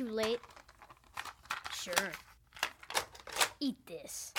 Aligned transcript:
too 0.00 0.08
late? 0.08 0.40
Sure. 1.74 2.12
Eat 3.60 3.76
this. 3.86 4.32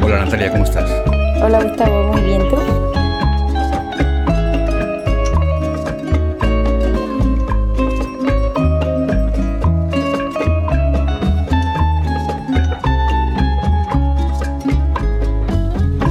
Hola 0.00 0.24
Natalia, 0.24 0.50
¿cómo 0.50 0.64
estás? 0.64 0.90
Hola 1.42 1.62
Gustavo, 1.64 2.12
muy 2.14 2.22
bien, 2.22 2.48
¿tú? 2.48 2.56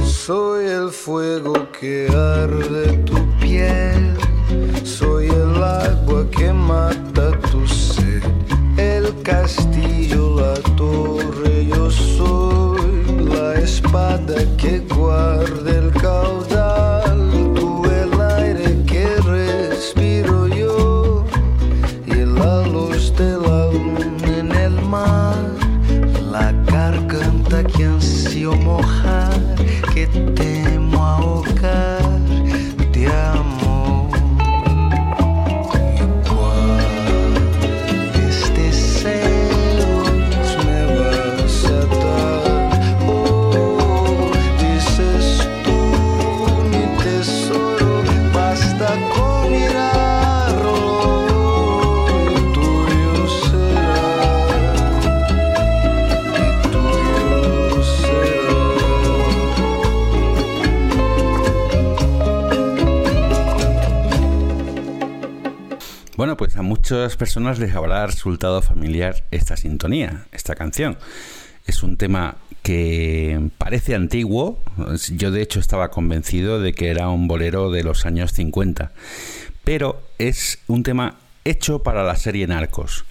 Soy 0.06 0.66
el 0.66 0.90
fuego 0.90 1.72
que 1.72 2.06
arde 2.08 2.89
soy 4.84 5.28
el 5.28 5.62
agua 5.62 6.28
que 6.30 6.52
mata 6.52 7.30
tu 7.50 7.66
sed, 7.66 8.22
el 8.76 9.14
castillo, 9.22 10.40
la 10.40 10.54
torre, 10.76 11.66
yo 11.66 11.90
soy 11.90 13.04
la 13.34 13.54
espada 13.54 14.36
que 14.56 14.80
guarda 14.80 15.70
el 15.70 15.89
muchas 66.90 67.16
personas 67.16 67.60
les 67.60 67.72
habrá 67.76 68.04
resultado 68.04 68.62
familiar 68.62 69.22
esta 69.30 69.56
sintonía, 69.56 70.26
esta 70.32 70.56
canción. 70.56 70.98
Es 71.64 71.84
un 71.84 71.96
tema 71.96 72.34
que 72.64 73.50
parece 73.58 73.94
antiguo. 73.94 74.58
Yo 75.12 75.30
de 75.30 75.40
hecho 75.40 75.60
estaba 75.60 75.92
convencido 75.92 76.60
de 76.60 76.72
que 76.72 76.90
era 76.90 77.08
un 77.08 77.28
bolero 77.28 77.70
de 77.70 77.84
los 77.84 78.06
años 78.06 78.32
50. 78.32 78.90
Pero 79.62 80.02
es 80.18 80.58
un 80.66 80.82
tema 80.82 81.14
hecho 81.44 81.84
para 81.84 82.02
la 82.02 82.16
serie 82.16 82.48
Narcos. 82.48 83.04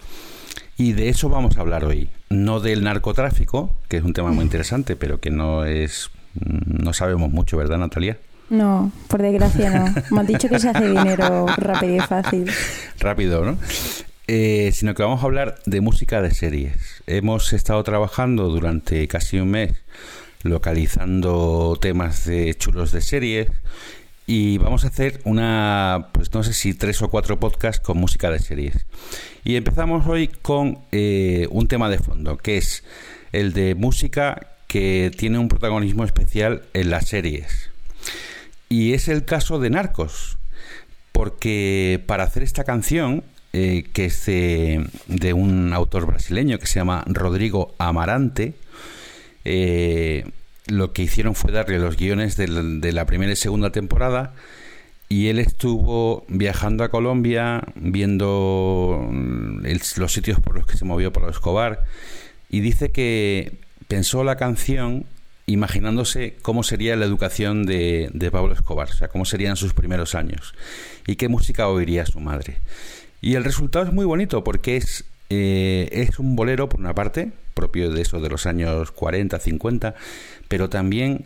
Y 0.75 0.91
de 0.91 1.07
eso 1.07 1.29
vamos 1.29 1.55
a 1.55 1.61
hablar 1.61 1.85
hoy. 1.85 2.09
No 2.29 2.59
del 2.59 2.83
narcotráfico, 2.83 3.73
que 3.87 3.95
es 3.95 4.03
un 4.03 4.11
tema 4.11 4.33
muy 4.33 4.43
interesante, 4.43 4.97
pero 4.97 5.21
que 5.21 5.31
no 5.31 5.63
es... 5.63 6.11
No 6.33 6.91
sabemos 6.91 7.31
mucho, 7.31 7.55
¿verdad, 7.55 7.77
Natalia? 7.77 8.17
No, 8.49 8.91
por 9.07 9.21
desgracia 9.21 9.69
no. 9.69 9.93
Me 10.11 10.19
han 10.21 10.27
dicho 10.27 10.49
que 10.49 10.59
se 10.59 10.69
hace 10.69 10.87
dinero 10.87 11.45
rápido 11.57 11.95
y 11.95 11.99
fácil. 11.99 12.49
rápido, 12.99 13.45
¿no? 13.45 13.57
Eh, 14.27 14.71
sino 14.73 14.93
que 14.93 15.03
vamos 15.03 15.21
a 15.21 15.25
hablar 15.25 15.59
de 15.65 15.81
música 15.81 16.21
de 16.21 16.31
series. 16.31 17.03
Hemos 17.07 17.53
estado 17.53 17.83
trabajando 17.83 18.49
durante 18.49 19.07
casi 19.07 19.39
un 19.39 19.51
mes 19.51 19.73
localizando 20.43 21.77
temas 21.81 22.25
de 22.25 22.53
chulos 22.55 22.91
de 22.91 23.01
series 23.01 23.49
y 24.25 24.59
vamos 24.59 24.85
a 24.85 24.89
hacer 24.89 25.19
una, 25.23 26.09
pues 26.11 26.31
no 26.33 26.43
sé 26.43 26.53
si 26.53 26.75
tres 26.75 27.01
o 27.01 27.09
cuatro 27.09 27.39
podcasts 27.39 27.83
con 27.83 27.97
música 27.97 28.29
de 28.29 28.37
series. 28.37 28.85
Y 29.43 29.55
empezamos 29.55 30.05
hoy 30.05 30.27
con 30.27 30.77
eh, 30.91 31.47
un 31.49 31.67
tema 31.67 31.89
de 31.89 31.97
fondo, 31.97 32.37
que 32.37 32.57
es 32.57 32.83
el 33.31 33.53
de 33.53 33.73
música 33.73 34.47
que 34.67 35.11
tiene 35.17 35.39
un 35.39 35.47
protagonismo 35.47 36.03
especial 36.03 36.61
en 36.73 36.91
las 36.91 37.07
series. 37.07 37.71
Y 38.69 38.93
es 38.93 39.07
el 39.07 39.25
caso 39.25 39.59
de 39.59 39.69
Narcos, 39.71 40.37
porque 41.11 42.01
para 42.05 42.23
hacer 42.23 42.43
esta 42.43 42.63
canción, 42.63 43.23
eh, 43.51 43.85
que 43.93 44.05
es 44.05 44.25
de, 44.27 44.87
de, 45.07 45.33
un 45.33 45.73
autor 45.73 46.05
brasileño 46.05 46.59
que 46.59 46.67
se 46.67 46.79
llama 46.79 47.03
Rodrigo 47.07 47.73
Amarante, 47.79 48.53
eh, 49.43 50.25
lo 50.67 50.93
que 50.93 51.01
hicieron 51.01 51.33
fue 51.33 51.51
darle 51.51 51.79
los 51.79 51.97
guiones 51.97 52.37
de 52.37 52.47
la, 52.47 52.61
de 52.61 52.91
la 52.91 53.05
primera 53.05 53.31
y 53.31 53.35
segunda 53.35 53.71
temporada 53.71 54.33
y 55.09 55.27
él 55.27 55.39
estuvo 55.39 56.23
viajando 56.27 56.83
a 56.83 56.89
Colombia, 56.89 57.63
viendo 57.75 59.09
los 59.97 60.13
sitios 60.13 60.39
por 60.39 60.55
los 60.55 60.67
que 60.67 60.77
se 60.77 60.85
movió 60.85 61.11
Pablo 61.11 61.31
Escobar, 61.31 61.83
y 62.47 62.59
dice 62.59 62.91
que 62.91 63.57
pensó 63.87 64.23
la 64.23 64.37
canción 64.37 65.05
imaginándose 65.51 66.35
cómo 66.41 66.63
sería 66.63 66.95
la 66.95 67.05
educación 67.05 67.65
de, 67.65 68.09
de, 68.13 68.31
Pablo 68.31 68.53
Escobar, 68.53 68.89
o 68.89 68.93
sea, 68.93 69.07
cómo 69.07 69.25
serían 69.25 69.55
sus 69.55 69.73
primeros 69.73 70.15
años 70.15 70.53
y 71.07 71.15
qué 71.15 71.27
música 71.27 71.67
oiría 71.67 72.05
su 72.05 72.19
madre. 72.19 72.57
Y 73.21 73.35
el 73.35 73.43
resultado 73.43 73.85
es 73.85 73.93
muy 73.93 74.05
bonito 74.05 74.43
porque 74.43 74.77
es, 74.77 75.05
eh, 75.29 75.89
es 75.91 76.19
un 76.19 76.35
bolero, 76.35 76.69
por 76.69 76.79
una 76.79 76.93
parte, 76.93 77.31
propio 77.53 77.91
de 77.91 78.01
eso 78.01 78.19
de 78.21 78.29
los 78.29 78.45
años 78.45 78.91
40, 78.91 79.39
50, 79.39 79.95
pero 80.47 80.69
también 80.69 81.25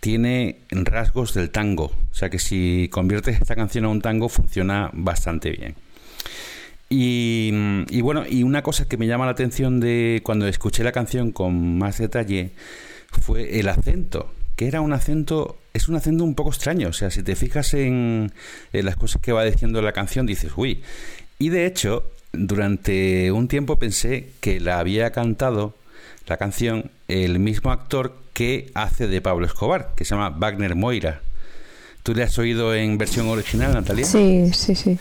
tiene 0.00 0.58
rasgos 0.70 1.34
del 1.34 1.50
tango. 1.50 1.92
O 2.10 2.14
sea 2.14 2.30
que 2.30 2.38
si 2.38 2.88
conviertes 2.90 3.40
esta 3.40 3.54
canción 3.54 3.84
a 3.84 3.88
un 3.88 4.00
tango 4.00 4.28
funciona 4.28 4.90
bastante 4.92 5.50
bien. 5.50 5.74
Y, 6.90 7.52
y, 7.90 8.00
bueno, 8.00 8.24
y 8.28 8.42
una 8.44 8.62
cosa 8.62 8.88
que 8.88 8.96
me 8.96 9.06
llama 9.06 9.26
la 9.26 9.32
atención 9.32 9.78
de 9.78 10.22
cuando 10.24 10.48
escuché 10.48 10.82
la 10.82 10.92
canción 10.92 11.32
con 11.32 11.76
más 11.78 11.98
detalle 11.98 12.52
fue 13.10 13.60
el 13.60 13.68
acento, 13.68 14.32
que 14.56 14.66
era 14.66 14.80
un 14.80 14.92
acento, 14.92 15.58
es 15.72 15.88
un 15.88 15.96
acento 15.96 16.24
un 16.24 16.34
poco 16.34 16.50
extraño. 16.50 16.88
O 16.88 16.92
sea, 16.92 17.10
si 17.10 17.22
te 17.22 17.36
fijas 17.36 17.74
en, 17.74 18.32
las 18.72 18.96
cosas 18.96 19.22
que 19.22 19.32
va 19.32 19.44
diciendo 19.44 19.80
la 19.82 19.92
canción, 19.92 20.26
dices, 20.26 20.52
uy. 20.56 20.82
Y 21.38 21.50
de 21.50 21.66
hecho, 21.66 22.10
durante 22.32 23.30
un 23.32 23.48
tiempo 23.48 23.78
pensé 23.78 24.30
que 24.40 24.60
la 24.60 24.78
había 24.78 25.10
cantado 25.12 25.74
la 26.26 26.36
canción 26.36 26.90
el 27.06 27.38
mismo 27.38 27.70
actor 27.70 28.14
que 28.32 28.70
hace 28.74 29.08
de 29.08 29.20
Pablo 29.20 29.46
Escobar, 29.46 29.92
que 29.96 30.04
se 30.04 30.14
llama 30.14 30.30
Wagner 30.30 30.74
Moira. 30.74 31.22
¿Tú 32.02 32.14
le 32.14 32.22
has 32.22 32.38
oído 32.38 32.74
en 32.74 32.98
versión 32.98 33.28
original, 33.28 33.74
Natalia? 33.74 34.04
Sí, 34.04 34.50
sí, 34.52 34.74
sí. 34.74 34.98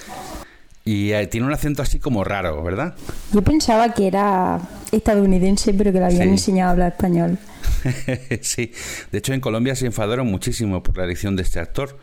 Y 0.88 1.12
eh, 1.12 1.28
tiene 1.28 1.46
un 1.46 1.52
acento 1.52 1.82
así 1.82 2.00
como 2.00 2.24
raro, 2.24 2.64
¿verdad? 2.64 2.96
Yo 3.34 3.42
pensaba 3.42 3.94
que 3.94 4.08
era 4.08 4.62
estadounidense, 4.94 5.74
pero 5.74 5.92
que 5.92 6.00
le 6.00 6.06
habían 6.06 6.24
sí. 6.24 6.30
enseñado 6.30 6.70
a 6.70 6.72
hablar 6.72 6.92
español. 6.94 7.38
sí, 8.42 8.72
de 9.12 9.18
hecho 9.18 9.34
en 9.34 9.42
Colombia 9.42 9.76
se 9.76 9.86
enfadaron 9.86 10.28
muchísimo 10.28 10.82
por 10.84 10.98
la 10.98 11.04
elección 11.04 11.36
de 11.36 11.44
este 11.44 11.60
actor, 11.60 12.00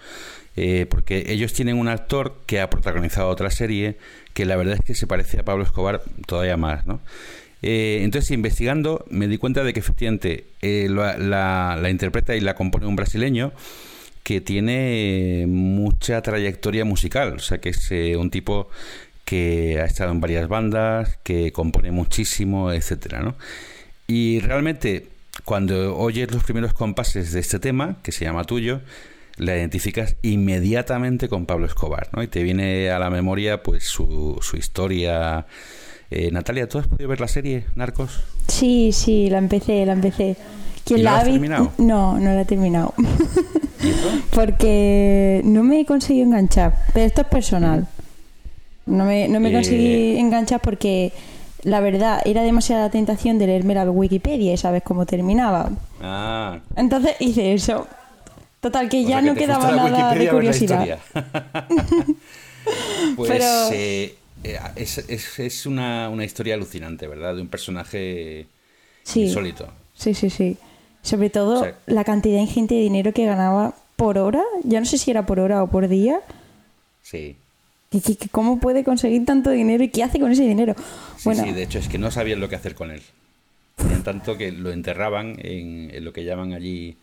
eh, 0.56 0.84
porque 0.90 1.24
ellos 1.28 1.54
tienen 1.54 1.78
un 1.78 1.88
actor 1.88 2.42
que 2.44 2.60
ha 2.60 2.68
protagonizado 2.68 3.30
otra 3.30 3.50
serie 3.50 3.96
que 4.34 4.44
la 4.44 4.54
verdad 4.54 4.74
es 4.74 4.84
que 4.84 4.94
se 4.94 5.06
parece 5.06 5.40
a 5.40 5.46
Pablo 5.46 5.64
Escobar 5.64 6.02
todavía 6.26 6.58
más, 6.58 6.86
¿no? 6.86 7.00
Eh, 7.62 8.00
entonces, 8.02 8.32
investigando, 8.32 9.06
me 9.08 9.28
di 9.28 9.38
cuenta 9.38 9.64
de 9.64 9.72
que 9.72 9.80
efectivamente 9.80 10.48
eh, 10.60 10.88
la, 10.90 11.16
la, 11.16 11.78
la, 11.80 11.88
interpreta 11.88 12.36
y 12.36 12.40
la 12.40 12.54
compone 12.54 12.84
un 12.84 12.96
brasileño 12.96 13.54
que 14.24 14.40
tiene 14.40 15.44
mucha 15.46 16.20
trayectoria 16.22 16.84
musical, 16.84 17.34
o 17.34 17.38
sea 17.38 17.58
que 17.58 17.68
es 17.68 17.92
eh, 17.92 18.16
un 18.16 18.30
tipo 18.30 18.68
que 19.24 19.78
ha 19.80 19.84
estado 19.84 20.10
en 20.10 20.20
varias 20.20 20.48
bandas, 20.48 21.18
que 21.22 21.52
compone 21.52 21.92
muchísimo, 21.92 22.72
etcétera, 22.72 23.20
¿no? 23.20 23.36
Y 24.08 24.40
realmente, 24.40 25.06
cuando 25.44 25.96
oyes 25.96 26.32
los 26.32 26.42
primeros 26.42 26.74
compases 26.74 27.32
de 27.32 27.40
este 27.40 27.58
tema, 27.60 27.98
que 28.02 28.10
se 28.12 28.24
llama 28.24 28.44
Tuyo, 28.44 28.80
la 29.36 29.56
identificas 29.56 30.16
inmediatamente 30.22 31.28
con 31.28 31.46
Pablo 31.46 31.66
Escobar, 31.66 32.08
¿no? 32.12 32.22
Y 32.22 32.26
te 32.26 32.42
viene 32.42 32.90
a 32.90 32.98
la 32.98 33.10
memoria, 33.10 33.62
pues, 33.62 33.84
su, 33.84 34.38
su 34.42 34.56
historia 34.56 35.46
eh, 36.10 36.30
Natalia, 36.30 36.68
¿tú 36.68 36.78
has 36.78 36.86
podido 36.86 37.08
ver 37.08 37.20
la 37.20 37.28
serie 37.28 37.64
Narcos? 37.74 38.22
Sí, 38.48 38.92
sí, 38.92 39.28
la 39.30 39.38
empecé, 39.38 39.84
la 39.84 39.94
empecé. 39.94 40.36
¿Quién 40.84 41.04
la, 41.04 41.12
la 41.12 41.18
ha 41.20 41.24
terminado? 41.24 41.72
No, 41.78 42.18
no 42.18 42.34
la 42.34 42.42
he 42.42 42.44
terminado. 42.44 42.92
Porque 44.34 45.40
no 45.44 45.62
me 45.62 45.80
he 45.80 45.86
conseguido 45.86 46.26
enganchar. 46.26 46.74
Pero 46.92 47.06
esto 47.06 47.20
es 47.22 47.28
personal. 47.28 47.86
No 48.86 49.04
me, 49.04 49.28
no 49.28 49.38
me 49.40 49.50
eh... 49.50 49.52
conseguí 49.52 50.18
enganchar 50.18 50.60
porque 50.60 51.12
la 51.62 51.80
verdad 51.80 52.20
era 52.26 52.42
demasiada 52.42 52.90
tentación 52.90 53.38
de 53.38 53.46
leerme 53.46 53.74
la 53.74 53.90
Wikipedia 53.90 54.52
y 54.52 54.56
sabes 54.58 54.82
cómo 54.82 55.06
terminaba. 55.06 55.70
Ah. 56.02 56.58
Entonces 56.76 57.12
hice 57.20 57.54
eso. 57.54 57.86
Total, 58.60 58.88
que 58.88 59.04
O 59.04 59.08
ya 59.08 59.20
que 59.20 59.26
no 59.26 59.34
quedaba 59.34 59.70
la 59.72 59.88
nada 59.90 60.14
de 60.14 60.20
Wikipedia 60.20 60.26
la 60.26 60.32
curiosidad. 60.32 60.98
pues 63.16 63.30
Pero- 63.30 63.70
eh, 63.72 64.14
eh, 64.42 64.58
es, 64.76 64.98
es- 64.98 65.38
es 65.38 65.66
una, 65.66 66.08
una 66.10 66.24
historia 66.24 66.54
alucinante, 66.54 67.06
¿verdad? 67.06 67.34
De 67.36 67.42
un 67.42 67.48
personaje 67.48 68.46
Sí. 69.02 69.22
insólito. 69.22 69.68
Sí, 69.94 70.14
sí, 70.14 70.30
sí. 70.30 70.56
Sobre 71.04 71.30
todo 71.30 71.60
O 71.60 71.62
sea- 71.64 71.78
la 71.86 72.02
cantidad 72.02 72.40
ingente 72.40 72.74
de 72.74 72.80
dinero 72.80 73.12
que 73.12 73.24
ganaba 73.26 73.76
por 73.94 74.18
hora. 74.18 74.42
Ya 74.64 74.80
no 74.80 74.86
sé 74.86 74.98
si 74.98 75.12
era 75.12 75.24
por 75.26 75.38
hora 75.38 75.62
o 75.62 75.68
por 75.70 75.86
día. 75.86 76.20
Sí. 77.02 77.36
¿Y 77.92 78.00
que- 78.00 78.16
que 78.16 78.28
¿Cómo 78.28 78.58
puede 78.58 78.82
conseguir 78.82 79.24
tanto 79.24 79.50
dinero 79.50 79.84
y 79.84 79.88
qué 79.90 80.02
hace 80.02 80.18
con 80.18 80.32
ese 80.32 80.42
dinero? 80.42 80.74
Sí, 81.16 81.22
bueno, 81.26 81.44
sí, 81.44 81.52
de 81.52 81.62
hecho 81.62 81.78
es 81.78 81.88
que 81.88 81.98
no 81.98 82.10
sabían 82.10 82.40
lo 82.40 82.48
que 82.48 82.56
hacer 82.56 82.74
con 82.74 82.90
él. 82.90 83.02
En 83.78 84.02
tanto 84.02 84.36
que 84.36 84.50
lo 84.50 84.72
enterraban 84.72 85.36
en, 85.38 85.90
en 85.94 86.04
lo 86.04 86.12
que 86.12 86.24
llaman 86.24 86.52
allí 86.54 86.96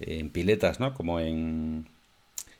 en 0.00 0.30
piletas, 0.30 0.80
¿no? 0.80 0.94
Como 0.94 1.20
en, 1.20 1.86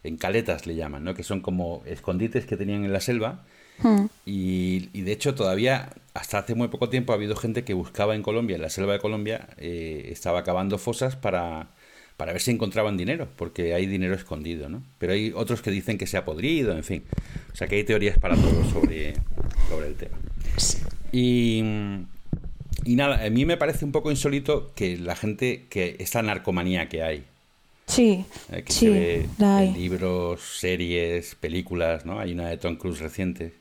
en 0.05 0.17
caletas 0.17 0.67
le 0.67 0.75
llaman, 0.77 1.03
¿no? 1.05 1.15
Que 1.15 1.23
son 1.25 1.41
como 1.41 1.83
escondites 1.87 2.47
que 2.47 2.57
tenían 2.57 2.85
en 2.85 2.93
la 2.93 3.01
selva. 3.01 3.45
hmm, 3.83 4.07
Y, 4.27 4.89
y 4.93 5.01
de 5.03 5.13
hecho 5.13 5.35
todavía, 5.35 5.91
hasta 6.19 6.39
hace 6.39 6.55
muy 6.55 6.69
poco 6.69 6.89
tiempo, 6.89 7.13
ha 7.13 7.17
habido 7.17 7.37
gente 7.37 7.65
que 7.65 7.75
buscaba 7.75 8.15
en 8.15 8.23
Colombia, 8.23 8.57
en 8.57 8.63
la 8.63 8.71
selva 8.71 8.93
de 8.93 8.99
Colombia, 8.99 9.49
eh, 9.57 10.09
estaba 10.11 10.43
cavando 10.43 10.77
fosas 10.79 11.15
para, 11.17 11.69
para 12.17 12.33
ver 12.33 12.41
si 12.41 12.51
encontraban 12.51 12.97
dinero, 12.97 13.29
porque 13.37 13.73
hay 13.75 13.87
dinero 13.87 14.15
escondido, 14.15 14.69
¿no? 14.69 14.83
Pero 14.99 15.13
hay 15.13 15.33
otros 15.35 15.63
que 15.63 15.71
dicen 15.71 15.97
que 15.97 16.07
se 16.09 16.17
ha 16.17 16.25
podrido, 16.25 16.73
en 16.73 16.83
fin. 16.83 17.05
O 17.53 17.57
sea 17.57 17.69
que 17.69 17.77
hay 17.77 17.85
teorías 17.85 18.19
para 18.19 18.35
todo 18.35 18.65
sobre, 18.65 19.15
sobre 19.69 19.87
el 19.87 19.95
tema. 19.95 20.19
Y, 21.13 21.63
y 22.85 22.97
nada, 22.97 23.25
a 23.25 23.31
mí 23.31 23.45
me 23.45 23.57
parece 23.57 23.85
un 23.85 23.93
poco 23.93 24.11
insólito 24.11 24.73
que 24.75 24.97
la 24.99 25.15
gente, 25.15 25.67
que 25.71 25.97
esta 26.01 26.23
narcomanía 26.23 26.89
que 26.89 27.03
hay, 27.03 27.25
sí, 27.87 28.25
eh, 28.51 28.63
que 28.65 28.73
sí, 28.73 28.87
se 28.87 28.91
ve 28.91 29.29
la 29.39 29.63
en 29.63 29.69
hay. 29.69 29.73
libros, 29.75 30.41
series, 30.59 31.37
películas, 31.37 32.05
¿no? 32.05 32.19
Hay 32.19 32.33
una 32.33 32.49
de 32.49 32.57
Tom 32.59 32.77
Cruise 32.77 32.99
reciente. 32.99 33.53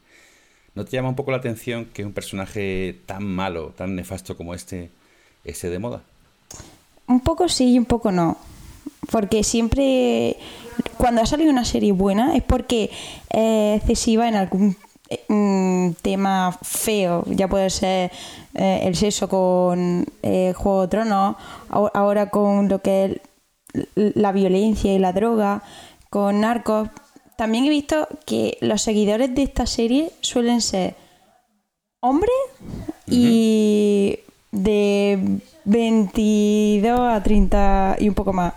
¿No 0.78 0.86
te 0.86 0.92
llama 0.92 1.10
un 1.10 1.16
poco 1.16 1.32
la 1.32 1.38
atención 1.38 1.86
que 1.86 2.06
un 2.06 2.14
personaje 2.14 3.00
tan 3.08 3.24
malo, 3.26 3.74
tan 3.76 3.96
nefasto 3.96 4.38
como 4.38 4.54
este, 4.54 4.92
esté 5.44 5.72
de 5.72 5.80
moda? 5.80 6.04
Un 7.08 7.20
poco 7.22 7.50
sí 7.50 7.74
y 7.74 7.80
un 7.80 7.86
poco 7.86 8.12
no. 8.12 8.38
Porque 9.12 9.44
siempre, 9.44 10.38
cuando 10.98 11.24
ha 11.24 11.26
salido 11.26 11.50
una 11.50 11.66
serie 11.66 11.94
buena, 11.94 12.36
es 12.36 12.44
porque 12.44 12.92
es 13.32 13.78
excesiva 13.82 14.28
en 14.30 14.36
algún 14.36 14.78
mm, 15.30 15.94
tema 16.04 16.56
feo. 16.62 17.24
Ya 17.26 17.48
puede 17.48 17.72
ser 17.72 18.12
eh, 18.54 18.82
el 18.84 18.96
sexo 18.96 19.28
con 19.28 20.06
eh, 20.22 20.54
Juego 20.56 20.84
de 20.84 20.88
Tronos, 20.90 21.38
ahora- 21.70 22.30
con 22.30 22.70
lo 22.70 22.84
que 22.84 23.06
es 23.06 23.22
la 23.96 24.32
violencia 24.32 24.94
y 24.94 25.00
la 25.00 25.12
droga, 25.12 25.64
con 26.12 26.42
narcos. 26.42 26.90
También 27.38 27.66
he 27.66 27.70
visto 27.70 28.08
que 28.26 28.58
los 28.62 28.82
seguidores 28.82 29.34
de 29.36 29.44
esta 29.44 29.66
serie 29.68 30.10
suelen 30.22 30.60
ser 30.62 30.96
hombres 32.00 32.32
y 33.08 34.20
de 34.52 35.40
22 35.66 37.00
a 37.00 37.22
30 37.22 37.98
y 38.00 38.10
un 38.10 38.16
poco 38.16 38.34
más 38.34 38.54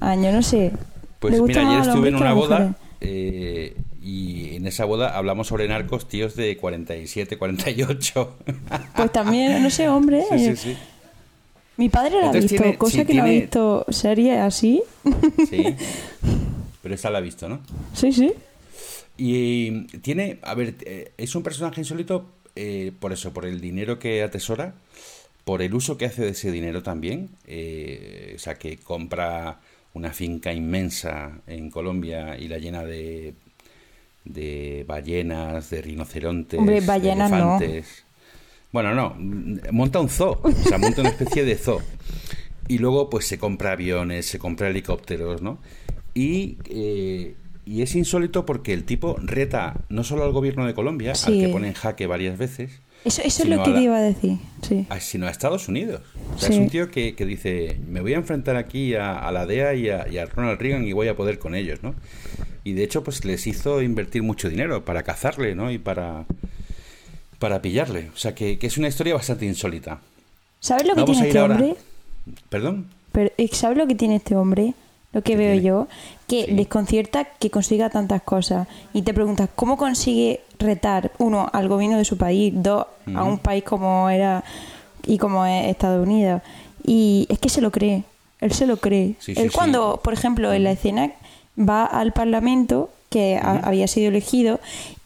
años, 0.00 0.34
no 0.34 0.42
sé. 0.42 0.72
Pues 1.18 1.40
mira, 1.40 1.68
ayer 1.68 1.88
estuve 1.88 2.08
en 2.08 2.14
una 2.16 2.32
boda 2.34 2.74
eh, 3.00 3.76
y 4.02 4.56
en 4.56 4.66
esa 4.66 4.84
boda 4.84 5.16
hablamos 5.16 5.46
sobre 5.48 5.66
narcos 5.68 6.08
tíos 6.08 6.34
de 6.36 6.56
47, 6.56 7.36
48. 7.38 8.36
Pues 8.96 9.12
también, 9.12 9.62
no 9.62 9.70
sé, 9.70 9.88
hombre. 9.88 10.24
sí, 10.30 10.38
sí, 10.38 10.56
sí. 10.56 10.76
Mi 11.76 11.88
padre 11.88 12.12
la 12.12 12.16
ha 12.18 12.26
Entonces 12.26 12.50
visto, 12.52 12.62
tiene- 12.62 12.78
cosa 12.78 12.98
sí, 12.98 13.04
que 13.06 13.14
no 13.14 13.22
ha 13.22 13.26
visto 13.26 13.86
series 13.88 14.38
así. 14.40 14.82
Sí. 15.48 15.64
Pero 16.82 16.94
esta 16.94 17.10
la 17.10 17.18
ha 17.18 17.20
visto, 17.20 17.48
¿no? 17.48 17.60
sí, 17.94 18.12
sí. 18.12 18.32
Y 19.16 19.82
tiene, 19.98 20.38
a 20.42 20.54
ver, 20.54 20.74
eh, 20.84 21.12
es 21.18 21.34
un 21.34 21.42
personaje 21.42 21.80
insólito 21.80 22.26
eh, 22.56 22.92
por 22.98 23.12
eso, 23.12 23.32
por 23.32 23.44
el 23.44 23.60
dinero 23.60 23.98
que 23.98 24.22
atesora, 24.22 24.74
por 25.44 25.62
el 25.62 25.74
uso 25.74 25.96
que 25.98 26.06
hace 26.06 26.22
de 26.22 26.30
ese 26.30 26.50
dinero 26.50 26.82
también. 26.82 27.28
eh, 27.46 28.32
o 28.34 28.38
sea, 28.38 28.54
que 28.54 28.78
compra 28.78 29.60
una 29.94 30.10
finca 30.12 30.52
inmensa 30.52 31.40
en 31.46 31.70
Colombia 31.70 32.36
y 32.38 32.48
la 32.48 32.58
llena 32.58 32.82
de, 32.84 33.34
de 34.24 34.84
ballenas, 34.88 35.68
de 35.70 35.82
rinocerontes, 35.82 36.58
Hombre, 36.58 36.80
de 36.80 36.86
ballenas 36.86 37.30
no. 37.30 37.36
elefantes. 37.58 38.04
Bueno, 38.72 38.94
no, 38.94 39.14
monta 39.70 40.00
un 40.00 40.08
zoo, 40.08 40.40
o 40.42 40.50
sea, 40.52 40.78
monta 40.78 41.02
una 41.02 41.10
especie 41.10 41.44
de 41.44 41.56
zoo. 41.56 41.80
Y 42.68 42.78
luego, 42.78 43.10
pues 43.10 43.26
se 43.26 43.38
compra 43.38 43.72
aviones, 43.72 44.24
se 44.26 44.38
compra 44.38 44.68
helicópteros, 44.68 45.42
¿no? 45.42 45.58
Y, 46.14 46.58
eh, 46.68 47.34
y 47.64 47.82
es 47.82 47.94
insólito 47.94 48.44
porque 48.44 48.72
el 48.72 48.84
tipo 48.84 49.16
reta 49.22 49.76
no 49.88 50.04
solo 50.04 50.24
al 50.24 50.32
gobierno 50.32 50.66
de 50.66 50.74
Colombia, 50.74 51.14
Sí. 51.14 51.32
al 51.32 51.46
que 51.46 51.52
pone 51.52 51.68
en 51.68 51.74
jaque 51.74 52.06
varias 52.06 52.36
veces, 52.38 52.80
Eso, 53.04 53.22
eso 53.22 53.42
es 53.44 53.48
lo 53.48 53.62
que 53.62 53.70
a 53.70 53.72
la- 53.72 53.78
te 53.78 53.82
iba 53.84 53.96
a 53.96 54.00
decir. 54.02 54.38
Sí. 54.62 54.86
a- 54.90 55.00
sino 55.00 55.26
a 55.26 55.30
Estados 55.30 55.68
Unidos. 55.68 56.02
O 56.34 56.38
sea, 56.38 56.48
Sí. 56.48 56.54
es 56.54 56.60
un 56.60 56.68
tío 56.70 56.90
que, 56.90 57.14
que 57.14 57.24
dice, 57.26 57.80
me 57.88 58.00
voy 58.00 58.14
a 58.14 58.16
enfrentar 58.16 58.56
aquí 58.56 58.94
a, 58.94 59.18
a 59.18 59.32
la 59.32 59.46
DEA 59.46 59.74
y 59.74 59.88
a, 59.88 60.06
y 60.08 60.18
a 60.18 60.26
Ronald 60.26 60.60
Reagan 60.60 60.84
y 60.86 60.92
voy 60.92 61.08
a 61.08 61.16
poder 61.16 61.38
con 61.38 61.54
ellos, 61.54 61.82
¿no? 61.82 61.94
Y 62.64 62.74
de 62.74 62.84
hecho, 62.84 63.02
pues 63.02 63.24
les 63.24 63.46
hizo 63.48 63.82
invertir 63.82 64.22
mucho 64.22 64.48
dinero 64.48 64.84
para 64.84 65.02
cazarle, 65.02 65.54
¿no? 65.56 65.72
Y 65.72 65.78
para, 65.78 66.26
para 67.40 67.60
pillarle. 67.62 68.10
O 68.14 68.16
sea, 68.16 68.34
que, 68.36 68.58
que 68.58 68.66
es 68.68 68.78
una 68.78 68.86
historia 68.88 69.14
bastante 69.14 69.46
insólita. 69.46 70.00
¿Sabes 70.60 70.86
lo 70.86 70.94
que 70.94 71.00
Vamos 71.00 71.16
tiene 71.16 71.28
este 71.28 71.38
ahora. 71.40 71.54
hombre? 71.56 71.74
¿Perdón? 72.48 72.86
Pero, 73.10 73.32
eh, 73.36 73.48
¿Sabes 73.52 73.76
lo 73.78 73.86
que 73.88 73.96
tiene 73.96 74.16
este 74.16 74.36
hombre? 74.36 74.74
Lo 75.12 75.22
que 75.22 75.32
¿Qué 75.32 75.36
veo 75.36 75.52
tiene? 75.52 75.66
yo, 75.66 75.88
que 76.26 76.46
Sí. 76.46 76.52
desconcierta 76.54 77.24
que 77.24 77.50
consiga 77.50 77.90
tantas 77.90 78.22
cosas. 78.22 78.66
Y 78.94 79.02
te 79.02 79.12
preguntas, 79.12 79.48
¿cómo 79.54 79.76
consigue 79.76 80.40
retar, 80.58 81.10
uno, 81.18 81.48
al 81.52 81.68
gobierno 81.68 81.98
de 81.98 82.04
su 82.04 82.16
país, 82.16 82.52
dos, 82.56 82.86
a 83.14 83.22
un 83.24 83.38
país 83.38 83.62
como 83.64 84.08
era 84.08 84.42
y 85.06 85.18
como 85.18 85.44
es 85.44 85.66
Estados 85.68 86.06
Unidos? 86.06 86.40
Y 86.84 87.26
es 87.28 87.38
que 87.38 87.48
se 87.50 87.60
lo 87.60 87.70
cree, 87.70 88.04
él 88.40 88.52
se 88.52 88.66
lo 88.66 88.78
cree. 88.78 89.14
Sí, 89.18 89.32
él 89.36 89.50
sí. 89.50 89.54
cuando, 89.54 90.00
por 90.02 90.14
ejemplo, 90.14 90.52
en 90.52 90.64
la 90.64 90.72
escena 90.72 91.10
va 91.58 91.84
al 91.84 92.12
Parlamento, 92.12 92.88
que 93.12 93.36
ha- 93.36 93.60
había 93.60 93.86
sido 93.86 94.08
elegido, 94.08 94.58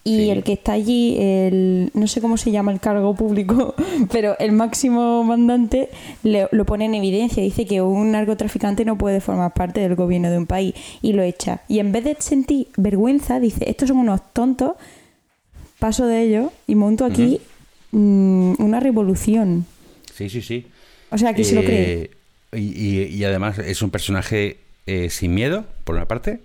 y 0.03 0.15
Sí. 0.19 0.29
el 0.29 0.41
que 0.43 0.53
está 0.53 0.71
allí, 0.71 1.17
el, 1.19 1.91
no 1.93 2.07
sé 2.07 2.21
cómo 2.21 2.37
se 2.37 2.49
llama 2.51 2.71
el 2.71 2.79
cargo 2.79 3.13
público, 3.13 3.75
pero 4.11 4.35
el 4.39 4.53
máximo 4.53 5.23
mandante 5.25 5.89
le- 6.23 6.47
lo 6.51 6.65
pone 6.65 6.85
en 6.85 6.95
evidencia. 6.95 7.43
Dice 7.43 7.65
que 7.65 7.81
un 7.81 8.11
narcotraficante 8.13 8.85
no 8.85 8.97
puede 8.97 9.19
formar 9.19 9.53
parte 9.53 9.81
del 9.81 9.95
gobierno 9.95 10.31
de 10.31 10.37
un 10.37 10.45
país 10.47 10.73
y 11.01 11.11
lo 11.13 11.21
echa. 11.23 11.61
Y 11.67 11.79
en 11.79 11.91
vez 11.91 12.05
de 12.05 12.15
sentir 12.19 12.69
vergüenza, 12.77 13.39
dice, 13.41 13.69
estos 13.69 13.89
son 13.89 13.97
unos 13.97 14.21
tontos, 14.33 14.71
paso 15.77 16.07
de 16.07 16.23
ellos 16.23 16.51
y 16.67 16.75
monto 16.75 17.03
aquí 17.05 17.39
mm, 17.91 18.53
una 18.59 18.79
revolución. 18.79 19.65
Sí, 20.15 20.29
sí, 20.29 20.41
sí. 20.41 20.65
O 21.11 21.17
sea, 21.17 21.33
que 21.33 21.43
se 21.43 21.53
lo 21.55 21.63
cree. 21.63 22.01
Eh, 22.03 22.11
Y, 22.53 22.59
y- 22.81 23.03
y 23.13 23.23
además 23.25 23.59
es 23.59 23.81
un 23.81 23.89
personaje 23.89 24.57
eh, 24.85 25.09
sin 25.09 25.33
miedo, 25.35 25.65
por 25.83 25.95
una 25.95 26.05
parte, 26.07 26.39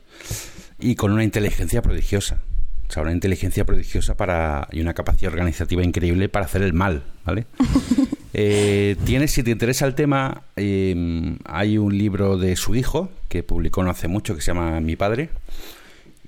y 0.82 0.96
con 0.96 1.12
una 1.12 1.24
inteligencia 1.24 1.80
prodigiosa. 1.80 2.42
O 2.88 2.92
sea, 2.92 3.02
una 3.02 3.12
inteligencia 3.12 3.64
prodigiosa 3.64 4.16
para 4.16 4.68
y 4.72 4.80
una 4.80 4.92
capacidad 4.92 5.32
organizativa 5.32 5.82
increíble 5.82 6.28
para 6.28 6.44
hacer 6.44 6.62
el 6.62 6.72
mal, 6.72 7.04
¿vale? 7.24 7.46
Eh, 8.34 8.96
tienes, 9.04 9.30
si 9.32 9.42
te 9.42 9.50
interesa 9.50 9.84
el 9.84 9.94
tema, 9.94 10.44
eh, 10.56 11.36
hay 11.44 11.76
un 11.76 11.98
libro 11.98 12.38
de 12.38 12.56
su 12.56 12.74
hijo 12.74 13.10
que 13.28 13.42
publicó 13.42 13.84
no 13.84 13.90
hace 13.90 14.08
mucho 14.08 14.34
que 14.34 14.40
se 14.40 14.46
llama 14.54 14.80
Mi 14.80 14.96
padre 14.96 15.28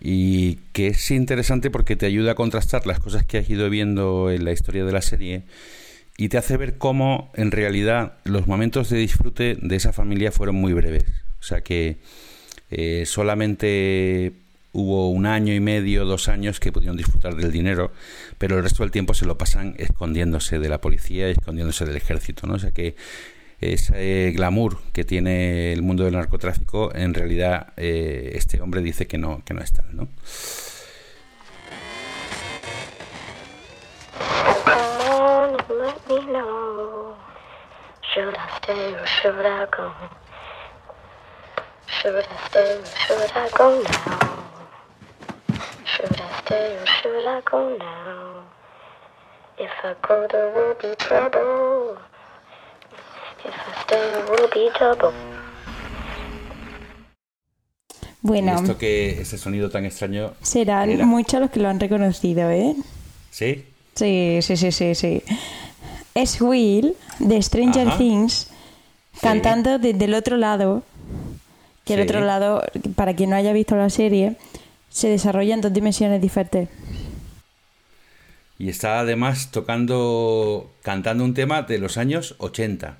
y 0.02 0.56
que 0.74 0.88
es 0.88 1.10
interesante 1.10 1.70
porque 1.70 1.96
te 1.96 2.04
ayuda 2.04 2.32
a 2.32 2.34
contrastar 2.34 2.86
las 2.86 3.00
cosas 3.00 3.24
que 3.24 3.38
has 3.38 3.48
ido 3.48 3.70
viendo 3.70 4.30
en 4.30 4.44
la 4.44 4.52
historia 4.52 4.84
de 4.84 4.92
la 4.92 5.00
serie 5.00 5.44
y 6.18 6.28
te 6.28 6.36
hace 6.36 6.58
ver 6.58 6.76
cómo 6.76 7.32
en 7.36 7.50
realidad 7.50 8.18
los 8.24 8.46
momentos 8.46 8.90
de 8.90 8.98
disfrute 8.98 9.56
de 9.58 9.76
esa 9.76 9.94
familia 9.94 10.30
fueron 10.30 10.56
muy 10.56 10.74
breves. 10.74 11.04
O 11.40 11.42
sea 11.42 11.62
que 11.62 11.96
eh, 12.70 13.04
solamente 13.06 14.43
hubo 14.74 15.08
un 15.08 15.24
año 15.24 15.54
y 15.54 15.60
medio, 15.60 16.04
dos 16.04 16.28
años 16.28 16.60
que 16.60 16.72
pudieron 16.72 16.96
disfrutar 16.96 17.34
del 17.36 17.50
dinero, 17.50 17.92
pero 18.38 18.56
el 18.56 18.62
resto 18.62 18.82
del 18.82 18.90
tiempo 18.90 19.14
se 19.14 19.24
lo 19.24 19.38
pasan 19.38 19.74
escondiéndose 19.78 20.58
de 20.58 20.68
la 20.68 20.80
policía 20.80 21.28
escondiéndose 21.28 21.86
del 21.86 21.96
ejército. 21.96 22.46
¿no? 22.46 22.54
O 22.54 22.58
sea 22.58 22.72
que 22.72 22.96
ese 23.60 24.32
glamour 24.32 24.78
que 24.92 25.04
tiene 25.04 25.72
el 25.72 25.82
mundo 25.82 26.04
del 26.04 26.14
narcotráfico, 26.14 26.94
en 26.94 27.14
realidad 27.14 27.72
eh, 27.76 28.32
este 28.34 28.60
hombre 28.60 28.82
dice 28.82 29.06
que 29.06 29.16
no, 29.16 29.42
que 29.44 29.54
no 29.54 29.62
es 29.62 29.72
tal. 29.72 29.96
¿no? 29.96 30.08
Should 42.02 42.16
I 42.16 42.46
stay 42.48 42.80
should 43.06 43.30
I 43.34 43.48
go 43.56 43.82
now? 43.82 44.33
Should 46.04 46.20
I 46.20 46.40
stay 46.44 46.76
or 46.76 46.86
should 47.00 47.26
I 47.26 47.40
go 47.50 47.76
now? 47.78 48.44
If 49.58 49.70
I 49.84 49.94
go, 50.06 50.26
there 50.30 50.50
will 50.52 50.74
be 50.82 50.94
trouble. 50.96 51.96
If 53.42 53.54
I 53.54 53.82
stay, 53.84 54.10
there 54.12 54.26
will 54.30 54.48
be 54.52 54.70
trouble. 54.76 55.12
Bueno, 58.20 58.54
esto 58.56 58.76
que 58.78 59.20
ese 59.20 59.38
sonido 59.38 59.70
tan 59.70 59.84
extraño. 59.86 60.32
serán 60.42 60.90
era. 60.90 61.06
muchos 61.06 61.40
los 61.40 61.50
que 61.50 61.60
lo 61.60 61.68
han 61.68 61.80
reconocido, 61.80 62.50
¿eh? 62.50 62.74
¿Sí? 63.30 63.64
Sí, 63.94 64.40
sí, 64.42 64.56
sí, 64.56 64.72
sí, 64.72 64.94
sí. 64.94 65.22
Es 66.14 66.40
Will 66.40 66.96
de 67.18 67.40
Stranger 67.42 67.88
Ajá. 67.88 67.98
Things 67.98 68.50
cantando 69.22 69.78
desde 69.78 70.04
el 70.04 70.14
otro 70.14 70.36
lado. 70.36 70.82
Que 71.84 71.94
el 71.94 72.00
Sí. 72.00 72.04
otro 72.08 72.20
lado, 72.20 72.62
para 72.94 73.14
quien 73.14 73.30
no 73.30 73.36
haya 73.36 73.52
visto 73.52 73.76
la 73.76 73.90
serie, 73.90 74.36
se 74.94 75.08
desarrolla 75.08 75.54
en 75.54 75.60
dos 75.60 75.72
dimensiones 75.72 76.22
diferentes. 76.22 76.68
Y 78.60 78.68
está 78.68 79.00
además 79.00 79.50
tocando, 79.50 80.70
cantando 80.82 81.24
un 81.24 81.34
tema 81.34 81.62
de 81.62 81.78
los 81.78 81.98
años 81.98 82.36
80. 82.38 82.96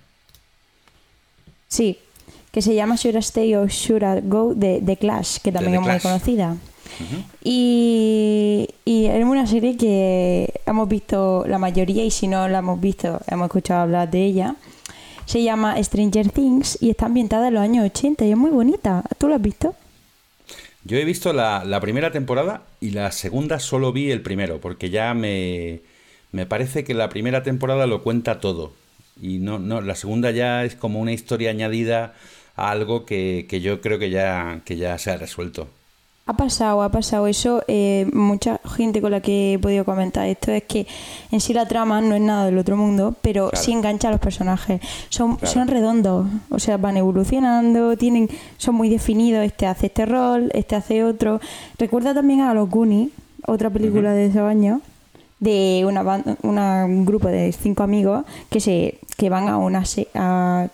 Sí, 1.69 1.99
que 2.51 2.63
se 2.63 2.75
llama 2.75 2.97
Should 2.97 3.15
I 3.15 3.19
Stay 3.21 3.55
or 3.55 3.69
Should 3.69 4.03
I 4.03 4.29
Go 4.29 4.55
de 4.55 4.83
The 4.85 4.97
Clash, 4.97 5.39
que 5.39 5.53
también 5.53 5.75
The 5.75 5.77
es 5.77 5.81
muy 5.83 5.91
Clash. 5.91 6.03
conocida. 6.03 6.57
y, 7.45 8.69
y 8.85 9.07
es 9.07 9.25
una 9.25 9.47
serie 9.47 9.77
que 9.77 10.53
hemos 10.67 10.89
visto 10.89 11.45
la 11.47 11.59
mayoría 11.59 12.05
y 12.05 12.11
si 12.11 12.27
no 12.27 12.49
la 12.49 12.59
hemos 12.59 12.81
visto, 12.81 13.21
hemos 13.29 13.47
escuchado 13.47 13.83
hablar 13.83 14.11
de 14.11 14.25
ella. 14.25 14.57
Se 15.27 15.45
llama 15.45 15.81
Stranger 15.83 16.29
Things 16.31 16.77
y 16.83 16.91
está 16.91 17.07
ambientada 17.07 17.49
en 17.49 17.55
los 17.55 17.63
años 17.63 17.87
80 17.87 18.25
y 18.25 18.33
es 18.33 18.37
muy 18.37 18.51
bonita. 18.51 19.05
¿Tú 19.19 19.29
la 19.29 19.37
has 19.37 19.43
visto? 19.43 19.75
Yo 20.85 20.99
he 20.99 21.05
visto 21.05 21.33
la, 21.33 21.64
la 21.64 21.81
primera 21.81 22.11
temporada 22.11 22.62
y 22.81 22.91
la 22.91 23.11
segunda 23.11 23.59
solo 23.59 23.93
vi 23.93 24.11
el 24.11 24.21
primero, 24.21 24.61
porque 24.61 24.91
ya 24.91 25.14
me, 25.14 25.81
me 26.33 26.47
parece 26.47 26.85
que 26.85 26.95
la 26.95 27.09
primera 27.09 27.43
temporada 27.43 27.87
lo 27.87 28.03
cuenta 28.03 28.41
todo. 28.41 28.73
Y 29.21 29.38
no, 29.38 29.59
no, 29.59 29.81
la 29.81 29.95
segunda 29.95 30.31
ya 30.31 30.64
es 30.64 30.75
como 30.76 31.00
una 31.00 31.12
historia 31.12 31.50
añadida 31.50 32.14
a 32.57 32.71
algo 32.71 33.07
que, 33.07 33.47
que 33.49 33.61
yo 33.61 33.81
creo 33.81 33.99
que 33.99 34.11
ya, 34.11 34.61
que 34.67 34.76
ya 34.76 34.99
se 34.99 35.11
ha 35.11 35.17
resuelto. 35.17 35.69
Ha 36.26 36.33
pasado, 36.38 36.83
ha 36.83 36.88
pasado 36.90 37.26
eso. 37.26 37.62
eh, 37.69 38.07
mucha 38.14 38.59
gente 38.76 39.02
con 39.02 39.11
la 39.11 39.21
que 39.21 39.54
he 39.54 39.59
podido 39.59 39.85
comentar 39.85 40.26
esto 40.26 40.52
es 40.52 40.62
que 40.64 40.87
en 41.31 41.40
sí 41.40 41.52
la 41.52 41.69
trama 41.69 42.00
no 42.00 42.14
es 42.14 42.23
nada 42.23 42.47
del 42.47 42.57
otro 42.57 42.78
mundo, 42.78 43.14
pero 43.21 43.50
Claro. 43.50 43.62
sí 43.62 43.73
engancha 43.73 44.09
a 44.09 44.11
los 44.12 44.21
personajes. 44.21 44.81
Son, 45.11 45.37
Claro. 45.37 45.52
son 45.52 45.69
redondos, 45.69 46.26
o 46.49 46.59
sea, 46.59 46.78
van 46.78 46.97
evolucionando, 46.97 47.95
tienen, 47.99 48.31
son 48.57 48.75
muy 48.75 48.88
definidos. 48.88 49.45
Este 49.45 49.66
hace 49.66 49.87
este 49.88 50.07
rol, 50.07 50.50
este 50.54 50.76
hace 50.76 51.04
otro. 51.04 51.40
Recuerda 51.78 52.14
también 52.14 52.40
a 52.40 52.54
Los 52.54 52.71
Goonies, 52.71 53.11
otra 53.47 53.69
película 53.69 54.12
de 54.12 54.26
esos 54.26 54.40
años, 54.43 54.81
de 55.40 55.85
una, 55.87 56.02
ban- 56.02 56.38
una- 56.43 56.87
un 56.87 57.04
grupo 57.04 57.28
de 57.28 57.52
cinco 57.52 57.83
amigos 57.83 58.25
que 58.49 58.61
se 58.61 58.99
que 59.19 59.28
van 59.28 59.49
a 59.49 59.59
una 59.59 59.85
se- 59.85 60.09
a- 60.14 60.69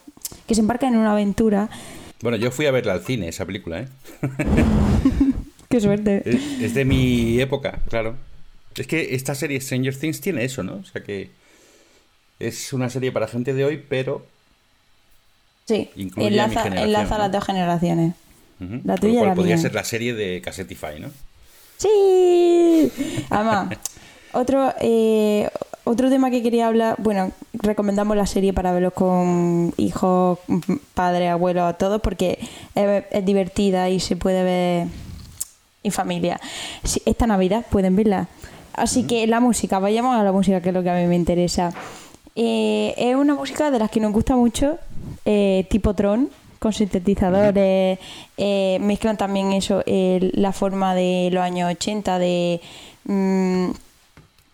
que 0.47 0.55
se 0.55 0.61
embarcan 0.61 0.95
en 0.95 1.01
una 1.01 1.11
aventura. 1.13 1.69
Bueno, 2.23 2.37
yo 2.37 2.51
fui 2.53 2.67
a 2.67 2.71
verla 2.71 2.93
al 2.93 3.01
cine, 3.01 3.29
esa 3.29 3.45
película, 3.47 3.81
¿eh? 3.81 3.89
Qué 5.71 5.81
suerte. 5.81 6.23
Es, 6.25 6.63
es 6.63 6.75
de 6.75 6.85
mi 6.85 7.41
época, 7.41 7.79
claro. 7.89 8.17
Es 8.77 8.87
que 8.87 9.15
esta 9.15 9.35
serie 9.35 9.61
Stranger 9.61 9.97
Things 9.97 10.21
tiene 10.21 10.45
eso, 10.45 10.63
¿no? 10.63 10.75
O 10.75 10.85
sea 10.85 11.03
que 11.03 11.31
es 12.39 12.73
una 12.73 12.91
serie 12.91 13.13
para 13.13 13.27
gente 13.29 13.55
de 13.55 13.65
hoy, 13.65 13.83
pero 13.89 14.27
Sí, 15.67 15.89
Incluye 15.95 16.27
a 16.27 16.31
mi 16.31 16.35
enlaza, 16.55 16.63
generación, 16.65 16.89
enlaza 16.89 17.15
¿no? 17.17 17.23
las 17.23 17.33
dos 17.33 17.45
generaciones. 17.45 18.15
ujú, 18.61 18.81
La 18.85 18.95
con 18.95 19.01
tuya 19.01 19.13
lo 19.13 19.13
y 19.13 19.17
cual 19.19 19.29
la 19.29 19.35
podría 19.37 19.55
mía. 19.55 19.63
ser 19.63 19.75
la 19.75 19.85
serie 19.85 20.15
de 20.15 20.41
Cassetify, 20.43 20.99
¿no? 20.99 21.11
Sí. 21.77 22.91
Además, 23.31 23.69
otro, 24.33 24.75
eh, 24.81 25.49
otro 25.85 26.11
tema 26.11 26.31
que 26.33 26.43
quería 26.43 26.67
hablar, 26.67 26.97
bueno, 26.99 27.31
recomendamos 27.53 28.17
la 28.17 28.27
serie 28.27 28.53
para 28.53 28.73
verlo 28.73 28.91
con 28.91 29.73
hijos, 29.77 30.41
padres, 30.95 31.31
abuelos, 31.31 31.79
todos, 31.79 32.01
porque 32.01 32.39
es, 32.75 33.05
es 33.13 33.25
divertida 33.25 33.89
y 33.91 34.01
se 34.01 34.17
puede 34.17 34.43
ver 34.43 34.87
en 35.83 35.93
familia. 35.93 36.41
Esta 37.05 37.27
Navidad 37.27 37.65
pueden 37.71 37.97
verla. 37.97 38.29
Así 38.75 39.05
que 39.05 39.27
la 39.27 39.41
música, 39.41 39.79
vayamos 39.79 40.17
a 40.17 40.23
la 40.23 40.33
música, 40.33 40.61
que 40.61 40.69
es 40.69 40.75
lo 40.75 40.83
que 40.83 40.91
a 40.91 40.95
mí 40.95 41.07
me 41.07 41.17
interesa. 41.17 41.73
Eh, 42.37 42.95
es 42.97 43.17
una 43.17 43.35
música 43.35 43.71
de 43.71 43.79
las 43.79 43.91
que 43.91 44.01
nos 44.01 44.13
gusta 44.13 44.37
mucho, 44.37 44.79
eh, 45.25 45.67
tipo 45.71 45.95
Tron, 45.95 46.31
con 46.59 46.73
sintetizadores. 46.73 47.99
eh, 48.37 48.79
mezclan 48.81 49.17
también 49.17 49.53
eso, 49.53 49.83
la 49.87 50.53
forma 50.53 50.95
de 50.95 51.31
los 51.33 51.43
años 51.43 51.71
80, 51.71 52.19
de. 52.19 52.61
mm, 53.05 53.71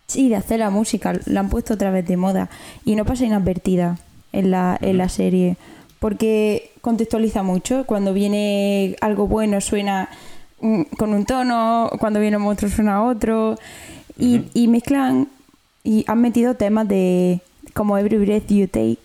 sí, 0.07 0.29
de 0.29 0.37
hacer 0.37 0.61
la 0.61 0.71
música. 0.71 1.13
La 1.27 1.41
han 1.41 1.49
puesto 1.51 1.75
otra 1.75 1.91
vez 1.91 2.07
de 2.07 2.17
moda. 2.17 2.49
Y 2.85 2.95
no 2.97 3.05
pasa 3.05 3.25
inadvertida 3.25 3.99
en 4.33 4.51
la, 4.51 4.79
en 4.81 4.99
la 4.99 5.09
serie. 5.09 5.57
Porque 5.99 6.73
contextualiza 6.81 7.43
mucho. 7.43 7.85
Cuando 7.87 8.13
viene 8.13 8.97
algo 9.01 9.27
bueno 9.27 9.61
suena 9.61 10.09
con 10.59 11.15
un 11.15 11.25
tono, 11.27 11.91
cuando 11.99 12.21
viene 12.21 12.37
un 12.37 12.43
monstruo 12.45 12.71
suena 12.71 13.05
otro. 13.05 13.59
Y, 14.19 14.43
y 14.55 14.69
mezclan 14.69 15.29
y 15.85 16.05
han 16.09 16.21
metido 16.21 16.55
temas 16.55 16.89
de 16.89 17.41
como 17.75 17.99
Every 17.99 18.17
Breath 18.17 18.49
You 18.49 18.67
Take, 18.67 18.99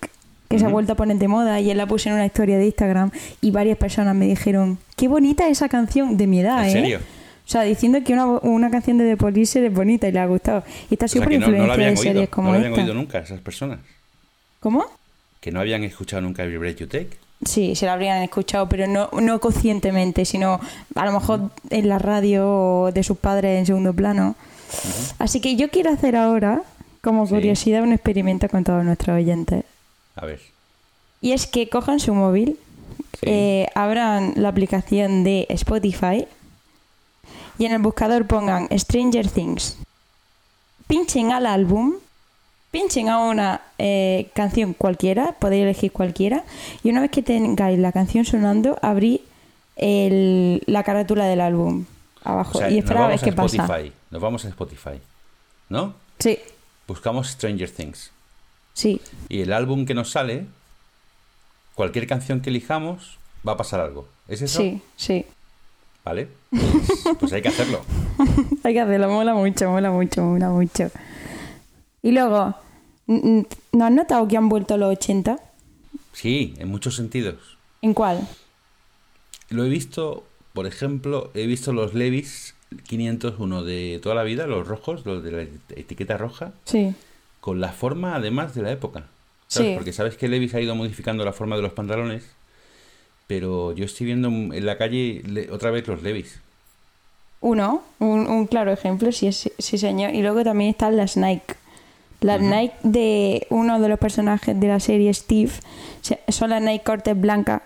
que 0.49 0.57
se 0.57 0.65
ha 0.65 0.69
vuelto 0.69 0.93
a 0.93 0.95
poner 0.95 1.17
de 1.17 1.27
moda 1.27 1.59
y 1.59 1.69
él 1.69 1.77
la 1.77 1.85
puse 1.85 2.09
en 2.09 2.15
una 2.15 2.25
historia 2.25 2.57
de 2.57 2.65
Instagram 2.65 3.11
y 3.41 3.51
varias 3.51 3.77
personas 3.77 4.15
me 4.15 4.25
dijeron, 4.27 4.77
qué 4.95 5.07
bonita 5.09 5.47
esa 5.49 5.67
canción 5.67 6.15
de 6.17 6.27
mi 6.27 6.39
edad, 6.39 6.63
¿En 6.63 6.69
¿eh? 6.69 6.71
serio? 6.71 6.99
O 7.45 7.49
sea, 7.51 7.63
diciendo 7.63 7.99
que 8.05 8.13
una, 8.13 8.25
una 8.25 8.71
canción 8.71 8.97
de 8.97 9.09
The 9.09 9.17
Police 9.17 9.65
es 9.65 9.73
bonita 9.73 10.07
y 10.07 10.13
le 10.13 10.19
ha 10.19 10.25
gustado. 10.25 10.63
Y 10.89 10.93
está 10.93 11.05
O 11.05 11.09
sea 11.09 11.21
súper 11.21 11.39
no, 11.39 11.47
no 11.49 11.73
habían 11.73 11.95
de 11.95 11.97
series 11.97 12.15
oído, 12.15 12.31
como 12.31 12.47
no 12.47 12.53
la 12.53 12.57
habían 12.59 12.71
esta. 12.73 12.83
oído 12.83 12.93
nunca 12.93 13.19
esas 13.19 13.41
personas. 13.41 13.79
¿Cómo? 14.61 14.85
Que 15.41 15.51
no 15.51 15.59
habían 15.59 15.83
escuchado 15.83 16.21
nunca 16.21 16.43
Every 16.43 16.57
Breath 16.57 16.77
You 16.77 16.87
Take. 16.87 17.17
Sí, 17.45 17.75
se 17.75 17.85
la 17.87 17.93
habrían 17.93 18.21
escuchado, 18.21 18.69
pero 18.69 18.85
no, 18.87 19.09
no 19.19 19.39
conscientemente, 19.39 20.25
sino 20.25 20.59
a 20.95 21.05
lo 21.05 21.11
mejor 21.11 21.49
en 21.69 21.89
la 21.89 21.97
radio 21.97 22.47
o 22.83 22.91
de 22.91 23.03
sus 23.03 23.17
padres 23.17 23.57
en 23.59 23.65
segundo 23.65 23.93
plano. 23.93 24.35
Así 25.17 25.41
que 25.41 25.55
yo 25.55 25.69
quiero 25.69 25.91
hacer 25.91 26.15
ahora, 26.15 26.61
como 27.01 27.25
Sí. 27.25 27.33
curiosidad, 27.33 27.81
un 27.83 27.93
experimento 27.93 28.47
con 28.47 28.63
todos 28.63 28.83
nuestros 28.85 29.15
oyentes. 29.17 29.65
A 30.15 30.25
ver. 30.25 30.39
Y 31.19 31.31
es 31.31 31.47
que 31.47 31.67
cojan 31.67 31.99
su 31.99 32.13
móvil, 32.13 32.57
Sí. 33.19 33.25
eh, 33.27 33.67
abran 33.75 34.33
la 34.35 34.49
aplicación 34.49 35.23
de 35.23 35.45
Spotify 35.49 36.27
y 37.57 37.65
en 37.65 37.71
el 37.73 37.79
buscador 37.81 38.25
pongan 38.27 38.67
Stranger 38.77 39.27
Things. 39.29 39.77
Pinchen 40.87 41.31
al 41.31 41.45
álbum, 41.45 41.93
pinchen 42.71 43.09
a 43.09 43.19
una 43.19 43.61
eh, 43.77 44.29
canción 44.33 44.73
cualquiera, 44.73 45.33
podéis 45.39 45.63
elegir 45.63 45.91
cualquiera, 45.91 46.43
y 46.83 46.89
una 46.89 47.01
vez 47.01 47.11
que 47.11 47.21
tengáis 47.21 47.77
la 47.77 47.91
canción 47.91 48.23
sonando, 48.25 48.79
abrí 48.81 49.21
el- 49.75 50.63
la 50.67 50.83
carátula 50.83 51.25
del 51.25 51.41
álbum 51.41 51.85
abajo 52.23 52.57
O 52.57 52.61
sea, 52.61 52.69
y 52.69 52.77
esperad 52.77 53.05
a 53.05 53.07
ver 53.07 53.19
qué 53.19 53.33
pasa. 53.33 53.67
Nos 54.11 54.21
vamos 54.21 54.45
a 54.45 54.49
Spotify. 54.49 54.99
¿No? 55.69 55.93
Sí, 56.19 56.37
Buscamos 56.87 57.27
Stranger 57.29 57.69
Things. 57.71 58.11
sí, 58.73 58.99
Y 59.29 59.41
el 59.41 59.53
álbum 59.53 59.85
que 59.85 59.93
nos 59.93 60.11
sale, 60.11 60.45
cualquier 61.75 62.05
canción 62.07 62.41
que 62.41 62.49
elijamos, 62.49 63.17
va 63.47 63.53
a 63.53 63.57
pasar 63.57 63.79
algo. 63.79 64.07
¿Es 64.27 64.41
eso? 64.41 64.59
sí, 64.59 64.81
sí. 64.97 65.25
¿Vale? 66.03 66.27
Pues, 66.49 67.15
pues 67.19 67.33
hay 67.33 67.41
que 67.41 67.49
hacerlo. 67.49 67.81
Hay 68.63 68.73
que 68.73 68.79
hacerlo, 68.81 69.09
mola 69.09 69.33
mucho, 69.35 69.69
mola 69.69 69.89
mucho, 69.91 70.23
mola 70.23 70.49
mucho. 70.49 70.89
Y 72.03 72.11
luego, 72.11 72.55
¿no 73.07 73.85
has 73.85 73.91
notado 73.91 74.27
que 74.27 74.37
han 74.37 74.49
vuelto 74.49 74.77
los 74.77 74.91
80? 74.93 75.39
Sí, 76.13 76.53
en 76.57 76.67
muchos 76.69 76.95
sentidos. 76.95 77.57
¿En 77.81 77.93
cuál? 77.93 78.27
Lo 79.49 79.63
he 79.65 79.69
visto, 79.69 80.23
por 80.53 80.65
ejemplo, 80.67 81.31
he 81.33 81.45
visto 81.45 81.73
los 81.73 81.93
Levis 81.93 82.55
501 82.87 83.63
de 83.63 83.99
toda 84.01 84.15
la 84.15 84.23
vida, 84.23 84.47
los 84.47 84.67
rojos, 84.67 85.05
los 85.05 85.23
de 85.23 85.31
la 85.31 85.41
etiqueta 85.75 86.17
roja, 86.17 86.53
Sí. 86.65 86.93
con 87.39 87.59
la 87.59 87.71
forma 87.73 88.15
además 88.15 88.55
de 88.55 88.61
la 88.63 88.71
época. 88.71 89.05
¿sabes? 89.47 89.69
Sí. 89.71 89.75
Porque 89.75 89.91
sabes 89.91 90.15
que 90.15 90.29
Levis 90.29 90.53
ha 90.55 90.61
ido 90.61 90.75
modificando 90.75 91.25
la 91.25 91.33
forma 91.33 91.57
de 91.57 91.61
los 91.61 91.73
pantalones, 91.73 92.23
pero 93.27 93.73
yo 93.73 93.83
estoy 93.83 94.05
viendo 94.05 94.29
en 94.29 94.65
la 94.65 94.77
calle 94.77 95.21
le- 95.27 95.51
otra 95.51 95.71
vez 95.71 95.85
los 95.89 96.01
Levis. 96.03 96.39
Uno, 97.41 97.83
un, 97.99 98.27
un 98.27 98.47
claro 98.47 98.71
ejemplo, 98.71 99.11
sí, 99.11 99.27
es- 99.27 99.51
sí 99.57 99.77
señor. 99.77 100.13
Y 100.15 100.21
luego 100.21 100.43
también 100.45 100.69
están 100.69 100.95
las 100.95 101.17
Nike. 101.17 101.55
Las 102.21 102.39
Nike 102.39 102.75
de 102.83 103.47
uno 103.49 103.79
de 103.79 103.89
los 103.89 103.99
personajes 103.99 104.57
de 104.59 104.67
la 104.67 104.79
serie, 104.79 105.13
Steve, 105.13 105.51
son 106.29 106.49
las 106.51 106.61
Nike 106.61 106.83
cortes 106.83 107.19
blancas. 107.19 107.61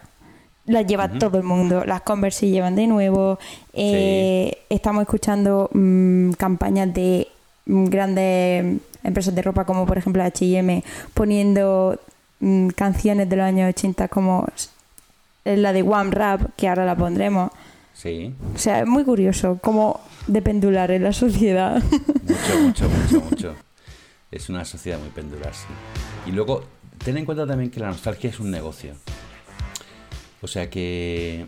Las 0.66 0.88
lleva 0.88 1.08
todo 1.10 1.38
el 1.38 1.44
mundo. 1.44 1.84
Las 1.86 2.02
Converse 2.02 2.40
se 2.40 2.50
llevan 2.50 2.76
de 2.76 2.88
nuevo. 2.88 3.38
Eh, 3.74 4.58
Estamos 4.70 5.02
escuchando 5.04 5.70
mm, 5.74 6.32
campañas 6.32 6.92
de 6.94 7.28
mm, 7.68 7.86
grandes 7.86 8.78
empresas 9.04 9.36
de 9.36 9.42
ropa 9.44 9.66
como 9.66 9.86
por 9.86 10.00
ejemplo 10.00 10.24
H&M 10.24 10.84
poniendo 11.14 12.00
mm, 12.40 12.70
canciones 12.70 13.30
de 13.30 13.36
los 13.36 13.46
años 13.46 13.70
80 13.70 14.08
como 14.08 14.48
s- 14.56 14.70
la 15.44 15.72
de 15.74 15.84
One 15.84 16.10
Rap, 16.10 16.42
que 16.56 16.68
ahora 16.68 16.86
la 16.86 16.96
pondremos. 16.96 17.52
Sí, 17.94 18.34
O 18.56 18.58
sea, 18.58 18.80
es 18.80 18.88
muy 18.88 19.04
curioso 19.04 19.60
cómo 19.62 20.00
de 20.28 20.42
pendular 20.42 20.90
en 20.90 21.04
la 21.04 21.14
sociedad. 21.14 21.82
mucho, 21.84 22.60
mucho, 22.64 22.90
mucho, 22.90 23.22
mucho. 23.30 23.56
Es 24.36 24.50
una 24.50 24.66
sociedad 24.66 25.00
muy 25.00 25.10
pendular. 25.10 25.54
Y 26.26 26.32
luego, 26.32 26.66
ten 27.04 27.18
en 27.18 27.24
cuenta 27.26 27.48
también 27.48 27.72
que 27.72 27.80
la 27.80 27.88
nostalgia 27.88 28.30
es 28.30 28.40
un 28.40 28.52
negocio. 28.52 28.94
O 30.42 30.48
sea 30.48 30.70
que 30.70 31.48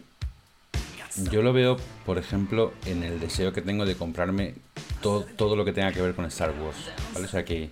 Yo 1.31 1.41
lo 1.41 1.51
veo, 1.51 1.77
por 2.05 2.17
ejemplo, 2.17 2.73
en 2.85 3.03
el 3.03 3.19
deseo 3.19 3.51
que 3.51 3.61
tengo 3.61 3.85
de 3.85 3.95
comprarme 3.95 4.53
todo, 5.01 5.25
todo 5.35 5.55
lo 5.55 5.65
que 5.65 5.73
tenga 5.73 5.91
que 5.91 6.01
ver 6.01 6.15
con 6.15 6.25
Star 6.25 6.51
Wars. 6.51 6.77
O 7.15 7.27
sea 7.27 7.43
que 7.43 7.69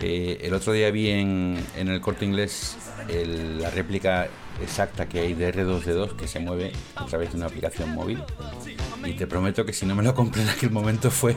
eh, 0.00 0.38
el 0.42 0.52
otro 0.52 0.72
día 0.72 0.90
vi 0.90 1.10
en, 1.10 1.64
en 1.76 1.88
el 1.88 2.00
corte 2.00 2.24
inglés 2.24 2.76
la 3.08 3.70
réplica 3.70 4.28
exacta 4.62 5.08
que 5.08 5.20
hay 5.20 5.34
de 5.34 5.54
R2D2 5.54 6.16
que 6.16 6.26
se 6.26 6.40
mueve 6.40 6.72
a 6.96 7.04
través 7.06 7.30
de 7.30 7.36
una 7.36 7.46
aplicación 7.46 7.94
móvil. 7.94 8.22
Y 9.04 9.12
te 9.12 9.26
prometo 9.26 9.64
que 9.66 9.72
si 9.72 9.84
no 9.86 9.94
me 9.94 10.02
lo 10.02 10.14
compré 10.14 10.42
en 10.42 10.48
aquel 10.48 10.70
momento 10.70 11.10
fue 11.10 11.36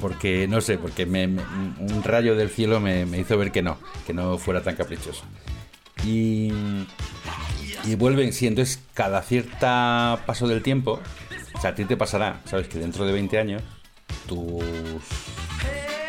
porque, 0.00 0.46
no 0.48 0.60
sé, 0.60 0.78
porque 0.78 1.04
me- 1.06 1.26
me- 1.26 1.42
un 1.78 2.02
rayo 2.04 2.34
del 2.36 2.48
cielo 2.50 2.80
me, 2.80 3.06
me 3.06 3.18
hizo 3.18 3.36
ver 3.36 3.50
que 3.52 3.62
no, 3.62 3.78
que 4.06 4.12
no 4.12 4.38
fuera 4.38 4.62
tan 4.62 4.76
caprichoso. 4.76 5.24
Y, 6.04 6.52
y 7.84 7.94
vuelven, 7.96 8.32
sí, 8.32 8.46
entonces 8.46 8.80
cada 8.94 9.22
cierta 9.22 10.22
paso 10.26 10.46
del 10.48 10.62
tiempo, 10.62 11.00
o 11.54 11.60
sea, 11.60 11.70
a 11.70 11.74
ti 11.74 11.84
te 11.84 11.96
pasará, 11.96 12.40
sabes 12.44 12.68
que 12.68 12.78
dentro 12.78 13.04
de 13.04 13.12
20 13.12 13.38
años, 13.38 13.62
tus 14.26 14.62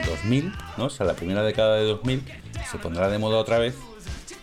2000, 0.06 0.52
¿no? 0.78 0.86
O 0.86 0.90
sea, 0.90 1.06
la 1.06 1.14
primera 1.16 1.44
década 1.44 1.76
de 1.78 1.86
2000 1.86 2.24
se 2.70 2.78
pondrá 2.78 3.10
de 3.10 3.18
moda 3.18 3.38
otra 3.38 3.58
vez 3.60 3.76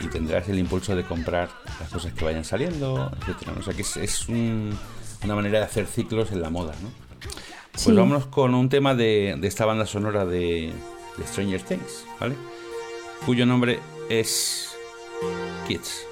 y 0.00 0.06
tendrás 0.08 0.48
el 0.48 0.58
impulso 0.58 0.94
de 0.96 1.04
comprar 1.04 1.48
las 1.80 1.90
cosas 1.90 2.12
que 2.12 2.24
vayan 2.24 2.44
saliendo, 2.44 3.10
etcétera. 3.20 3.52
O 3.58 3.62
sea, 3.62 3.74
que 3.74 3.82
es, 3.82 3.96
es 3.96 4.28
un- 4.28 4.76
una 5.24 5.34
manera 5.34 5.58
de 5.60 5.64
hacer 5.64 5.86
ciclos 5.86 6.32
en 6.32 6.40
la 6.42 6.50
moda, 6.50 6.74
¿no? 6.82 6.90
Pues 7.72 7.84
Sí. 7.84 7.92
vámonos 7.92 8.26
con 8.26 8.54
un 8.54 8.68
tema 8.68 8.94
de, 8.94 9.36
de 9.38 9.48
esta 9.48 9.64
banda 9.64 9.86
sonora 9.86 10.24
de, 10.26 10.72
de 11.16 11.26
Stranger 11.26 11.62
Things, 11.62 12.04
¿vale? 12.18 12.34
Cuyo 13.26 13.46
nombre 13.46 13.78
es 14.08 14.70
Kids. 15.68 16.06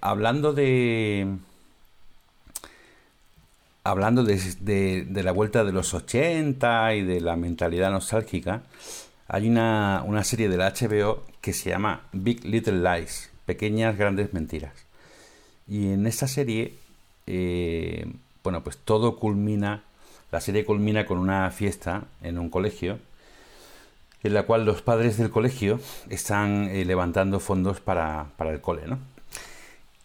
Hablando 0.00 0.52
de. 0.52 1.26
Hablando 3.84 4.22
de 4.22 5.22
la 5.24 5.32
vuelta 5.32 5.64
de 5.64 5.72
los 5.72 5.92
80 5.92 6.94
y 6.94 7.02
de 7.02 7.20
la 7.20 7.34
mentalidad 7.36 7.90
nostálgica, 7.90 8.62
hay 9.26 9.48
una, 9.48 10.02
una 10.06 10.24
serie 10.24 10.48
de 10.48 10.56
la 10.56 10.72
HBO 10.72 11.24
que 11.40 11.52
se 11.52 11.70
llama 11.70 12.02
Big 12.12 12.44
Little 12.44 12.80
Lies, 12.82 13.30
Pequeñas 13.46 13.96
Grandes 13.96 14.32
Mentiras. 14.32 14.72
Y 15.66 15.92
en 15.92 16.06
esta 16.06 16.28
serie, 16.28 16.74
eh, 17.26 18.06
bueno, 18.44 18.62
pues 18.62 18.78
todo 18.78 19.16
culmina, 19.16 19.82
la 20.30 20.40
serie 20.40 20.64
culmina 20.64 21.06
con 21.06 21.18
una 21.18 21.50
fiesta 21.50 22.04
en 22.22 22.38
un 22.38 22.50
colegio, 22.50 22.98
en 24.22 24.34
la 24.34 24.44
cual 24.44 24.64
los 24.64 24.82
padres 24.82 25.16
del 25.16 25.30
colegio 25.30 25.80
están 26.08 26.68
eh, 26.70 26.84
levantando 26.84 27.40
fondos 27.40 27.80
para, 27.80 28.26
para 28.36 28.52
el 28.52 28.60
cole, 28.60 28.82
¿no? 28.86 29.11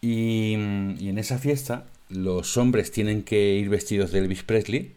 Y, 0.01 0.53
y 0.99 1.09
en 1.09 1.17
esa 1.17 1.37
fiesta 1.39 1.85
los 2.09 2.55
hombres 2.57 2.91
tienen 2.91 3.23
que 3.23 3.55
ir 3.55 3.69
vestidos 3.69 4.11
de 4.11 4.19
Elvis 4.19 4.43
Presley 4.43 4.91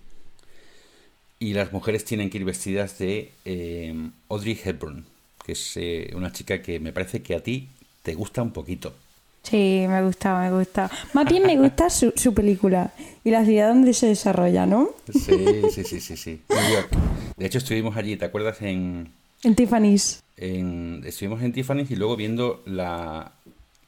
y 1.38 1.54
las 1.54 1.72
mujeres 1.72 2.04
tienen 2.04 2.28
que 2.30 2.38
ir 2.38 2.44
vestidas 2.44 2.98
de 2.98 3.32
eh, 3.44 3.94
Audrey 4.28 4.58
Hepburn, 4.62 5.06
que 5.44 5.52
es 5.52 5.72
eh, 5.76 6.10
una 6.14 6.32
chica 6.32 6.60
que 6.60 6.78
me 6.80 6.92
parece 6.92 7.22
que 7.22 7.34
a 7.34 7.42
ti 7.42 7.68
te 8.02 8.14
gusta 8.14 8.42
un 8.42 8.52
poquito. 8.52 8.94
Sí, 9.42 9.86
me 9.88 10.02
gusta, 10.04 10.38
me 10.38 10.52
gusta. 10.56 10.90
Más 11.14 11.26
bien 11.26 11.44
me 11.46 11.56
gusta 11.56 11.88
su, 11.88 12.12
su 12.14 12.34
película 12.34 12.92
y 13.24 13.30
la 13.30 13.42
ciudad 13.46 13.68
donde 13.68 13.94
se 13.94 14.08
desarrolla, 14.08 14.66
¿no? 14.66 14.90
Sí, 15.10 15.62
sí, 15.72 15.82
sí, 15.82 15.98
sí, 16.00 16.16
sí. 16.18 16.40
New 16.50 16.72
York. 16.74 16.90
De 17.38 17.46
hecho, 17.46 17.56
estuvimos 17.56 17.96
allí, 17.96 18.16
¿te 18.18 18.26
acuerdas? 18.26 18.60
En, 18.60 19.08
En 19.42 19.54
Tiffany's. 19.54 20.22
en- 20.36 21.02
estuvimos 21.06 21.42
en 21.42 21.54
Tiffany's 21.54 21.90
y 21.90 21.96
luego 21.96 22.16
viendo 22.16 22.62
la, 22.66 23.32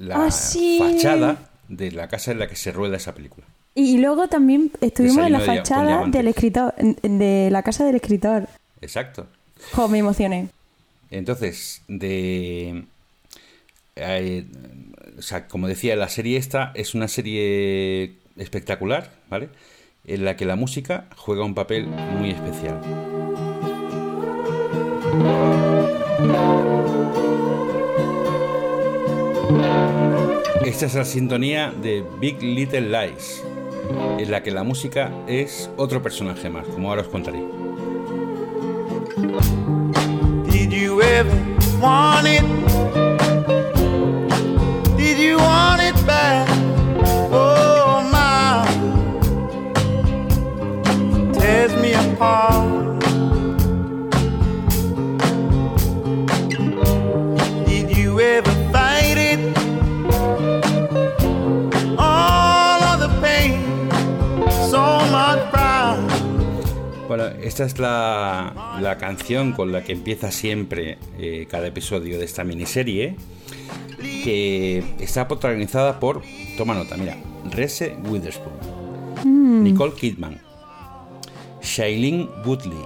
la 0.02 0.26
Ah, 0.26 0.30
sí. 0.30 0.78
fachada 0.80 1.48
de 1.68 1.90
la 1.92 2.08
casa 2.08 2.32
en 2.32 2.38
la 2.38 2.48
que 2.48 2.56
se 2.56 2.72
rueda 2.72 2.96
esa 2.96 3.14
película. 3.14 3.46
Y 3.74 3.98
luego 3.98 4.28
también 4.28 4.70
estuvimos 4.80 5.24
en 5.24 5.32
la 5.32 5.38
de 5.38 5.46
fachada 5.46 6.06
del 6.06 6.28
escritor, 6.28 6.74
de 6.76 7.48
la 7.50 7.62
casa 7.62 7.84
del 7.84 7.94
escritor. 7.96 8.48
Exacto. 8.82 9.26
Jo, 9.72 9.88
me 9.88 9.98
emocioné. 9.98 10.48
Entonces, 11.10 11.82
de. 11.88 12.84
eh, 13.96 14.44
o 15.18 15.22
sea, 15.22 15.46
como 15.48 15.68
decía, 15.68 15.94
la 15.96 16.08
serie 16.08 16.36
esta 16.36 16.72
es 16.74 16.94
una 16.94 17.08
serie 17.08 18.14
espectacular, 18.36 19.10
¿vale? 19.30 19.48
En 20.04 20.24
la 20.24 20.36
que 20.36 20.44
la 20.46 20.56
música 20.56 21.06
juega 21.16 21.44
un 21.44 21.54
papel 21.54 21.86
muy 21.86 22.30
especial. 22.30 22.80
Esta 30.64 30.86
es 30.86 30.94
la 30.94 31.04
sintonía 31.04 31.72
de 31.72 32.04
Big 32.20 32.40
Little 32.40 32.82
Lies, 32.82 33.44
en 34.18 34.30
la 34.30 34.42
que 34.42 34.52
la 34.52 34.62
música 34.62 35.10
es 35.26 35.68
otro 35.76 36.00
personaje 36.00 36.48
más, 36.50 36.66
como 36.68 36.88
ahora 36.88 37.02
os 37.02 37.08
contaré. 37.08 37.40
Did 40.50 40.70
you 40.70 41.02
ever 41.02 41.34
want 41.80 42.28
it? 42.28 42.42
Did 44.96 45.18
you 45.18 45.36
want 45.38 45.82
it 45.82 45.96
back? 46.06 46.48
Oh 47.32 48.02
my, 48.12 48.64
tears 51.38 51.74
me 51.82 51.94
apart. 51.94 52.51
Esta 67.42 67.64
es 67.64 67.78
la, 67.78 68.78
la 68.80 68.98
canción 68.98 69.52
con 69.52 69.72
la 69.72 69.84
que 69.84 69.92
empieza 69.92 70.30
siempre 70.30 70.98
eh, 71.18 71.46
cada 71.50 71.66
episodio 71.66 72.18
de 72.18 72.24
esta 72.24 72.44
miniserie, 72.44 73.16
que 74.24 74.82
está 75.00 75.28
protagonizada 75.28 76.00
por, 76.00 76.22
toma 76.56 76.74
nota, 76.74 76.96
mira, 76.96 77.16
Reese 77.50 77.96
Witherspoon, 78.08 79.62
Nicole 79.62 79.94
Kidman, 79.94 80.40
Shailene 81.60 82.28
Woodley, 82.44 82.84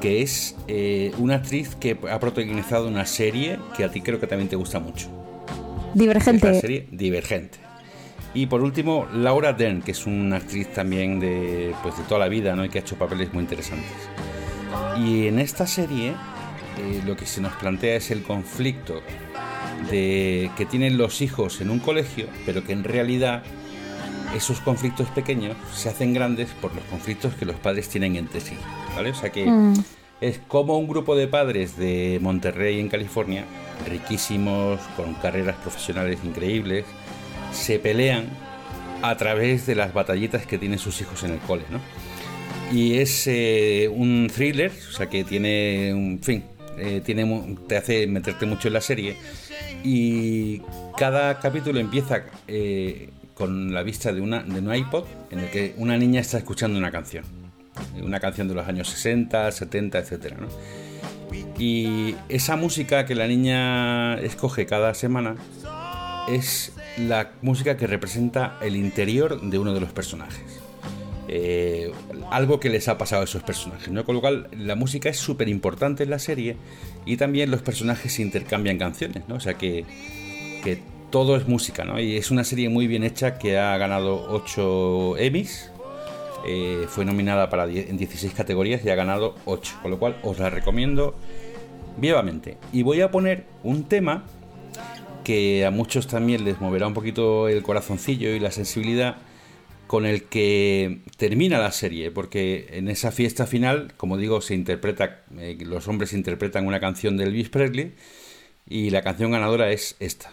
que 0.00 0.22
es 0.22 0.56
eh, 0.68 1.12
una 1.18 1.36
actriz 1.36 1.74
que 1.76 1.96
ha 2.10 2.18
protagonizado 2.20 2.88
una 2.88 3.06
serie 3.06 3.58
que 3.76 3.84
a 3.84 3.90
ti 3.90 4.00
creo 4.00 4.18
que 4.20 4.26
también 4.26 4.48
te 4.48 4.56
gusta 4.56 4.80
mucho. 4.80 5.06
Es 5.06 5.96
la 5.96 6.00
Divergente. 6.00 6.60
serie 6.60 6.88
Divergente. 6.90 7.58
Y 8.34 8.46
por 8.46 8.62
último, 8.62 9.06
Laura 9.12 9.52
Dern, 9.52 9.82
que 9.82 9.90
es 9.90 10.06
una 10.06 10.36
actriz 10.36 10.72
también 10.72 11.20
de, 11.20 11.74
pues, 11.82 11.98
de 11.98 12.04
toda 12.04 12.20
la 12.20 12.28
vida, 12.28 12.56
¿no? 12.56 12.64
Y 12.64 12.70
que 12.70 12.78
ha 12.78 12.80
hecho 12.80 12.96
papeles 12.96 13.32
muy 13.32 13.42
interesantes. 13.42 13.92
Y 14.98 15.26
en 15.26 15.38
esta 15.38 15.66
serie, 15.66 16.10
eh, 16.10 17.02
lo 17.06 17.16
que 17.16 17.26
se 17.26 17.40
nos 17.40 17.52
plantea 17.54 17.96
es 17.96 18.10
el 18.10 18.22
conflicto 18.22 19.02
de 19.90 20.50
que 20.56 20.64
tienen 20.64 20.96
los 20.96 21.20
hijos 21.20 21.60
en 21.60 21.70
un 21.70 21.78
colegio, 21.78 22.26
pero 22.46 22.64
que 22.64 22.72
en 22.72 22.84
realidad 22.84 23.42
esos 24.34 24.60
conflictos 24.60 25.08
pequeños 25.10 25.56
se 25.74 25.90
hacen 25.90 26.14
grandes 26.14 26.48
por 26.60 26.74
los 26.74 26.84
conflictos 26.84 27.34
que 27.34 27.44
los 27.44 27.56
padres 27.56 27.88
tienen 27.88 28.16
entre 28.16 28.40
sí. 28.40 28.56
¿Vale? 28.94 29.10
O 29.10 29.14
sea 29.14 29.30
que 29.30 29.46
es 30.20 30.40
como 30.48 30.78
un 30.78 30.88
grupo 30.88 31.16
de 31.16 31.26
padres 31.26 31.76
de 31.76 32.18
Monterrey, 32.22 32.80
en 32.80 32.88
California, 32.88 33.44
riquísimos, 33.88 34.80
con 34.96 35.14
carreras 35.14 35.56
profesionales 35.56 36.20
increíbles, 36.24 36.86
se 37.52 37.78
pelean 37.78 38.26
a 39.02 39.16
través 39.16 39.66
de 39.66 39.74
las 39.74 39.92
batallitas 39.92 40.46
que 40.46 40.58
tienen 40.58 40.78
sus 40.78 41.00
hijos 41.00 41.22
en 41.24 41.32
el 41.32 41.38
cole, 41.40 41.64
¿no? 41.70 41.80
Y 42.72 42.98
es 42.98 43.26
eh, 43.26 43.90
un 43.92 44.30
thriller, 44.34 44.70
o 44.70 44.92
sea 44.92 45.08
que 45.08 45.24
tiene 45.24 45.92
un 45.92 46.20
fin, 46.22 46.44
eh, 46.78 47.02
te 47.68 47.76
hace 47.76 48.06
meterte 48.06 48.46
mucho 48.46 48.68
en 48.68 48.74
la 48.74 48.80
serie. 48.80 49.16
Y 49.84 50.62
cada 50.96 51.38
capítulo 51.40 51.80
empieza 51.80 52.22
eh, 52.48 53.10
con 53.34 53.74
la 53.74 53.82
vista 53.82 54.12
de, 54.12 54.20
una, 54.20 54.42
de 54.42 54.60
un 54.60 54.74
iPod 54.74 55.04
en 55.30 55.40
el 55.40 55.50
que 55.50 55.74
una 55.76 55.98
niña 55.98 56.20
está 56.20 56.38
escuchando 56.38 56.78
una 56.78 56.90
canción. 56.90 57.24
Una 58.02 58.20
canción 58.20 58.48
de 58.48 58.54
los 58.54 58.66
años 58.66 58.88
60, 58.88 59.50
70, 59.50 59.98
etcétera, 59.98 60.36
¿no? 60.38 60.48
Y 61.58 62.14
esa 62.28 62.56
música 62.56 63.06
que 63.06 63.14
la 63.14 63.26
niña 63.26 64.18
escoge 64.20 64.66
cada 64.66 64.94
semana 64.94 65.36
es 66.28 66.72
la 66.98 67.32
música 67.42 67.76
que 67.76 67.86
representa 67.86 68.58
el 68.60 68.76
interior 68.76 69.40
de 69.40 69.58
uno 69.58 69.72
de 69.74 69.80
los 69.80 69.92
personajes. 69.92 70.42
Eh, 71.28 71.90
algo 72.30 72.60
que 72.60 72.68
les 72.68 72.88
ha 72.88 72.98
pasado 72.98 73.22
a 73.22 73.24
esos 73.24 73.42
personajes, 73.42 73.88
¿no? 73.90 74.04
Con 74.04 74.14
lo 74.16 74.20
cual, 74.20 74.48
la 74.56 74.74
música 74.74 75.08
es 75.08 75.16
súper 75.18 75.48
importante 75.48 76.02
en 76.02 76.10
la 76.10 76.18
serie 76.18 76.56
y 77.06 77.16
también 77.16 77.50
los 77.50 77.62
personajes 77.62 78.18
intercambian 78.18 78.76
canciones, 78.78 79.22
¿no? 79.28 79.36
O 79.36 79.40
sea 79.40 79.54
que, 79.54 79.84
que 80.62 80.78
todo 81.10 81.36
es 81.36 81.48
música, 81.48 81.84
¿no? 81.84 81.98
Y 82.00 82.16
es 82.16 82.30
una 82.30 82.44
serie 82.44 82.68
muy 82.68 82.86
bien 82.86 83.02
hecha 83.04 83.38
que 83.38 83.58
ha 83.58 83.76
ganado 83.78 84.26
8 84.30 85.16
Emmys, 85.18 85.70
eh, 86.46 86.86
fue 86.88 87.04
nominada 87.04 87.48
para 87.48 87.66
die- 87.66 87.88
en 87.88 87.96
16 87.96 88.34
categorías 88.34 88.84
y 88.84 88.90
ha 88.90 88.94
ganado 88.94 89.36
8, 89.46 89.76
con 89.80 89.90
lo 89.92 89.98
cual 89.98 90.16
os 90.22 90.38
la 90.38 90.50
recomiendo 90.50 91.14
vivamente. 91.96 92.58
Y 92.72 92.82
voy 92.82 93.00
a 93.00 93.10
poner 93.10 93.44
un 93.62 93.84
tema 93.84 94.24
que 95.22 95.64
a 95.64 95.70
muchos 95.70 96.06
también 96.06 96.44
les 96.44 96.60
moverá 96.60 96.86
un 96.86 96.94
poquito 96.94 97.48
el 97.48 97.62
corazoncillo 97.62 98.30
y 98.30 98.40
la 98.40 98.50
sensibilidad 98.50 99.16
con 99.86 100.06
el 100.06 100.24
que 100.24 101.02
termina 101.18 101.58
la 101.58 101.70
serie, 101.70 102.10
porque 102.10 102.66
en 102.70 102.88
esa 102.88 103.12
fiesta 103.12 103.46
final, 103.46 103.92
como 103.96 104.16
digo, 104.16 104.40
se 104.40 104.54
interpreta, 104.54 105.22
eh, 105.38 105.58
los 105.66 105.86
hombres 105.86 106.14
interpretan 106.14 106.66
una 106.66 106.80
canción 106.80 107.16
de 107.16 107.24
Elvis 107.24 107.50
Presley 107.50 107.92
y 108.66 108.90
la 108.90 109.02
canción 109.02 109.32
ganadora 109.32 109.70
es 109.70 109.96
esta. 110.00 110.32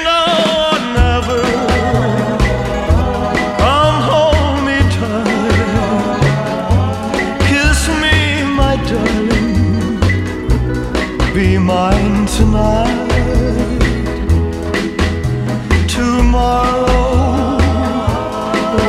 Tomorrow 16.51 17.55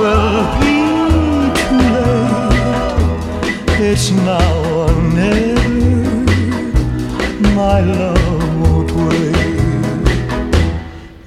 will 0.00 0.42
be 0.62 0.78
too 1.60 1.82
late. 1.94 3.22
It's 3.88 4.06
now 4.10 4.52
or 4.78 4.92
never. 5.14 5.62
My 7.54 7.78
love 7.80 8.44
won't 8.60 8.90
wait. 9.02 9.36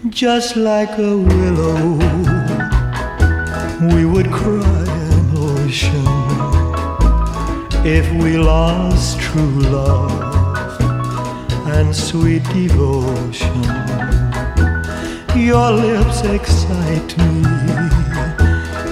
Just 0.09 0.57
like 0.57 0.93
a 0.97 1.17
willow, 1.31 1.83
we 3.93 4.01
would 4.03 4.29
cry 4.29 4.85
an 5.15 5.25
ocean 5.37 6.07
if 7.85 8.05
we 8.21 8.37
lost 8.37 9.19
true 9.21 9.59
love 9.77 10.11
and 11.67 11.95
sweet 11.95 12.43
devotion. 12.51 14.04
Your 15.45 15.73
lips 15.73 16.21
excite 16.23 17.15
me. 17.19 17.43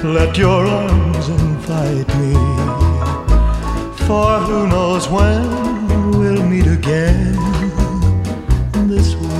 Let 0.03 0.37
your 0.37 0.67
arms 0.67 1.27
invite 1.29 2.07
me. 2.19 2.33
For 4.05 4.37
who 4.45 4.67
knows 4.67 5.09
when 5.09 6.11
we'll 6.11 6.43
meet 6.43 6.67
again 6.67 7.33
this 8.87 9.15
way. 9.15 9.32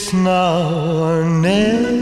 It's 0.00 0.12
now 0.12 0.78
or 1.02 1.24
never, 1.24 1.97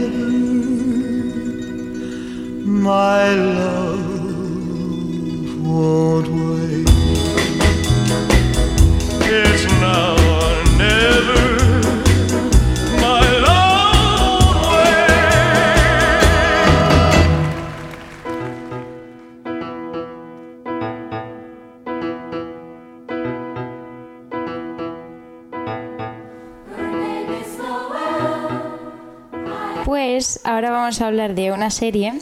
vamos 30.97 31.05
a 31.05 31.07
hablar 31.09 31.35
de 31.35 31.51
una 31.51 31.69
serie 31.69 32.13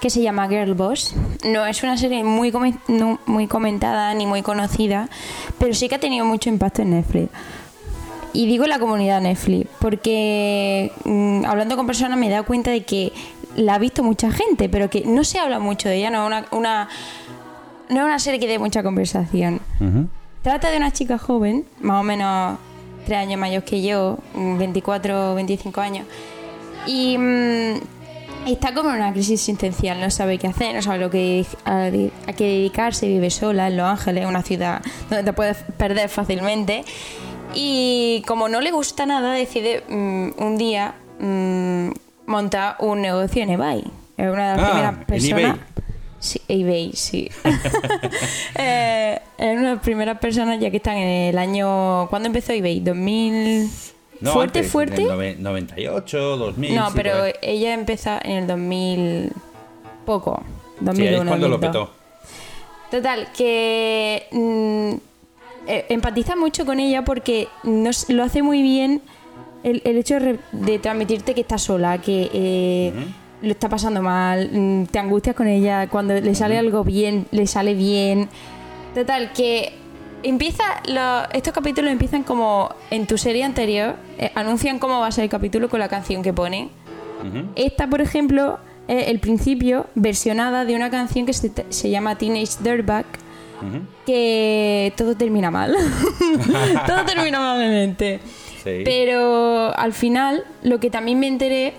que 0.00 0.08
se 0.08 0.22
llama 0.22 0.48
Girl 0.48 0.72
Boss. 0.72 1.14
No 1.44 1.66
es 1.66 1.82
una 1.82 1.98
serie 1.98 2.24
muy, 2.24 2.50
no 2.88 3.18
muy 3.26 3.46
comentada 3.46 4.14
ni 4.14 4.24
muy 4.24 4.40
conocida, 4.40 5.10
pero 5.58 5.74
sí 5.74 5.90
que 5.90 5.96
ha 5.96 6.00
tenido 6.00 6.24
mucho 6.24 6.48
impacto 6.48 6.80
en 6.80 6.92
Netflix. 6.92 7.28
Y 8.32 8.46
digo 8.46 8.66
la 8.66 8.78
comunidad 8.78 9.20
Netflix, 9.20 9.68
porque 9.78 10.90
mm, 11.04 11.44
hablando 11.44 11.76
con 11.76 11.86
personas 11.86 12.18
me 12.18 12.28
he 12.28 12.30
dado 12.30 12.46
cuenta 12.46 12.70
de 12.70 12.84
que 12.84 13.12
la 13.56 13.74
ha 13.74 13.78
visto 13.78 14.02
mucha 14.02 14.32
gente, 14.32 14.70
pero 14.70 14.88
que 14.88 15.02
no 15.04 15.22
se 15.22 15.38
habla 15.38 15.58
mucho 15.58 15.90
de 15.90 15.96
ella, 15.96 16.08
no 16.08 16.22
es 16.22 16.26
una, 16.26 16.46
una, 16.50 16.88
no 17.90 17.96
es 17.96 18.04
una 18.04 18.18
serie 18.18 18.40
que 18.40 18.46
dé 18.46 18.58
mucha 18.58 18.82
conversación. 18.82 19.60
Trata 20.40 20.70
de 20.70 20.78
una 20.78 20.92
chica 20.92 21.18
joven, 21.18 21.66
más 21.82 22.00
o 22.00 22.04
menos 22.04 22.58
tres 23.04 23.18
años 23.18 23.38
mayor 23.38 23.64
que 23.64 23.82
yo, 23.82 24.18
mm, 24.34 24.56
24 24.56 25.32
o 25.32 25.34
25 25.34 25.80
años, 25.82 26.06
y 26.86 27.18
mm, 27.18 27.93
está 28.52 28.74
como 28.74 28.90
en 28.90 28.96
una 28.96 29.12
crisis 29.12 29.40
existencial, 29.40 30.00
no 30.00 30.10
sabe 30.10 30.38
qué 30.38 30.46
hacer, 30.48 30.74
no 30.74 30.82
sabe 30.82 30.98
lo 30.98 31.10
que, 31.10 31.44
a, 31.64 31.86
a 31.86 32.32
qué 32.32 32.44
dedicarse, 32.44 33.06
vive 33.08 33.30
sola 33.30 33.68
en 33.68 33.76
Los 33.76 33.86
Ángeles, 33.86 34.26
una 34.26 34.42
ciudad 34.42 34.82
donde 35.08 35.24
te 35.24 35.32
puedes 35.32 35.56
perder 35.76 36.08
fácilmente. 36.08 36.84
Y 37.54 38.22
como 38.26 38.48
no 38.48 38.60
le 38.60 38.70
gusta 38.72 39.06
nada, 39.06 39.32
decide 39.32 39.84
mm, 39.88 40.30
un 40.38 40.58
día 40.58 40.94
mm, 41.20 41.90
montar 42.26 42.76
un 42.80 43.00
negocio 43.00 43.42
en 43.42 43.50
eBay. 43.50 43.84
Es 44.16 44.30
una 44.32 44.52
de 44.52 44.56
las 44.56 44.58
Ah, 44.66 44.70
primeras 44.70 45.04
personas. 45.04 45.40
eBay. 45.40 45.60
Sí, 46.20 46.40
eBay, 46.48 46.92
sí. 46.94 47.30
eh, 48.56 49.20
es 49.38 49.52
una 49.58 49.68
de 49.70 49.74
las 49.76 49.82
primeras 49.84 50.18
personas 50.18 50.58
ya 50.60 50.70
que 50.70 50.78
están 50.78 50.96
en 50.96 51.28
el 51.34 51.38
año. 51.38 52.08
¿Cuándo 52.08 52.26
empezó 52.28 52.52
eBay? 52.52 52.82
¿2000? 52.82 53.68
No, 54.20 54.32
¿Fuerte, 54.32 54.60
antes, 54.60 54.72
fuerte? 54.72 55.02
en 55.02 55.10
el 55.10 55.10
nove- 55.10 55.36
98, 55.38 56.36
2000. 56.36 56.74
No, 56.74 56.86
sí, 56.88 56.92
pero 56.96 57.12
ella 57.42 57.74
empieza 57.74 58.18
en 58.22 58.32
el 58.38 58.46
2000. 58.46 59.32
Poco. 60.06 60.42
Sí, 60.78 60.84
2001. 60.84 61.08
ahí 61.08 61.14
es 61.22 61.28
cuando 61.28 61.48
lo 61.48 61.58
2002. 61.58 61.88
petó. 61.88 62.04
Total, 62.96 63.28
que 63.36 64.26
mm, 64.30 64.94
eh, 65.68 65.86
empatiza 65.88 66.36
mucho 66.36 66.64
con 66.64 66.78
ella 66.78 67.04
porque 67.04 67.48
nos, 67.64 68.08
lo 68.10 68.22
hace 68.22 68.42
muy 68.42 68.62
bien 68.62 69.02
el, 69.64 69.82
el 69.84 69.96
hecho 69.96 70.16
de 70.52 70.78
transmitirte 70.78 71.34
que 71.34 71.40
está 71.40 71.58
sola, 71.58 71.98
que 72.00 72.30
eh, 72.32 72.92
lo 73.42 73.50
está 73.50 73.68
pasando 73.68 74.00
mal, 74.02 74.48
mm, 74.52 74.84
te 74.86 74.98
angustias 74.98 75.34
con 75.34 75.48
ella, 75.48 75.88
cuando 75.88 76.14
le 76.14 76.34
sale 76.34 76.56
algo 76.58 76.84
bien, 76.84 77.26
le 77.32 77.46
sale 77.46 77.74
bien. 77.74 78.28
Total, 78.94 79.32
que 79.32 79.72
empieza 80.24 80.64
lo- 80.88 81.30
estos 81.32 81.52
capítulos 81.52 81.90
empiezan 81.92 82.22
como 82.24 82.70
en 82.90 83.06
tu 83.06 83.16
serie 83.18 83.44
anterior, 83.44 83.94
eh, 84.18 84.30
anuncian 84.34 84.78
cómo 84.78 85.00
va 85.00 85.06
a 85.06 85.12
ser 85.12 85.24
el 85.24 85.30
capítulo 85.30 85.68
con 85.68 85.80
la 85.80 85.88
canción 85.88 86.22
que 86.22 86.32
ponen. 86.32 86.70
Esta, 87.56 87.86
por 87.86 88.02
ejemplo, 88.02 88.58
es 88.86 89.08
el 89.08 89.18
principio 89.18 89.86
versionada 89.94 90.66
de 90.66 90.74
una 90.76 90.90
canción 90.90 91.24
que 91.24 91.32
se, 91.32 91.50
se 91.70 91.88
llama 91.90 92.16
Teenage 92.18 92.58
Dirtbag, 92.62 93.06
que 94.04 94.92
todo 94.96 95.14
termina 95.16 95.50
mal. 95.50 95.74
todo 96.86 97.04
termina 97.06 97.40
malmente. 97.40 98.20
Sí. 98.62 98.82
Pero 98.84 99.76
al 99.76 99.92
final, 99.92 100.44
lo 100.62 100.80
que 100.80 100.90
también 100.90 101.18
me 101.18 101.28
enteré 101.28 101.72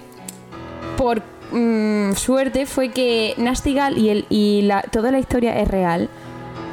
por 0.98 1.22
mm, 1.52 2.14
suerte 2.14 2.66
fue 2.66 2.90
que 2.90 3.34
Nasty 3.38 3.74
Gal 3.76 3.98
y, 3.98 4.10
el, 4.10 4.26
y 4.30 4.62
la, 4.64 4.82
toda 4.82 5.12
la 5.12 5.20
historia 5.20 5.60
es 5.60 5.68
real. 5.68 6.10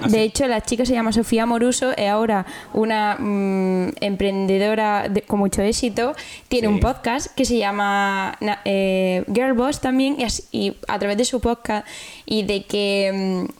¿Ah, 0.04 0.08
de 0.08 0.22
hecho, 0.22 0.46
la 0.48 0.60
chica 0.60 0.84
se 0.86 0.92
llama 0.92 1.12
Sofía 1.12 1.46
Moruso, 1.46 1.92
es 1.96 2.08
ahora 2.08 2.46
una 2.72 3.16
mm, 3.18 3.92
emprendedora 4.00 5.08
de- 5.08 5.22
con 5.22 5.38
mucho 5.38 5.62
éxito. 5.62 6.14
Tiene 6.48 6.68
Sí. 6.68 6.74
un 6.74 6.80
podcast 6.80 7.34
que 7.34 7.44
se 7.44 7.58
llama 7.58 8.36
eh, 8.64 9.24
Girl 9.32 9.52
Boss 9.54 9.80
también, 9.80 10.16
y, 10.18 10.24
así- 10.24 10.44
y 10.52 10.76
a 10.88 10.98
través 10.98 11.16
de 11.16 11.24
su 11.24 11.40
podcast 11.40 11.86
y 12.26 12.42
de 12.44 12.64
que 12.64 13.46
mm, 13.48 13.52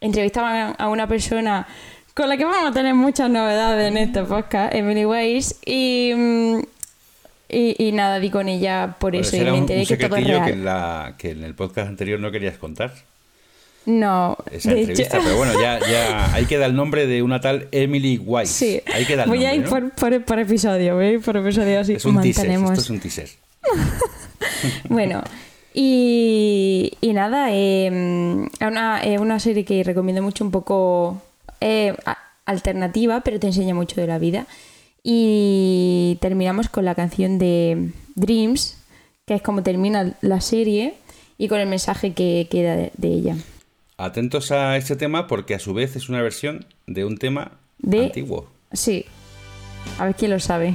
entrevistaban 0.00 0.74
a 0.78 0.88
una 0.88 1.06
persona 1.06 1.66
con 2.14 2.28
la 2.28 2.36
que 2.36 2.44
vamos 2.44 2.70
a 2.70 2.72
tener 2.72 2.94
muchas 2.94 3.28
novedades 3.30 3.88
en 3.90 3.96
este 3.96 4.22
podcast, 4.22 4.74
Emily 4.74 5.04
Weiss, 5.04 5.56
y, 5.66 6.12
mm, 6.14 6.58
y, 7.48 7.88
y 7.88 7.92
nada, 7.92 8.20
di 8.20 8.30
con 8.30 8.48
ella 8.48 8.96
por 8.98 9.12
Pues 9.12 9.32
eso, 9.32 9.36
y 9.42 9.50
me 9.50 9.58
enteré 9.58 9.86
que 9.86 9.96
todo 9.96 10.16
es 10.16 10.24
secretillo 10.24 10.34
real. 10.38 10.46
que 10.46 10.52
en, 10.52 10.64
la, 10.64 11.14
que 11.18 11.30
en 11.32 11.44
el 11.44 11.54
podcast 11.54 11.88
anterior 11.88 12.20
no 12.20 12.30
querías 12.30 12.56
contar. 12.58 12.92
No, 13.86 14.36
Esa 14.50 14.70
de 14.70 14.80
hecho- 14.80 14.90
entrevista, 14.90 15.20
pero 15.22 15.36
bueno, 15.36 15.52
ya, 15.60 15.78
ya 15.80 16.32
ahí 16.34 16.46
queda 16.46 16.66
el 16.66 16.74
nombre 16.74 17.06
de 17.06 17.22
una 17.22 17.40
tal 17.40 17.68
Emily 17.70 18.16
Weiss. 18.18 18.48
Sí, 18.50 18.80
Ahí 18.92 19.04
queda 19.04 19.24
el 19.24 19.28
voy 19.28 19.38
nombre, 19.40 19.52
a 19.52 19.54
ir 19.56 19.62
¿no? 19.64 19.68
por, 19.70 19.90
por, 19.90 20.24
por 20.24 20.38
episodio, 20.38 20.94
voy 20.94 21.04
a 21.04 21.10
ir 21.12 21.20
por 21.20 21.36
episodio 21.36 21.80
así 21.80 21.94
Es 21.94 22.04
un 22.04 22.20
teaser, 22.20 22.50
esto 22.50 22.72
es 22.72 22.90
un 22.90 23.00
teaser. 23.00 23.28
Bueno, 24.88 25.22
y, 25.72 26.92
y 27.00 27.12
nada, 27.12 27.48
eh, 27.50 27.86
es 28.60 28.66
una, 28.68 29.02
una 29.20 29.38
serie 29.40 29.64
que 29.64 29.82
recomiendo 29.82 30.22
mucho, 30.22 30.44
un 30.44 30.50
poco 30.50 31.20
eh, 31.60 31.94
alternativa, 32.46 33.20
pero 33.20 33.38
te 33.40 33.48
enseña 33.48 33.74
mucho 33.74 34.00
de 34.00 34.06
la 34.06 34.18
vida. 34.18 34.46
Y 35.02 36.16
terminamos 36.20 36.68
con 36.68 36.84
la 36.84 36.94
canción 36.94 37.38
de 37.38 37.90
Dreams, 38.14 38.78
que 39.26 39.34
es 39.34 39.42
como 39.42 39.62
termina 39.62 40.14
la 40.22 40.40
serie, 40.40 40.94
y 41.36 41.48
con 41.48 41.58
el 41.60 41.68
mensaje 41.68 42.12
que 42.12 42.46
queda 42.50 42.76
de, 42.76 42.90
de 42.96 43.08
ella. 43.08 43.36
Atentos 43.96 44.50
a 44.50 44.76
este 44.76 44.96
tema 44.96 45.26
porque 45.26 45.54
a 45.54 45.58
su 45.58 45.72
vez 45.74 45.94
es 45.96 46.08
una 46.08 46.20
versión 46.20 46.66
de 46.86 47.04
un 47.04 47.16
tema 47.16 47.52
De- 47.78 48.06
antiguo. 48.06 48.50
Sí, 48.72 49.04
a 49.98 50.06
ver 50.06 50.14
quién 50.16 50.32
lo 50.32 50.40
sabe. 50.40 50.74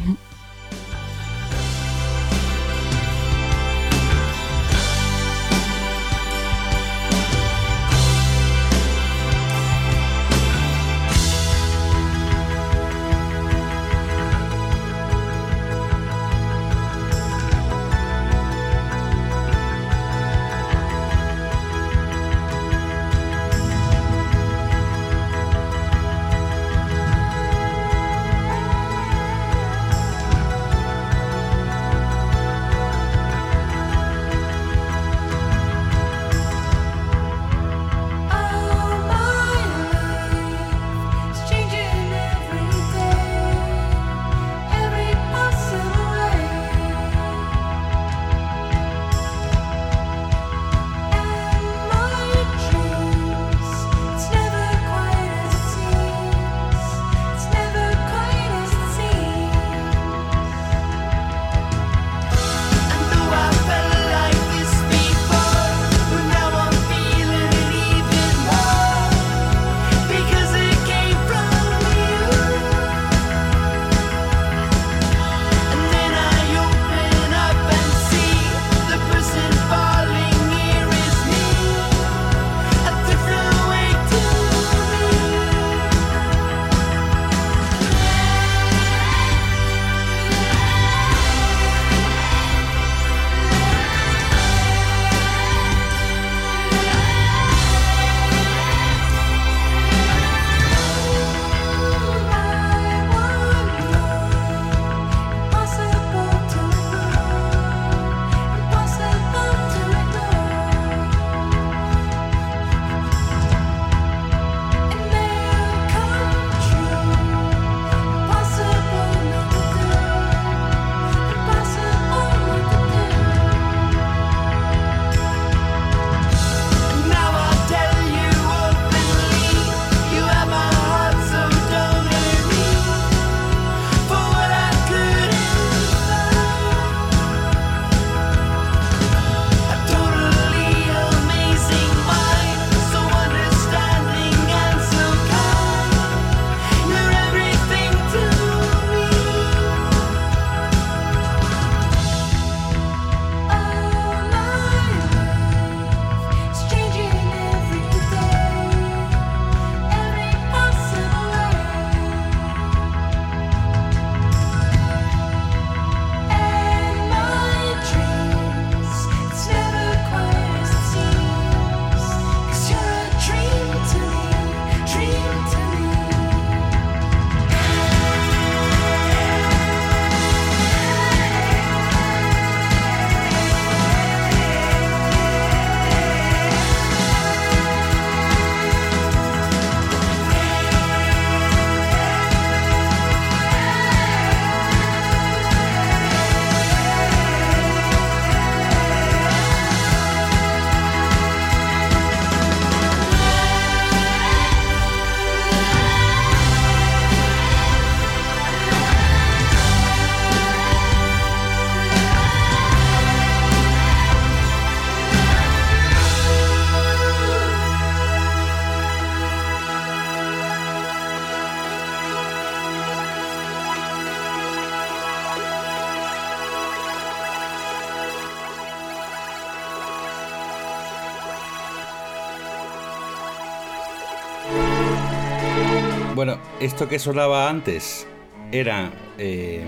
Esto 236.69 236.87
que 236.87 236.99
sonaba 236.99 237.49
antes 237.49 238.05
era 238.51 238.91
eh, 239.17 239.63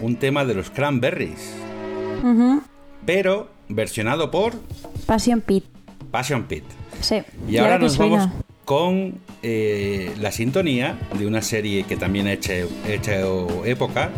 un 0.00 0.14
tema 0.14 0.44
de 0.44 0.54
los 0.54 0.70
Cranberries, 0.70 1.52
pero 3.04 3.48
versionado 3.68 4.30
por 4.30 4.52
Passion 5.06 5.40
Pit. 5.40 5.64
Passion 6.12 6.44
Pit. 6.44 6.62
Sí. 7.00 7.16
Y 7.48 7.56
ahora 7.56 7.80
nos 7.80 7.94
suena? 7.94 8.16
vamos 8.16 8.44
con 8.64 9.18
eh, 9.42 10.14
la 10.20 10.30
sintonía 10.30 10.96
de 11.18 11.26
una 11.26 11.42
serie 11.42 11.82
que 11.82 11.96
también 11.96 12.28
ha 12.28 12.32
hecho, 12.32 12.52
ha 12.52 12.92
hecho 12.92 13.64
época 13.64 14.10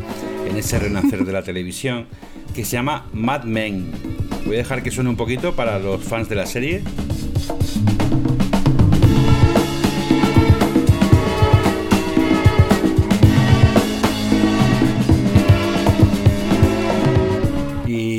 en 0.46 0.54
ese 0.54 0.78
renacer 0.78 1.24
de 1.24 1.32
la 1.32 1.42
televisión, 1.44 2.08
que 2.54 2.66
se 2.66 2.72
llama 2.72 3.06
Mad 3.14 3.44
Men. 3.44 3.90
Voy 4.44 4.56
a 4.56 4.58
dejar 4.58 4.82
que 4.82 4.90
suene 4.90 5.08
un 5.08 5.16
poquito 5.16 5.56
para 5.56 5.78
los 5.78 6.04
fans 6.04 6.28
de 6.28 6.34
la 6.34 6.44
serie. 6.44 6.82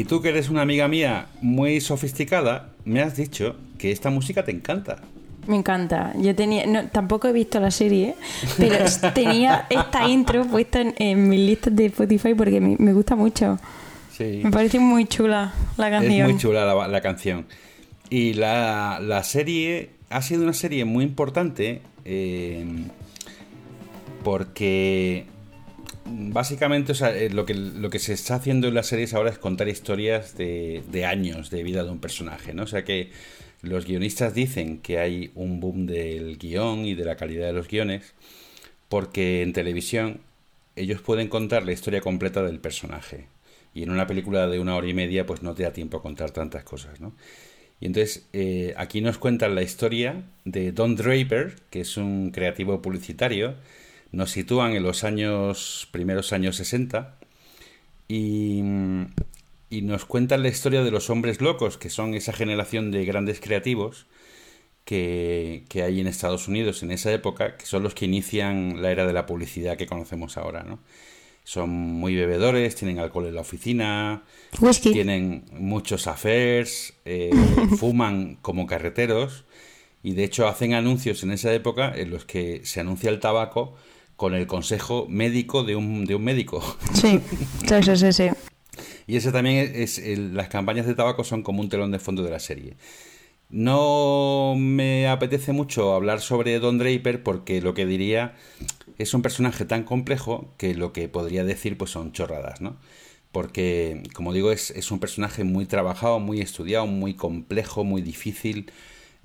Tú 0.08 0.22
que 0.22 0.30
eres 0.30 0.50
una 0.50 0.62
amiga 0.62 0.88
mía 0.88 1.28
muy 1.42 1.82
sofisticada, 1.82 2.70
me 2.86 3.02
has 3.02 3.16
dicho 3.16 3.56
que 3.78 3.92
esta 3.92 4.10
música 4.10 4.44
te 4.44 4.52
encanta. 4.52 4.98
Me 5.46 5.56
encanta. 5.56 6.14
Yo 6.18 6.36
tenía, 6.36 6.66
no, 6.66 6.88
tampoco 6.88 7.28
he 7.28 7.32
visto 7.32 7.60
la 7.60 7.72
serie, 7.72 8.16
pero 8.58 8.78
tenía 9.14 9.66
esta 9.70 10.08
intro 10.08 10.46
puesta 10.46 10.82
en, 10.82 10.94
en 10.98 11.30
mis 11.30 11.40
listas 11.40 11.76
de 11.76 11.86
Spotify 11.86 12.34
porque 12.34 12.60
me, 12.60 12.76
me 12.80 12.94
gusta 12.94 13.16
mucho. 13.16 13.58
Sí. 14.12 14.42
Me 14.44 14.52
parece 14.52 14.80
muy 14.80 15.06
chula 15.06 15.54
la 15.78 15.90
canción. 15.90 16.14
Es 16.14 16.34
muy 16.34 16.38
chula 16.38 16.66
la, 16.66 16.88
la 16.88 17.02
canción. 17.02 17.46
Y 18.10 18.34
la, 18.34 19.00
la 19.02 19.24
serie 19.24 19.92
ha 20.10 20.22
sido 20.22 20.44
una 20.44 20.54
serie 20.54 20.86
muy 20.86 21.04
importante 21.04 21.82
eh, 22.06 22.66
porque 24.24 25.26
básicamente 26.10 26.92
o 26.92 26.96
sea, 26.96 27.16
eh, 27.16 27.30
lo, 27.30 27.46
que, 27.46 28.00
se 28.00 28.14
está 28.14 28.36
haciendo 28.36 28.68
en 28.68 28.74
las 28.74 28.88
series 28.88 29.14
ahora 29.14 29.30
es 29.30 29.38
contar 29.38 29.68
historias 29.68 30.38
de, 30.38 30.84
de 30.92 31.06
años 31.06 31.50
de 31.50 31.64
vida 31.64 31.84
de 31.84 31.92
un 31.92 32.00
personaje. 32.00 32.54
¿no? 32.54 32.64
O 32.64 32.68
sea 32.68 32.84
que 32.84 33.12
los 33.62 33.86
guionistas 33.86 34.34
dicen 34.34 34.80
que 34.80 35.00
hay 35.00 35.32
un 35.36 35.60
boom 35.60 35.88
del 35.88 36.38
guion 36.38 36.86
y 36.86 36.96
de 36.96 37.06
la 37.06 37.16
calidad 37.16 37.48
de 37.48 37.54
los 37.54 37.68
guiones 37.68 38.14
porque 38.90 39.42
en 39.42 39.54
televisión 39.54 40.22
ellos 40.76 41.02
pueden 41.02 41.28
contar 41.28 41.66
la 41.66 41.72
historia 41.72 42.02
completa 42.02 42.44
del 42.44 42.60
personaje. 42.60 43.28
Y 43.74 43.84
en 43.84 43.92
una 43.92 44.08
película 44.08 44.48
de 44.48 44.60
una 44.60 44.76
hora 44.76 44.88
y 44.88 44.94
media, 44.94 45.26
pues 45.26 45.44
no 45.44 45.54
te 45.54 45.64
da 45.64 45.74
tiempo 45.74 45.98
a 45.98 46.02
contar 46.02 46.32
tantas 46.32 46.64
cosas, 46.64 47.00
¿no? 47.00 47.14
Y 47.80 47.86
entonces 47.86 48.28
eh, 48.34 48.74
aquí 48.78 49.02
nos 49.02 49.18
cuentan 49.18 49.54
la 49.54 49.62
historia 49.62 50.24
de 50.46 50.72
Don 50.72 50.96
Draper, 50.96 51.56
que 51.70 51.82
es 51.82 51.98
un 51.98 52.32
creativo 52.32 52.82
publicitario. 52.82 53.56
Nos 54.12 54.32
sitúan 54.32 54.74
en 54.74 54.84
los 54.84 55.04
años, 55.04 55.88
primeros 55.92 56.34
años 56.34 56.56
60. 56.58 57.18
Y, 58.08 58.62
y 59.70 59.82
nos 59.82 60.06
cuentan 60.06 60.44
la 60.44 60.50
historia 60.50 60.84
de 60.84 60.92
los 60.92 61.10
hombres 61.10 61.42
locos, 61.42 61.78
que 61.78 61.90
son 61.90 62.14
esa 62.14 62.34
generación 62.34 62.92
de 62.92 63.06
grandes 63.06 63.40
creativos 63.40 64.08
que, 64.86 65.66
que 65.68 65.84
hay 65.84 66.00
en 66.00 66.08
Estados 66.08 66.48
Unidos 66.48 66.82
en 66.82 66.92
esa 66.92 67.12
época, 67.12 67.58
que 67.58 67.66
son 67.66 67.84
los 67.84 67.94
que 67.94 68.06
inician 68.06 68.82
la 68.82 68.92
era 68.92 69.06
de 69.06 69.12
la 69.12 69.26
publicidad 69.26 69.76
que 69.76 69.86
conocemos 69.86 70.38
ahora, 70.38 70.64
¿no? 70.64 70.80
Son 71.44 71.70
muy 71.70 72.16
bebedores, 72.16 72.76
tienen 72.76 73.00
alcohol 73.00 73.26
en 73.26 73.36
la 73.36 73.42
oficina, 73.42 74.24
Whisky. 74.60 74.92
tienen 74.92 75.46
muchos 75.52 76.08
affairs, 76.08 76.94
eh, 77.06 77.32
fuman 77.78 78.38
como 78.42 78.66
carreteros 78.68 79.46
y 80.04 80.14
de 80.14 80.24
hecho 80.24 80.48
hacen 80.48 80.74
anuncios 80.74 81.24
en 81.24 81.32
esa 81.32 81.54
época 81.54 81.94
en 81.96 82.10
los 82.10 82.26
que 82.26 82.66
se 82.66 82.80
anuncia 82.80 83.10
el 83.10 83.20
tabaco 83.20 83.76
con 84.18 84.34
el 84.36 84.48
consejo 84.48 85.08
médico 85.10 85.64
de 85.64 85.76
un, 85.78 86.06
de 86.06 86.16
un 86.16 86.24
médico. 86.26 86.62
Sí, 86.94 87.22
sí, 87.68 87.84
sí, 87.84 87.96
sí, 87.98 88.14
sí. 88.14 88.30
Y 89.06 89.16
ese 89.18 89.32
también 89.32 89.72
es, 89.76 89.98
el- 90.00 90.36
las 90.36 90.50
campañas 90.50 90.86
de 90.86 90.96
tabaco 90.96 91.24
son 91.24 91.44
como 91.44 91.62
un 91.62 91.70
telón 91.70 91.92
de 91.92 92.00
fondo 92.00 92.24
de 92.24 92.32
la 92.32 92.40
serie. 92.40 92.76
No 93.50 94.56
me 94.58 95.08
apetece 95.08 95.54
mucho 95.54 95.94
hablar 95.94 96.22
sobre 96.22 96.60
Don 96.60 96.78
Draper 96.78 97.24
porque 97.24 97.62
lo 97.62 97.74
que 97.74 97.86
diría 97.86 98.36
es 98.98 99.14
un 99.14 99.22
personaje 99.22 99.66
tan 99.66 99.84
complejo 99.84 100.54
que 100.58 100.76
lo 100.76 100.94
que 100.94 101.10
podría 101.10 101.44
decir 101.46 101.78
pues 101.78 101.92
son 101.92 102.12
chorradas, 102.14 102.62
¿no? 102.62 102.78
Porque, 103.32 104.04
como 104.16 104.34
digo, 104.34 104.52
es, 104.52 104.72
es 104.72 104.92
un 104.92 105.00
personaje 105.00 105.44
muy 105.44 105.66
trabajado, 105.66 106.20
muy 106.20 106.42
estudiado, 106.42 106.88
muy 106.88 107.14
complejo, 107.16 107.84
muy 107.84 108.02
difícil. 108.02 108.72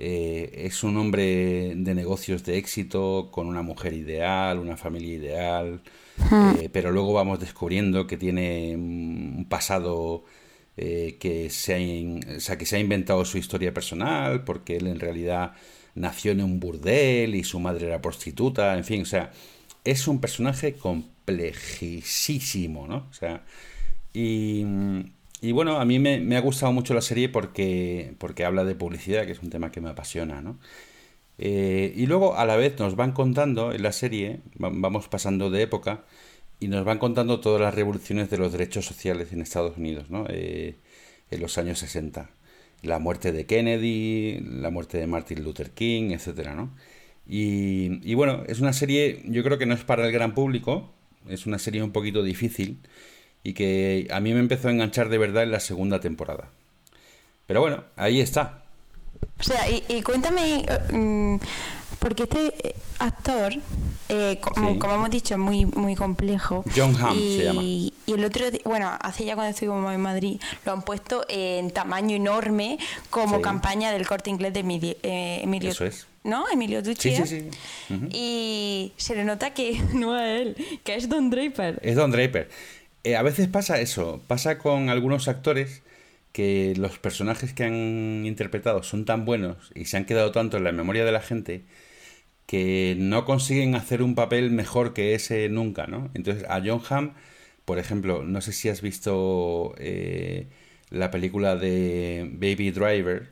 Eh, 0.05 0.65
es 0.67 0.83
un 0.83 0.97
hombre 0.97 1.75
de 1.77 1.95
negocios 1.95 2.43
de 2.45 2.59
éxito, 2.59 3.29
con 3.31 3.47
una 3.47 3.63
mujer 3.63 3.93
ideal, 3.93 4.59
una 4.59 4.77
familia 4.77 5.15
ideal, 5.15 5.81
eh, 6.61 6.69
pero 6.73 6.91
luego 6.93 7.13
vamos 7.13 7.41
descubriendo 7.41 8.07
que 8.07 8.17
tiene 8.17 8.75
un 8.77 9.47
pasado 9.49 10.25
eh, 10.77 11.17
que, 11.21 11.51
se 11.51 11.75
ha, 11.75 11.79
in- 11.79 12.21
o 12.37 12.41
sea, 12.41 12.59
que 12.59 12.67
se 12.67 12.77
ha 12.77 12.81
inventado 12.81 13.25
su 13.25 13.39
historia 13.39 13.73
personal, 13.75 14.45
porque 14.45 14.77
él 14.77 14.87
en 14.89 15.01
realidad 15.01 15.53
nació 15.95 16.33
en 16.33 16.43
un 16.43 16.59
burdel 16.61 17.35
y 17.35 17.45
su 17.45 17.61
madre 17.61 17.87
era 17.87 18.01
prostituta, 18.03 18.77
en 18.77 18.85
fin, 18.85 19.03
o 19.03 19.07
sea, 19.07 19.31
es 19.85 20.09
un 20.09 20.21
personaje 20.21 20.75
complejísimo, 20.75 22.87
¿no? 22.89 23.07
O 23.11 23.15
sea, 23.15 23.45
y, 24.15 24.65
y 25.43 25.53
bueno, 25.53 25.78
a 25.80 25.84
mí 25.84 25.99
me, 25.99 26.36
ha 26.36 26.40
gustado 26.40 26.72
mucho 26.72 26.95
la 26.95 27.03
serie 27.03 27.28
porque, 27.28 28.14
porque 28.18 28.45
habla 28.45 28.64
de 28.64 28.74
publicidad, 28.76 29.26
que 29.26 29.32
es 29.32 29.40
un 29.43 29.51
tema 29.51 29.72
que 29.72 29.80
me 29.82 29.90
apasiona, 29.90 30.40
¿no? 30.43 30.59
Eh, 31.38 31.93
y 31.97 32.07
luego 32.07 32.36
a 32.36 32.47
la 32.47 32.57
vez 32.57 32.78
nos 32.78 32.97
van 32.97 33.12
contando 33.12 33.72
en 33.72 33.82
la 33.82 33.93
serie, 33.93 34.40
va- 34.62 34.70
vamos 34.72 35.09
pasando 35.09 35.51
de 35.51 35.62
época, 35.62 36.05
y 36.61 36.68
nos 36.68 36.84
van 36.84 36.99
contando 36.99 37.40
todas 37.40 37.61
las 37.61 37.74
revoluciones 37.74 38.30
de 38.30 38.38
los 38.38 38.53
derechos 38.53 38.86
sociales 38.86 39.32
en 39.32 39.43
Estados 39.43 39.76
Unidos, 39.78 40.11
¿no? 40.11 40.26
Eh, 40.30 40.76
en 41.30 41.40
los 41.40 41.59
años 41.59 41.78
60. 41.80 42.30
La 42.82 42.99
muerte 42.99 43.32
de 43.32 43.47
Kennedy, 43.47 44.40
la 44.40 44.70
muerte 44.70 44.99
de 44.99 45.07
Martin 45.07 45.43
Luther 45.45 45.70
King, 45.70 46.11
etcétera, 46.12 46.55
¿no? 46.55 46.70
Y, 47.28 48.01
y 48.09 48.14
bueno, 48.14 48.45
es 48.49 48.61
una 48.61 48.72
serie, 48.72 49.22
yo 49.26 49.43
creo 49.45 49.59
que 49.59 49.66
no 49.66 49.74
es 49.74 49.84
para 49.84 50.07
el 50.07 50.12
gran 50.12 50.34
público, 50.34 50.93
es 51.28 51.47
una 51.47 51.59
serie 51.59 51.82
un 51.82 51.93
poquito 51.93 52.22
difícil 52.22 52.78
y 53.45 53.55
que 53.55 54.09
a 54.11 54.20
mí 54.20 54.32
me 54.32 54.40
empezó 54.40 54.68
a 54.68 54.70
enganchar 54.72 55.09
de 55.09 55.18
verdad 55.18 55.43
en 55.43 55.51
la 55.53 55.61
segunda 55.61 56.01
temporada. 56.01 56.49
Pero 57.47 57.61
bueno, 57.61 57.84
ahí 57.97 58.20
está. 58.20 58.62
O 59.38 59.43
sea, 59.43 59.68
y, 59.70 59.82
y 59.88 60.03
cuéntame, 60.03 60.64
eh, 60.68 60.93
mm, 60.93 61.36
porque 61.99 62.24
este 62.24 62.68
eh, 62.68 62.74
actor, 62.99 63.53
eh, 64.09 64.38
como, 64.40 64.72
Sí. 64.72 64.78
como 64.78 64.95
hemos 64.95 65.11
dicho, 65.11 65.34
es 65.34 65.38
muy, 65.40 65.66
muy 65.66 65.95
complejo. 65.97 66.64
John 66.76 66.95
Hamm 67.01 67.16
y, 67.18 67.36
se 67.38 67.45
llama. 67.45 67.62
Y 67.62 67.93
el 68.07 68.24
otro, 68.24 68.51
di- 68.51 68.61
bueno, 68.64 68.90
hace 69.01 69.24
ya 69.24 69.34
cuando 69.34 69.51
estuvimos 69.51 69.93
en 69.95 70.01
Madrid, 70.01 70.40
lo 70.64 70.72
han 70.72 70.82
puesto 70.82 71.24
en 71.28 71.70
tamaño 71.72 72.16
enorme 72.16 72.78
como 73.11 73.36
Sí. 73.36 73.43
campaña 73.43 73.93
del 73.93 74.07
corte 74.07 74.30
inglés 74.30 74.53
de 74.55 74.61
Emilio. 74.61 74.97
eh, 75.03 75.40
Emilio 75.43 75.70
Eso 75.70 75.84
es. 75.84 76.07
¿No? 76.24 76.45
Emilio 76.53 76.82
Tucci. 76.84 77.16
Sí, 77.16 77.26
sí, 77.26 77.51
sí. 77.88 77.97
Y 78.12 78.93
se 78.97 79.16
le 79.16 79.24
nota 79.24 79.53
que 79.55 79.80
no 79.95 80.16
es 80.18 80.40
él, 80.43 80.57
que 80.84 80.95
es 80.95 81.09
Don 81.09 81.30
Draper. 81.30 81.80
Es 81.82 81.97
Don 81.97 82.11
Draper. 82.12 82.49
Eh, 83.05 83.17
a 83.17 83.23
veces 83.23 83.49
pasa 83.49 83.81
eso, 83.81 84.23
pasa 84.29 84.59
con 84.59 84.89
algunos 84.89 85.27
actores 85.29 85.83
que 86.33 86.75
los 86.77 86.99
personajes 86.99 87.53
que 87.53 87.65
han 87.65 88.25
interpretado 88.27 88.83
son 88.83 89.05
tan 89.05 89.25
buenos 89.25 89.73
y 89.75 89.87
se 89.87 89.97
han 89.97 90.07
quedado 90.07 90.33
tanto 90.33 90.57
en 90.57 90.65
la 90.65 90.73
memoria 90.73 91.05
de 91.05 91.13
la 91.13 91.21
gente 91.21 91.65
que 92.47 92.97
no 92.99 93.25
consiguen 93.27 93.75
hacer 93.77 94.03
un 94.03 94.15
papel 94.17 94.51
mejor 94.53 94.95
que 94.95 95.15
ese 95.15 95.49
nunca, 95.51 95.87
¿no? 95.89 96.11
Entonces, 96.15 96.45
a 96.49 96.63
John 96.65 96.83
Hamm, 96.91 97.15
por 97.65 97.79
ejemplo, 97.79 98.25
no 98.25 98.41
sé 98.43 98.53
si 98.53 98.69
has 98.69 98.83
visto 98.83 99.75
eh, 99.79 100.49
la 100.91 101.11
película 101.11 101.57
de 101.57 102.29
Baby 102.35 102.73
Driver, 102.73 103.31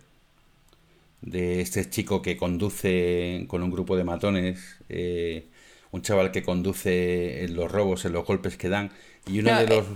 de 1.22 1.60
este 1.60 1.88
chico 1.88 2.22
que 2.22 2.36
conduce 2.36 3.44
con 3.48 3.62
un 3.62 3.70
grupo 3.70 3.96
de 3.96 4.04
matones, 4.04 4.78
eh, 4.88 5.46
un 5.90 6.02
chaval 6.02 6.32
que 6.32 6.42
conduce 6.42 7.44
en 7.44 7.54
los 7.56 7.70
robos, 7.70 8.04
en 8.04 8.12
los 8.12 8.24
golpes 8.24 8.56
que 8.56 8.68
dan, 8.68 8.90
y 9.26 9.40
uno 9.40 9.50
No, 9.52 9.58
de 9.58 9.64
eh, 9.64 9.68
los, 9.68 9.86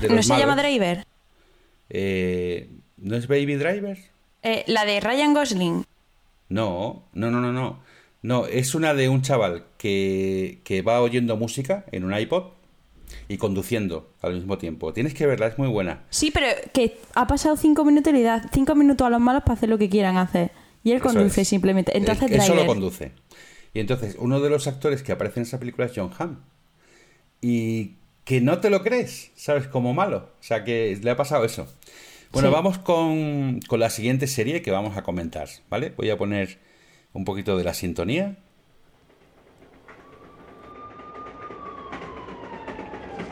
de 0.00 0.08
¿No 0.08 0.14
los 0.16 0.26
se 0.26 0.36
llama 0.38 0.56
Driver? 0.56 1.04
eh, 1.90 2.70
¿No 2.96 3.16
es 3.16 3.26
Baby 3.26 3.54
Driver? 3.56 3.98
Eh, 4.42 4.64
la 4.66 4.84
de 4.84 5.00
Ryan 5.00 5.34
Gosling. 5.34 5.84
No, 6.48 7.04
no, 7.12 7.30
no, 7.30 7.40
no, 7.40 7.52
no. 7.52 7.80
No, 8.22 8.46
es 8.46 8.74
una 8.74 8.94
de 8.94 9.08
un 9.08 9.22
chaval 9.22 9.64
que, 9.78 10.60
que 10.64 10.82
va 10.82 11.00
oyendo 11.00 11.36
música 11.36 11.84
en 11.90 12.04
un 12.04 12.16
iPod 12.16 12.52
y 13.28 13.36
conduciendo 13.36 14.12
al 14.22 14.34
mismo 14.34 14.58
tiempo. 14.58 14.92
Tienes 14.92 15.14
que 15.14 15.26
verla, 15.26 15.48
es 15.48 15.58
muy 15.58 15.68
buena. 15.68 16.04
Sí, 16.10 16.30
pero 16.30 16.46
que 16.72 16.98
ha 17.14 17.26
pasado 17.26 17.56
cinco 17.56 17.84
minutos 17.84 18.12
y 18.12 18.16
le 18.16 18.22
da 18.22 18.48
cinco 18.52 18.74
minutos 18.76 19.06
a 19.06 19.10
los 19.10 19.20
malos 19.20 19.42
para 19.42 19.54
hacer 19.54 19.68
lo 19.68 19.78
que 19.78 19.88
quieran 19.88 20.16
hacer. 20.18 20.52
Y 20.84 20.90
él 20.92 20.98
Eso 20.98 21.06
conduce 21.08 21.40
es. 21.40 21.48
simplemente. 21.48 21.96
Entonces, 21.96 22.30
él, 22.30 22.36
él 22.36 22.42
solo 22.42 22.64
conduce. 22.66 23.12
Y 23.74 23.80
entonces, 23.80 24.16
uno 24.18 24.40
de 24.40 24.50
los 24.50 24.66
actores 24.68 25.02
que 25.02 25.12
aparece 25.12 25.40
en 25.40 25.46
esa 25.46 25.58
película 25.58 25.86
es 25.86 25.92
John 25.94 26.10
Hamm. 26.16 26.38
Y 27.40 27.92
que 28.24 28.40
no 28.40 28.60
te 28.60 28.70
lo 28.70 28.82
crees, 28.82 29.30
¿sabes? 29.34 29.66
Como 29.66 29.94
malo. 29.94 30.30
O 30.40 30.42
sea, 30.42 30.64
que 30.64 30.98
le 31.00 31.10
ha 31.10 31.16
pasado 31.16 31.44
eso. 31.44 31.66
Bueno, 32.32 32.50
vamos 32.50 32.78
con, 32.78 33.60
con, 33.68 33.78
la 33.78 33.90
siguiente 33.90 34.26
serie 34.26 34.62
que 34.62 34.70
vamos 34.70 34.96
a 34.96 35.02
comentar, 35.02 35.48
¿vale? 35.68 35.92
Voy 35.96 36.08
a 36.08 36.16
poner 36.16 36.58
un 37.12 37.24
poquito 37.24 37.58
de 37.58 37.64
la 37.64 37.74
sintonía. 37.74 38.38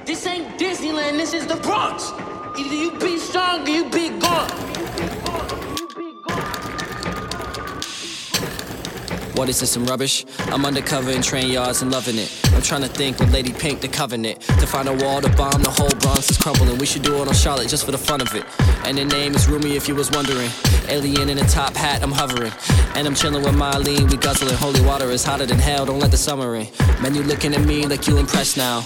This 0.04 0.26
ain't 0.26 0.58
Disneyland, 0.58 1.18
this 1.18 1.32
is 1.32 1.46
the 1.46 1.56
Bronx. 1.56 2.12
You 2.58 2.90
be 2.98 3.16
strong 3.16 3.66
you 3.66 3.88
be 3.90 4.10
gone. 4.18 5.19
What 9.40 9.48
is 9.48 9.58
this, 9.58 9.70
some 9.70 9.86
rubbish? 9.86 10.26
I'm 10.52 10.66
undercover 10.66 11.10
in 11.12 11.22
train 11.22 11.50
yards 11.50 11.80
and 11.80 11.90
loving 11.90 12.18
it. 12.18 12.30
I'm 12.52 12.60
trying 12.60 12.82
to 12.82 12.88
think 12.88 13.18
with 13.18 13.32
Lady 13.32 13.54
Pink, 13.54 13.80
the 13.80 13.88
covenant. 13.88 14.38
To 14.42 14.66
find 14.66 14.86
a 14.86 14.92
wall 14.92 15.22
to 15.22 15.30
bomb, 15.30 15.62
the 15.62 15.70
whole 15.70 15.88
Bronx 16.00 16.28
is 16.30 16.36
crumbling. 16.36 16.76
We 16.76 16.84
should 16.84 17.00
do 17.00 17.22
it 17.22 17.26
on 17.26 17.32
Charlotte 17.32 17.68
just 17.68 17.86
for 17.86 17.90
the 17.90 17.96
fun 17.96 18.20
of 18.20 18.34
it. 18.34 18.44
And 18.84 18.98
the 18.98 19.06
name 19.06 19.34
is 19.34 19.48
Roomy 19.48 19.76
if 19.76 19.88
you 19.88 19.94
was 19.94 20.10
wondering. 20.10 20.50
Alien 20.88 21.30
in 21.30 21.38
a 21.38 21.48
top 21.48 21.74
hat, 21.74 22.02
I'm 22.02 22.12
hovering. 22.12 22.52
And 22.94 23.06
I'm 23.06 23.14
chilling 23.14 23.42
with 23.42 23.54
Marlene, 23.54 24.10
we 24.10 24.18
guzzling. 24.18 24.54
Holy 24.56 24.82
water 24.82 25.10
is 25.10 25.24
hotter 25.24 25.46
than 25.46 25.58
hell, 25.58 25.86
don't 25.86 26.00
let 26.00 26.10
the 26.10 26.18
summer 26.18 26.56
in. 26.56 26.68
Man, 27.00 27.14
you 27.14 27.22
looking 27.22 27.54
at 27.54 27.62
me 27.62 27.86
like 27.86 28.06
you 28.06 28.18
impressed 28.18 28.58
now. 28.58 28.82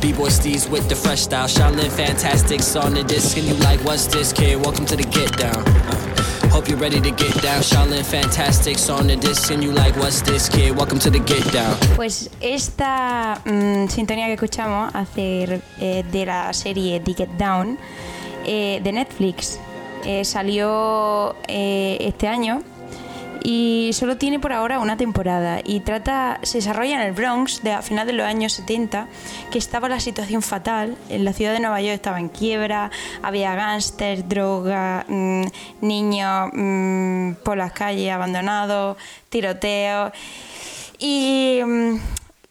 B-boy 0.00 0.28
Steve's 0.28 0.68
with 0.68 0.88
the 0.88 0.94
fresh 0.94 1.22
style. 1.22 1.48
Shaolin 1.48 1.90
Fantastics 1.90 2.76
on 2.76 2.94
the 2.94 3.02
disc, 3.02 3.36
and 3.38 3.44
you 3.44 3.54
like, 3.54 3.80
what's 3.80 4.06
this, 4.06 4.32
kid? 4.32 4.64
Welcome 4.64 4.86
to 4.86 4.94
the 4.94 5.02
get 5.02 5.36
down. 5.36 5.64
Uh, 5.66 6.15
Hope 6.50 6.68
you're 6.68 6.78
ready 6.78 7.00
to 7.00 7.10
get 7.10 7.34
down. 7.42 7.62
Shaolin 7.62 8.04
Fantastics 8.04 8.88
on 8.88 9.06
the 9.06 9.16
disc, 9.16 9.50
and 9.50 9.62
you 9.62 9.72
like, 9.72 9.96
what's 9.96 10.22
this, 10.22 10.48
kid? 10.48 10.76
Welcome 10.76 10.98
to 11.00 11.10
the 11.10 11.18
get 11.20 11.44
down. 11.52 11.76
Pues 11.96 12.30
esta 12.40 13.40
mm, 13.44 13.88
sintonía 13.88 14.26
que 14.26 14.34
escuchamos 14.34 14.94
hace 14.94 15.60
eh, 15.80 16.04
de 16.10 16.26
la 16.26 16.52
serie 16.52 17.00
The 17.00 17.14
Get 17.14 17.30
Down 17.38 17.78
eh, 18.44 18.80
de 18.82 18.92
Netflix. 18.92 19.58
Eh, 20.04 20.24
salió 20.24 21.34
este 21.48 22.28
año 22.28 22.62
y 23.48 23.90
solo 23.92 24.16
tiene 24.16 24.40
por 24.40 24.52
ahora 24.52 24.80
una 24.80 24.96
temporada 24.96 25.60
y 25.62 25.78
trata 25.78 26.40
se 26.42 26.58
desarrolla 26.58 26.96
en 26.96 27.00
el 27.02 27.12
Bronx 27.12 27.62
de 27.62 27.70
a 27.74 27.80
final 27.80 28.04
de 28.04 28.12
los 28.12 28.26
años 28.26 28.54
70 28.54 29.06
que 29.52 29.58
estaba 29.58 29.88
la 29.88 30.00
situación 30.00 30.42
fatal. 30.42 30.96
En 31.08 31.24
la 31.24 31.32
ciudad 31.32 31.52
de 31.52 31.60
Nueva 31.60 31.80
York 31.80 31.94
estaba 31.94 32.18
en 32.18 32.28
quiebra 32.28 32.90
había 33.22 33.54
gángsters 33.54 34.28
droga 34.28 35.04
mm, 35.06 35.44
niños 35.80 36.50
mm, 36.54 37.32
por 37.44 37.56
las 37.56 37.70
calles 37.70 38.10
abandonados 38.10 38.96
tiroteos 39.28 40.10
y 40.98 41.60
mm, 41.64 41.96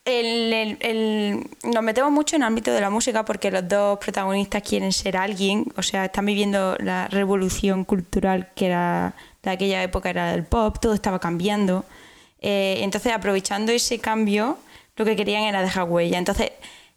el- 0.05 0.77
el- 0.79 1.47
nos 1.63 1.83
metemos 1.83 2.11
mucho 2.11 2.37
en 2.37 2.43
el 2.43 2.47
ámbito 2.47 2.71
de 2.71 2.79
la 2.79 2.89
música 2.89 3.25
porque 3.25 3.51
los 3.51 3.67
dos 3.67 3.97
protagonistas 3.99 4.61
quieren 4.63 4.93
ser 4.93 5.17
alguien, 5.17 5.65
o 5.75 5.81
sea, 5.81 6.05
están 6.05 6.25
viviendo 6.25 6.77
la 6.79 7.07
revolución 7.09 7.83
cultural 7.83 8.47
que 8.55 8.67
era 8.67 9.13
de 9.51 9.55
aquella 9.55 9.83
época, 9.83 10.09
era 10.09 10.33
el 10.33 10.43
pop, 10.43 10.77
todo 10.79 10.93
estaba 10.93 11.19
cambiando. 11.19 11.85
Eh, 12.39 12.79
entonces, 12.81 13.13
aprovechando 13.13 13.71
ese 13.71 13.99
cambio, 13.99 14.57
lo 14.95 15.05
que 15.05 15.15
querían 15.15 15.43
era 15.43 15.61
dejar 15.61 15.89
huella. 15.89 16.17
Entonces, 16.17 16.51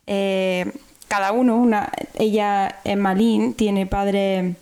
eh, 0.07 0.73
cada 1.09 1.33
uno, 1.33 1.57
una, 1.57 1.91
ella 2.19 2.81
es 2.85 2.97
Malin, 2.97 3.55
tiene 3.55 3.87
padre 3.87 4.57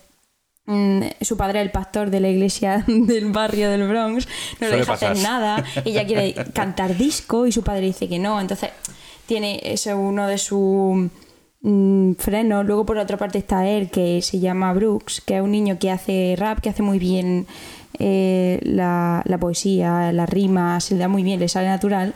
Mm, 0.69 0.99
su 1.21 1.37
padre 1.37 1.61
es 1.61 1.65
el 1.65 1.71
pastor 1.71 2.09
de 2.09 2.19
la 2.19 2.27
iglesia 2.27 2.83
del 2.87 3.31
barrio 3.31 3.69
del 3.69 3.87
Bronx, 3.87 4.27
no 4.59 4.67
le 4.67 4.75
deja 4.75 4.93
hacer 4.93 5.17
nada, 5.17 5.63
ella 5.85 6.05
quiere 6.05 6.33
cantar 6.53 6.97
disco 6.97 7.47
y 7.47 7.53
su 7.53 7.63
padre 7.63 7.85
dice 7.85 8.09
que 8.09 8.19
no, 8.19 8.41
entonces 8.41 8.71
tiene 9.25 9.61
ese 9.63 9.93
uno 9.93 10.27
de 10.27 10.37
sus 10.37 11.09
mm, 11.61 12.15
frenos, 12.15 12.65
luego 12.65 12.85
por 12.85 12.97
otra 12.97 13.15
parte 13.15 13.37
está 13.37 13.65
él 13.65 13.89
que 13.89 14.21
se 14.21 14.39
llama 14.39 14.73
Brooks, 14.73 15.21
que 15.21 15.37
es 15.37 15.41
un 15.41 15.51
niño 15.51 15.79
que 15.79 15.89
hace 15.89 16.35
rap, 16.37 16.59
que 16.59 16.67
hace 16.67 16.83
muy 16.83 16.99
bien 16.99 17.47
eh, 17.99 18.59
la, 18.63 19.21
la 19.25 19.37
poesía, 19.37 20.11
la 20.11 20.25
rima, 20.25 20.79
se 20.79 20.95
le 20.95 21.01
da 21.01 21.07
muy 21.07 21.23
bien, 21.23 21.39
le 21.39 21.49
sale 21.49 21.67
natural, 21.67 22.13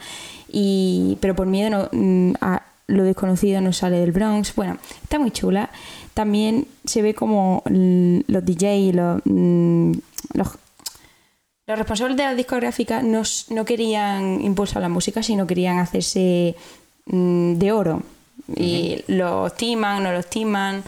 y, 0.52 1.18
pero 1.22 1.36
por 1.36 1.48
miedo 1.48 1.70
no, 1.70 1.90
mm, 1.92 2.34
a 2.42 2.64
lo 2.88 3.04
desconocido 3.04 3.62
no 3.62 3.74
sale 3.74 4.00
del 4.00 4.12
Bronx, 4.12 4.54
bueno, 4.56 4.78
está 5.04 5.18
muy 5.20 5.32
chula. 5.32 5.70
También 6.14 6.68
se 6.84 7.02
ve 7.02 7.14
como 7.14 7.64
mm, 7.70 8.20
los 8.28 8.46
DJ, 8.46 8.94
los, 8.94 9.22
mm, 9.24 9.92
los, 10.34 10.48
los 11.68 11.78
responsables 11.78 12.18
de 12.18 12.24
la 12.24 12.36
discográfica 12.36 13.02
no, 13.02 13.24
no 13.50 13.66
querían 13.66 14.42
impulsar 14.42 14.82
la 14.82 14.90
música, 14.90 15.24
sino 15.24 15.48
querían 15.48 15.80
hacerse 15.80 16.56
de 17.06 17.72
oro. 17.72 18.04
Y 18.56 19.04
los 19.08 19.56
timan, 19.56 20.04
no 20.04 20.12
los 20.12 20.28
timan. 20.28 20.84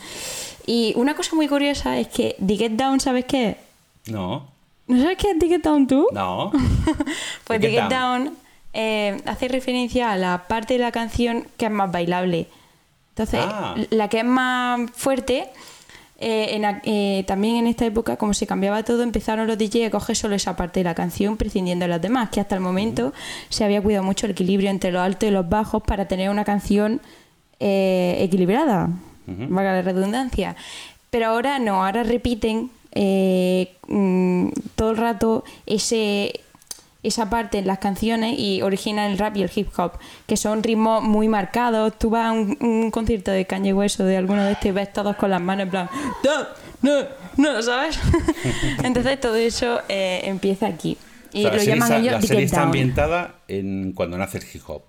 Y 0.66 0.94
una 0.96 1.16
cosa 1.16 1.36
muy 1.36 1.48
curiosa 1.48 1.98
es 2.00 2.08
que 2.08 2.36
The 2.46 2.58
Get 2.58 2.72
Down, 2.74 3.00
¿sabes 3.00 3.26
qué? 3.26 3.58
No, 4.08 4.48
¿No 4.94 5.02
sabes 5.04 5.18
qué 5.18 5.32
es 5.32 5.40
The 5.40 5.48
Get 5.48 5.62
Down 5.64 5.88
tú? 5.88 6.08
no. 6.14 6.52
Pues 7.46 7.62
Down 7.90 8.36
eh, 8.74 9.22
hace 9.26 9.48
referencia 9.48 10.12
a 10.12 10.18
la 10.18 10.46
parte 10.48 10.74
de 10.74 10.80
la 10.80 10.92
canción 10.92 11.46
que 11.58 11.66
es 11.66 11.72
más 11.72 11.92
bailable. 11.92 12.48
Entonces, 13.10 13.42
Ah. 13.44 13.76
la 13.92 14.08
que 14.08 14.20
es 14.20 14.26
más 14.26 14.90
fuerte, 14.96 15.50
eh, 16.20 16.56
en 16.56 16.82
eh, 16.86 17.24
también 17.28 17.58
en 17.58 17.68
esta 17.68 17.86
época, 17.86 18.18
como 18.18 18.34
se 18.34 18.48
cambiaba 18.48 18.82
todo, 18.84 19.04
empezaron 19.04 19.46
los 19.48 19.58
DJ 19.58 19.88
a 19.88 19.92
coger 19.92 20.16
solo 20.16 20.36
esa 20.36 20.56
parte 20.56 20.80
de 20.80 20.86
la 20.86 20.96
canción, 20.96 21.38
prescindiendo 21.38 21.84
de 21.84 21.90
las 21.90 22.02
demás, 22.02 22.30
que 22.30 22.40
hasta 22.40 22.56
el 22.56 22.62
momento 22.62 23.14
se 23.50 23.64
había 23.64 23.82
cuidado 23.82 24.04
mucho 24.04 24.26
el 24.26 24.32
equilibrio 24.32 24.70
entre 24.72 24.92
los 24.92 25.02
altos 25.02 25.28
y 25.30 25.32
los 25.32 25.48
bajos 25.48 25.84
para 25.84 26.08
tener 26.08 26.30
una 26.30 26.44
canción 26.46 27.02
equilibrada, 27.60 28.90
valga 29.28 29.74
la 29.74 29.82
redundancia. 29.82 30.56
Pero 31.10 31.28
ahora 31.28 31.60
no, 31.60 31.86
ahora 31.86 32.04
repiten 32.04 32.72
eh, 32.94 33.74
mm, 33.88 34.50
todo 34.76 34.92
el 34.92 34.98
rato 34.98 35.44
ese 35.66 36.40
esa 37.04 37.30
parte 37.30 37.58
en 37.58 37.68
las 37.68 37.80
canciones 37.80 38.40
y 38.40 38.62
originan 38.62 39.12
el 39.12 39.18
rap 39.18 39.36
y 39.36 39.44
el 39.44 39.52
hip 39.54 39.68
hop, 39.78 39.92
que 40.26 40.38
son 40.38 40.64
ritmos 40.64 41.04
muy 41.04 41.28
marcados. 41.28 42.00
Tú 42.00 42.10
vas 42.10 42.28
a 42.28 42.32
un, 42.32 42.58
un 42.62 42.92
concierto 42.92 43.30
de 43.30 43.46
Kanye 43.46 43.74
West 43.74 44.00
o 44.00 44.06
de 44.06 44.16
alguno 44.16 44.42
de 44.46 44.54
estos 44.54 44.68
y 44.68 44.72
ves 44.72 44.94
todos 44.94 45.18
con 45.18 45.30
las 45.30 45.42
manos 45.42 45.64
en 45.66 45.70
plan, 45.70 45.90
no, 46.24 46.32
no, 46.82 47.06
no, 47.36 47.62
¿sabes? 47.62 48.00
Entonces 48.84 49.20
todo 49.20 49.36
eso 49.36 49.82
eh, 49.90 50.22
empieza 50.24 50.68
aquí. 50.68 50.98
Y 51.34 51.40
O 51.40 51.42
sea, 51.42 51.50
la 51.50 51.54
lo 51.56 51.60
serie 51.60 51.74
llaman 51.76 51.92
está- 51.92 52.00
ellos 52.00 52.14
la 52.14 52.22
serie 52.22 52.44
está 52.46 52.62
ambientada 52.62 53.36
en 53.50 53.92
cuando 53.94 54.18
nace 54.18 54.38
el 54.38 54.46
hip 54.54 54.62
hop. 54.68 54.84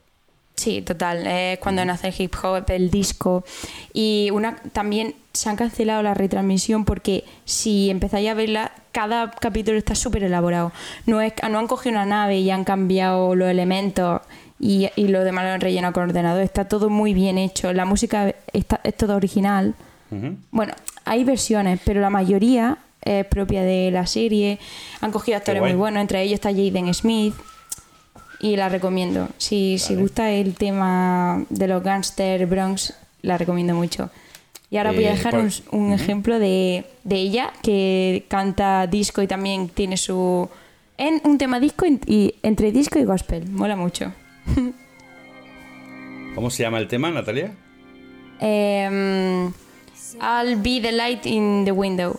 Sí, 0.56 0.82
total. 0.82 1.26
Es 1.26 1.58
cuando 1.58 1.84
nace 1.84 2.08
el 2.08 2.14
hip 2.16 2.34
hop, 2.42 2.64
el 2.68 2.90
disco. 2.90 3.44
Y 3.92 4.28
una 4.32 4.56
también 4.72 5.14
se 5.32 5.48
han 5.48 5.56
cancelado 5.56 6.02
la 6.02 6.14
retransmisión 6.14 6.84
porque 6.84 7.24
si 7.44 7.90
empezáis 7.90 8.28
a 8.30 8.34
verla, 8.34 8.72
cada 8.92 9.32
capítulo 9.32 9.76
está 9.76 9.94
súper 9.96 10.22
elaborado. 10.22 10.72
No, 11.06 11.20
es, 11.20 11.32
no 11.50 11.58
han 11.58 11.66
cogido 11.66 11.96
una 11.96 12.06
nave 12.06 12.38
y 12.38 12.50
han 12.50 12.64
cambiado 12.64 13.34
los 13.34 13.48
elementos 13.48 14.20
y, 14.60 14.88
y 14.94 15.08
lo 15.08 15.24
demás 15.24 15.44
lo 15.44 15.50
han 15.50 15.60
rellenado 15.60 15.92
con 15.92 16.04
ordenador. 16.04 16.42
Está 16.42 16.68
todo 16.68 16.88
muy 16.88 17.14
bien 17.14 17.36
hecho. 17.36 17.72
La 17.72 17.84
música 17.84 18.32
está, 18.52 18.80
es 18.84 18.96
toda 18.96 19.16
original. 19.16 19.74
Bueno, 20.52 20.74
hay 21.04 21.24
versiones, 21.24 21.80
pero 21.84 22.00
la 22.00 22.08
mayoría 22.08 22.78
es 23.02 23.26
propia 23.26 23.62
de 23.62 23.90
la 23.90 24.06
serie. 24.06 24.60
Han 25.00 25.10
cogido 25.10 25.36
actores 25.36 25.60
muy 25.60 25.72
buenos, 25.72 26.00
entre 26.00 26.22
ellos 26.22 26.34
está 26.34 26.50
Jaden 26.50 26.94
Smith. 26.94 27.34
Y 28.44 28.56
la 28.56 28.68
recomiendo. 28.68 29.28
Si, 29.38 29.78
si 29.78 29.94
gusta 29.94 30.30
el 30.30 30.54
tema 30.54 31.44
de 31.48 31.66
los 31.66 31.82
gangster 31.82 32.44
Bronx, 32.46 32.92
la 33.22 33.38
recomiendo 33.38 33.74
mucho. 33.74 34.10
Y 34.70 34.76
ahora 34.76 34.92
voy 34.92 35.04
a 35.06 35.12
Eh, 35.12 35.14
dejar 35.16 35.38
un, 35.38 35.50
un 35.70 35.92
ejemplo 35.94 36.38
de, 36.38 36.84
de 37.04 37.16
ella 37.16 37.52
que 37.62 38.26
canta 38.28 38.86
disco 38.86 39.22
y 39.22 39.26
también 39.26 39.68
tiene 39.70 39.96
su. 39.96 40.48
En 40.98 41.22
un 41.24 41.38
tema 41.38 41.58
disco 41.58 41.86
y, 41.86 41.98
y 42.06 42.34
entre 42.42 42.70
disco 42.70 42.98
y 42.98 43.04
gospel. 43.04 43.48
Mola 43.50 43.76
mucho. 43.76 44.12
¿Cómo 46.34 46.50
se 46.50 46.64
llama 46.64 46.78
el 46.78 46.88
tema, 46.88 47.10
Natalia? 47.10 47.52
Em, 48.40 49.46
I'll 50.20 50.56
be 50.56 50.80
the 50.82 50.92
light 50.92 51.24
in 51.24 51.64
the 51.64 51.72
window. 51.72 52.18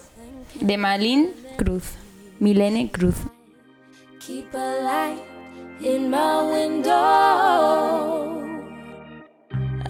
De 0.59 0.78
Malin 0.78 1.30
Cruz. 1.57 1.84
Milene 2.39 2.89
Cruz. 2.89 3.15
Keep 4.26 4.55
a 4.55 4.82
light 4.82 5.34
in 5.82 6.09
my 6.09 6.43
window. 6.51 6.93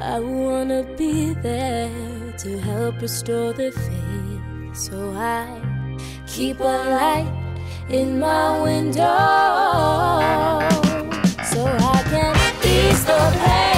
I 0.01 0.19
wanna 0.19 0.83
be 0.97 1.33
there 1.33 2.33
to 2.39 2.59
help 2.59 3.01
restore 3.01 3.53
the 3.53 3.71
faith. 3.71 4.77
So 4.77 5.13
I 5.15 5.47
keep 6.27 6.59
a 6.59 6.63
light 6.63 7.31
in 7.89 8.19
my 8.19 8.61
window. 8.61 9.05
So 11.51 11.65
I 11.65 12.03
can 12.09 12.35
ease 12.65 13.05
the 13.05 13.19
pain 13.43 13.74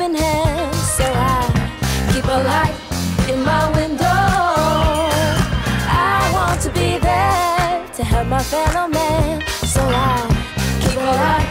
helping 0.00 0.16
hand, 0.16 0.74
so 0.74 1.04
I 1.04 2.12
keep 2.12 2.24
a 2.24 2.42
light 2.42 2.74
in 3.28 3.42
my 3.44 3.70
window. 3.76 4.06
I 5.88 6.30
want 6.32 6.60
to 6.62 6.70
be 6.70 6.98
there 6.98 7.86
to 7.94 8.04
help 8.04 8.28
my 8.28 8.42
fellow 8.42 8.88
man, 8.88 9.42
so 9.66 9.82
I 9.82 10.26
keep 10.80 10.96
a 10.96 11.12
light 11.22 11.48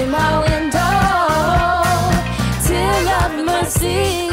in 0.00 0.10
my 0.10 0.38
window 0.46 0.90
till 2.66 3.04
love 3.04 3.44
mercy. 3.44 4.27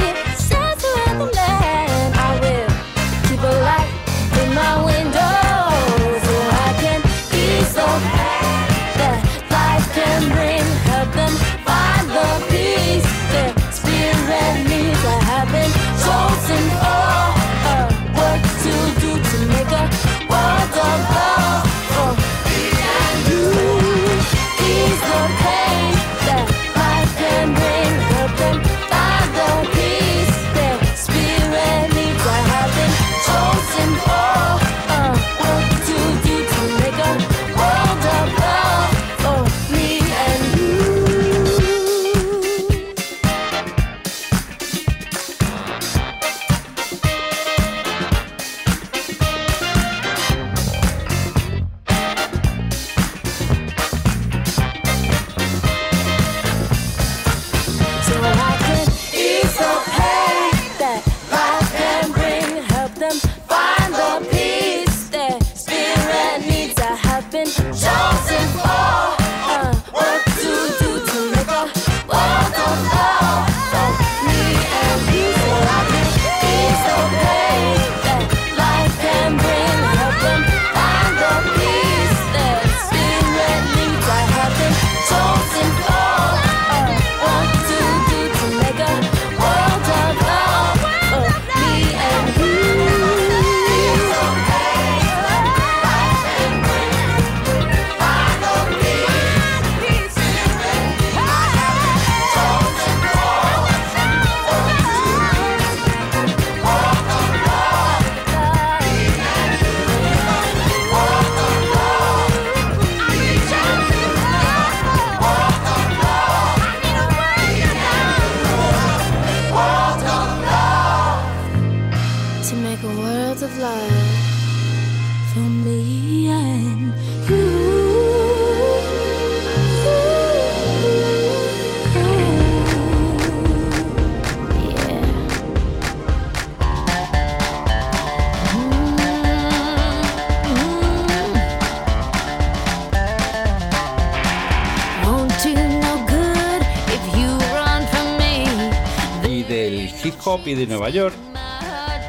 Y 150.46 150.54
de 150.54 150.68
Nueva 150.68 150.89
York 150.89 151.16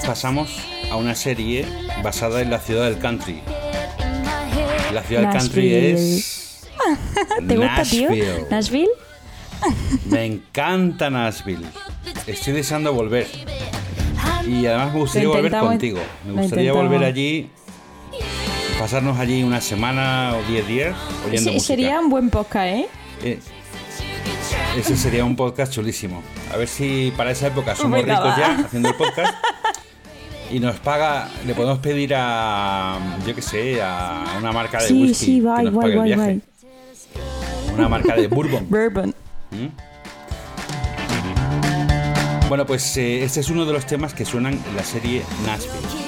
pasamos 0.06 0.48
a 0.90 0.96
una 0.96 1.14
serie 1.14 1.66
basada 2.02 2.42
en 2.42 2.50
la 2.50 2.58
ciudad 2.58 2.84
del 2.84 2.98
country. 2.98 3.40
La 4.92 5.02
ciudad 5.02 5.22
del 5.22 5.32
country 5.32 5.74
es 5.74 6.66
¿Te 7.48 7.56
gusta, 7.56 7.82
tío? 7.82 8.10
Nashville. 8.50 8.90
Me 10.06 10.24
encanta 10.26 11.10
Nashville. 11.10 11.66
Estoy 12.26 12.52
deseando 12.52 12.92
volver. 12.92 13.26
Y 14.46 14.66
además 14.66 14.92
me 14.94 15.00
gustaría 15.00 15.28
volver 15.28 15.52
contigo. 15.52 15.98
Me 16.24 16.42
gustaría 16.42 16.72
volver 16.72 17.02
allí, 17.02 17.50
pasarnos 18.78 19.18
allí 19.18 19.42
una 19.42 19.60
semana 19.60 20.34
o 20.36 20.48
10 20.50 20.68
días 20.68 20.96
oyendo 21.26 21.50
Sí, 21.50 21.56
música. 21.56 21.66
sería 21.66 21.98
un 22.00 22.10
buen 22.10 22.30
podcast, 22.30 22.66
¿eh? 22.66 22.86
Eh, 23.24 23.40
ese 24.76 24.96
sería 24.96 25.24
un 25.24 25.36
podcast 25.36 25.72
chulísimo. 25.72 26.22
A 26.52 26.56
ver 26.56 26.68
si 26.68 27.12
para 27.16 27.30
esa 27.30 27.48
época 27.48 27.74
somos 27.74 28.00
Venga, 28.00 28.16
ricos 28.16 28.30
va. 28.32 28.36
ya 28.38 28.58
haciendo 28.66 28.88
el 28.90 28.94
podcast. 28.94 29.34
Y 30.50 30.60
nos 30.60 30.76
paga, 30.78 31.28
le 31.44 31.54
podemos 31.54 31.78
pedir 31.80 32.14
a, 32.16 32.98
yo 33.26 33.34
qué 33.34 33.42
sé, 33.42 33.82
a 33.82 34.36
una 34.38 34.52
marca 34.52 34.80
de 34.80 34.88
Sí, 34.88 35.02
whisky 35.02 35.24
sí, 35.24 35.34
que 35.36 35.40
guay, 35.42 35.64
nos 35.64 35.74
guay, 35.74 35.82
pague 35.82 35.92
el 35.92 35.98
guay, 35.98 36.08
viaje. 36.14 36.22
guay. 36.22 37.74
Una 37.74 37.88
marca 37.88 38.14
de 38.14 38.28
bourbon. 38.28 38.66
Bourbon. 38.70 39.14
Bueno, 42.48 42.64
pues 42.64 42.96
eh, 42.96 43.24
este 43.24 43.40
es 43.40 43.50
uno 43.50 43.64
de 43.64 43.72
los 43.72 43.86
temas 43.86 44.14
que 44.14 44.24
suenan 44.24 44.52
en 44.54 44.76
la 44.76 44.84
serie 44.84 45.22
Nashville. 45.44 46.05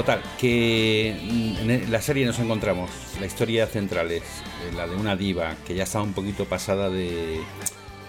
Total, 0.00 0.22
que 0.38 1.10
en 1.10 1.92
la 1.92 2.00
serie 2.00 2.24
nos 2.24 2.38
encontramos. 2.38 2.90
La 3.20 3.26
historia 3.26 3.66
central 3.66 4.10
es 4.10 4.22
eh, 4.22 4.72
la 4.74 4.86
de 4.86 4.96
una 4.96 5.14
diva 5.14 5.56
que 5.66 5.74
ya 5.74 5.82
está 5.82 6.00
un 6.00 6.14
poquito 6.14 6.46
pasada 6.46 6.88
de. 6.88 7.38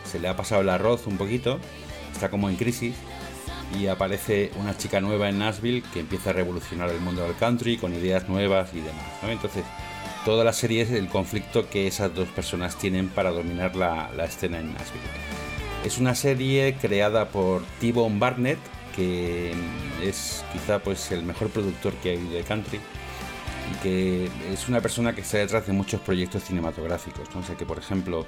Se 0.05 0.17
le 0.17 0.29
ha 0.29 0.37
pasado 0.37 0.61
el 0.61 0.69
arroz 0.69 1.05
un 1.05 1.17
poquito, 1.17 1.59
está 2.13 2.29
como 2.29 2.49
en 2.49 2.55
crisis. 2.55 2.95
Y 3.77 3.87
aparece 3.87 4.51
una 4.57 4.77
chica 4.77 5.01
nueva 5.01 5.27
en 5.29 5.39
Nashville 5.39 5.83
que 5.93 5.99
empieza 5.99 6.29
a 6.29 6.33
revolucionar 6.33 6.89
el 6.89 6.99
mundo 7.01 7.23
del 7.23 7.35
country 7.35 7.77
con 7.77 7.93
ideas 7.93 8.29
nuevas 8.29 8.69
y 8.73 8.79
demás. 8.79 9.05
¿no? 9.21 9.29
Entonces, 9.29 9.63
toda 10.23 10.45
la 10.45 10.53
serie 10.53 10.83
es 10.83 10.91
el 10.91 11.07
conflicto 11.07 11.69
que 11.69 11.87
esas 11.87 12.13
dos 12.13 12.29
personas 12.29 12.77
tienen 12.77 13.09
para 13.09 13.31
dominar 13.31 13.75
la, 13.75 14.11
la 14.15 14.25
escena 14.25 14.59
en 14.59 14.73
Nashville. 14.73 15.03
Es 15.85 15.97
una 15.97 16.15
serie 16.15 16.75
creada 16.79 17.29
por 17.29 17.63
T-Bone 17.79 18.19
Barnett, 18.19 18.59
que 18.95 19.53
es 20.03 20.43
quizá 20.53 20.79
pues 20.79 21.11
el 21.11 21.23
mejor 21.23 21.49
productor 21.49 21.93
que 21.95 22.11
hay 22.11 22.17
de 22.17 22.41
country 22.43 22.79
y 23.71 23.83
que 23.83 24.29
es 24.51 24.67
una 24.67 24.81
persona 24.81 25.13
que 25.13 25.21
está 25.21 25.37
detrás 25.37 25.67
de 25.67 25.73
muchos 25.73 26.01
proyectos 26.01 26.43
cinematográficos. 26.43 27.33
¿no? 27.33 27.41
O 27.41 27.43
sea 27.43 27.55
que, 27.55 27.65
por 27.65 27.77
ejemplo, 27.77 28.25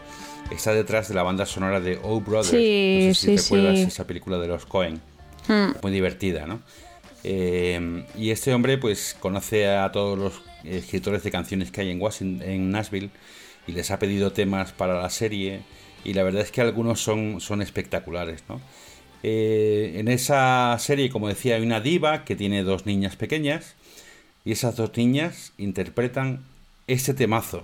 está 0.52 0.74
detrás 0.74 1.10
de 1.10 1.16
la 1.16 1.24
banda 1.24 1.46
sonora 1.46 1.80
de 1.80 2.00
Oh 2.04 2.22
Brothers. 2.22 2.50
Sí, 2.50 3.06
no 3.08 3.14
sé 3.14 3.20
si 3.20 3.38
sí, 3.38 3.44
recuerdas 3.44 3.80
sí. 3.80 3.86
esa 3.86 4.08
película 4.08 4.38
de 4.38 4.48
los 4.48 4.66
Cohen. 4.66 5.02
Hmm. 5.48 5.72
Muy 5.82 5.92
divertida, 5.92 6.46
¿no? 6.46 6.62
Eh, 7.24 8.06
y 8.18 8.32
este 8.32 8.54
hombre 8.54 8.78
pues 8.78 9.16
conoce 9.20 9.68
a 9.70 9.92
todos 9.92 10.18
los 10.18 10.42
escritores 10.64 11.24
de 11.24 11.32
canciones 11.32 11.72
que 11.72 11.82
hay 11.82 11.92
en 11.92 12.02
Washington, 12.02 12.48
en 12.48 12.72
Nashville 12.72 13.10
y 13.66 13.72
les 13.72 13.92
ha 13.92 14.00
pedido 14.00 14.34
temas 14.34 14.72
para 14.74 15.02
la 15.02 15.10
serie 15.10 15.62
y 16.04 16.14
la 16.14 16.24
verdad 16.24 16.42
es 16.42 16.52
que 16.52 16.62
algunos 16.62 17.02
son, 17.02 17.40
son 17.40 17.62
espectaculares, 17.62 18.44
¿no? 18.50 18.60
Eh, 19.24 19.94
en 19.96 20.10
esa 20.10 20.78
serie, 20.80 21.10
como 21.10 21.30
decía, 21.30 21.56
hay 21.56 21.64
una 21.64 21.80
diva 21.80 22.26
que 22.26 22.36
tiene 22.36 22.64
dos 22.64 22.86
niñas 22.86 23.16
pequeñas 23.16 23.76
y 24.44 24.52
esas 24.52 24.76
dos 24.76 24.92
niñas 24.98 25.54
interpretan 25.58 26.44
ese 26.88 27.14
temazo. 27.14 27.64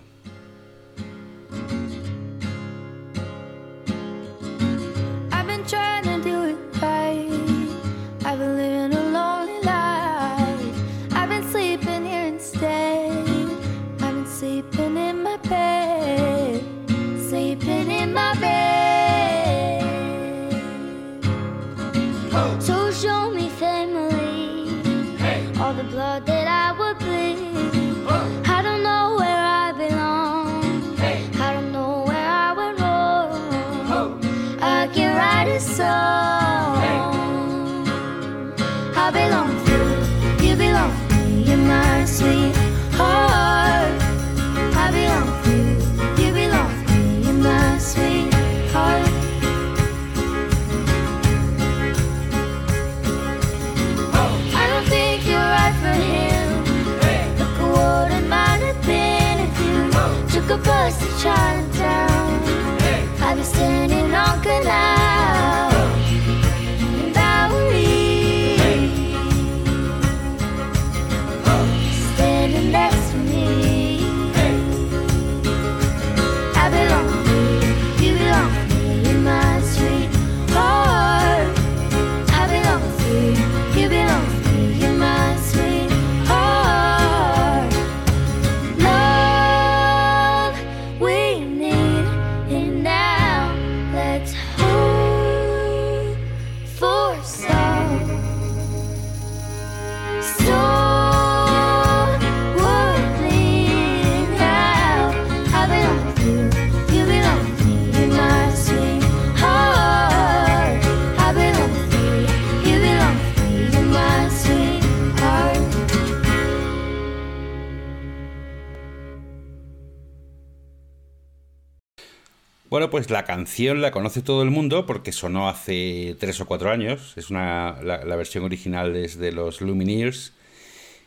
Pues 122.90 123.10
la 123.12 123.24
canción 123.24 123.82
la 123.82 123.92
conoce 123.92 124.22
todo 124.22 124.42
el 124.42 124.50
mundo 124.50 124.86
porque 124.86 125.12
sonó 125.12 125.48
hace 125.48 126.16
tres 126.20 126.42
o 126.42 126.46
cuatro 126.46 126.72
años. 126.72 127.14
Es 127.18 127.30
una, 127.30 127.78
la, 127.84 128.16
versión 128.16 128.44
original 128.44 128.96
es 128.96 129.18
de 129.18 129.32
los 129.32 129.62
Lumineers. 129.62 130.34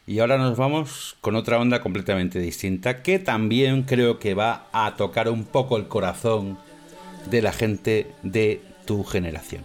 Y 0.07 0.21
ahora 0.21 0.39
nos 0.39 0.57
vamos 0.57 1.17
con 1.21 1.35
otra 1.35 1.59
onda 1.59 1.81
completamente 1.81 2.39
distinta 2.39 3.03
que 3.03 3.19
también 3.19 3.83
creo 3.83 4.19
que 4.19 4.35
va 4.35 4.69
a 4.73 4.97
tocar 4.97 5.29
un 5.29 5.45
poco 5.45 5.77
el 5.77 5.89
corazón 5.89 6.59
de 7.31 7.43
la 7.43 7.53
gente 7.53 8.13
de 8.23 8.63
tu 8.85 9.03
generación. 9.05 9.63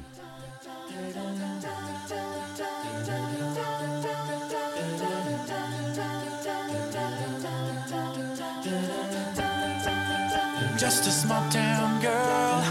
Just 10.79 11.07
a 11.07 11.76
girl 12.07 12.63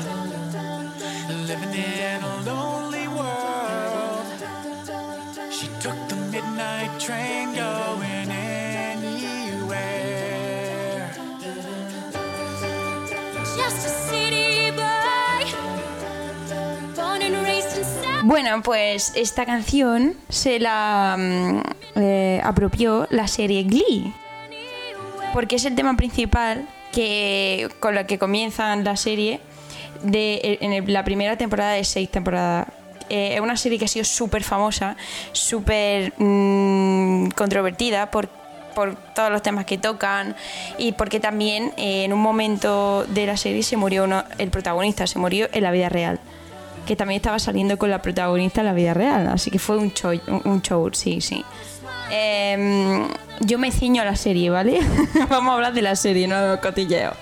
living 1.47 1.75
in 1.75 2.23
a 2.23 2.35
lonely 2.45 3.07
world. 3.09 4.27
She 5.51 5.67
took 5.81 5.99
the 6.09 6.17
midnight 6.33 6.93
train 6.99 7.55
going 7.55 8.31
anywhere. 8.31 9.47
Just 13.57 13.87
a 13.87 13.93
city 14.09 14.71
boy, 14.71 15.45
born 16.95 17.23
and 17.23 17.37
raised 17.45 17.79
in 17.79 17.85
South. 17.85 18.25
Bueno, 18.25 18.63
pues 18.63 19.13
esta 19.15 19.45
canción 19.47 20.17
se 20.29 20.59
la 20.59 21.17
mm, 21.19 21.61
eh, 21.97 22.41
apropió 22.43 23.07
la 23.11 23.29
serie 23.29 23.63
Glee, 23.65 24.13
porque 25.33 25.57
es 25.57 25.65
el 25.65 25.75
tema 25.75 25.97
principal 25.97 26.67
que 26.97 27.69
con 27.79 27.95
lo 27.95 28.07
que 28.07 28.19
comienzan 28.19 28.83
la 28.85 28.97
serie 28.97 29.39
de, 30.03 30.59
en 30.63 30.93
la 30.93 31.05
primera 31.05 31.37
temporada 31.37 31.73
de 31.73 31.85
seis 31.85 32.11
temporadas. 32.11 32.69
Eh, 33.11 33.35
es 33.35 33.41
una 33.41 33.57
serie 33.59 33.79
que 33.79 33.85
ha 33.85 33.89
sido 33.89 34.05
súper 34.07 34.43
famosa, 34.43 34.97
súper 35.33 36.13
mm, 36.17 37.29
controvertida 37.37 38.11
por, 38.11 38.29
por 38.75 38.97
todos 39.15 39.31
los 39.31 39.43
temas 39.43 39.67
que 39.67 39.77
tocan 39.79 40.35
y 40.79 40.93
porque 40.93 41.21
también 41.21 41.73
eh, 41.77 42.05
en 42.05 42.13
un 42.15 42.21
momento 42.21 43.05
de 43.09 43.27
la 43.27 43.37
serie 43.37 43.63
se 43.63 43.77
murió 43.77 44.05
uno- 44.05 44.25
el 44.39 44.49
protagonista, 44.51 45.07
se 45.07 45.19
murió 45.19 45.49
en 45.53 45.63
la 45.63 45.71
vida 45.71 45.89
real 45.91 46.19
que 46.87 46.97
también 46.97 47.17
estaba 47.17 47.39
saliendo 47.41 47.77
con 47.79 47.91
la 47.91 48.01
protagonista 48.01 48.61
en 48.63 48.67
la 48.69 48.73
vida 48.73 48.95
real. 48.95 49.27
Así 49.29 49.51
que 49.51 49.59
fue 49.59 49.77
un 49.77 49.93
show, 49.93 50.13
un- 50.29 50.43
un 50.45 50.63
show 50.63 50.89
sí, 50.95 51.21
sí. 51.21 51.45
Em, 52.11 53.09
yo 53.41 53.59
me 53.59 53.71
ciño 53.71 54.03
a 54.03 54.05
la 54.05 54.17
serie, 54.17 54.51
¿vale? 54.51 54.81
Vamos 55.29 55.51
a 55.51 55.55
hablar 55.55 55.75
de 55.75 55.83
la 55.83 55.97
serie, 55.97 56.27
no 56.29 56.41
de 56.41 56.61
cotilleo. 56.61 57.13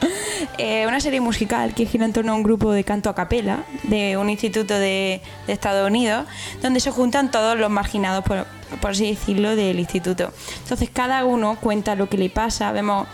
Eh, 0.59 0.87
una 0.87 1.01
serie 1.01 1.21
musical 1.21 1.75
que 1.75 1.87
gira 1.87 2.05
en 2.05 2.13
torno 2.13 2.33
a 2.33 2.35
un 2.35 2.43
grupo 2.43 2.73
de 2.73 2.85
canto 2.85 3.11
a 3.11 3.15
capela 3.15 3.65
de 3.85 4.17
un 4.17 4.31
instituto 4.31 4.75
de, 4.75 5.21
Estados 5.49 5.89
Unidos, 5.89 6.27
donde 6.63 6.81
se 6.81 6.91
juntan 6.91 7.31
todos 7.31 7.59
los 7.59 7.71
marginados, 7.71 8.25
por, 8.25 8.47
por 8.81 8.93
así 8.93 9.07
decirlo, 9.07 9.57
del 9.57 9.79
instituto. 9.79 10.33
Entonces 10.63 10.91
cada 10.91 11.25
uno 11.25 11.57
cuenta 11.61 11.95
lo 11.95 12.09
que 12.09 12.19
le 12.19 12.31
pasa, 12.31 12.73
vemos 12.73 13.07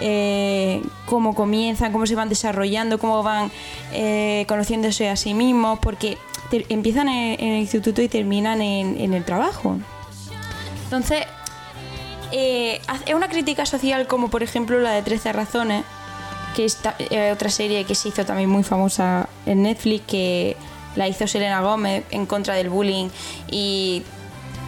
eh, 0.00 0.82
cómo 1.06 1.34
comienzan, 1.34 1.92
cómo 1.92 2.06
se 2.06 2.14
van 2.14 2.28
desarrollando, 2.28 2.98
cómo 2.98 3.22
van 3.22 3.50
eh, 3.92 4.44
conociéndose 4.48 5.08
a 5.08 5.16
sí 5.16 5.34
mismos, 5.34 5.78
porque 5.80 6.18
empiezan 6.50 7.08
en, 7.08 7.40
en 7.40 7.52
el 7.54 7.60
instituto 7.60 8.02
y 8.02 8.08
terminan 8.08 8.60
en, 8.60 9.00
en 9.00 9.14
el 9.14 9.24
trabajo. 9.24 9.76
Entonces, 10.84 11.26
eh, 12.36 12.80
es 13.06 13.14
una 13.14 13.28
crítica 13.28 13.64
social 13.64 14.06
como 14.06 14.28
por 14.28 14.42
ejemplo 14.42 14.78
la 14.80 14.90
de 14.92 15.02
13 15.02 15.32
razones, 15.32 15.84
que 16.56 16.64
es 16.64 16.78
eh, 16.98 17.30
otra 17.32 17.48
serie 17.50 17.84
que 17.84 17.94
se 17.94 18.08
hizo 18.08 18.24
también 18.24 18.48
muy 18.50 18.62
famosa 18.64 19.28
en 19.46 19.62
Netflix, 19.62 20.04
que 20.06 20.56
la 20.96 21.06
hizo 21.08 21.26
Selena 21.26 21.60
Gómez 21.60 22.04
en 22.10 22.26
contra 22.26 22.54
del 22.54 22.70
bullying 22.70 23.08
y 23.50 24.02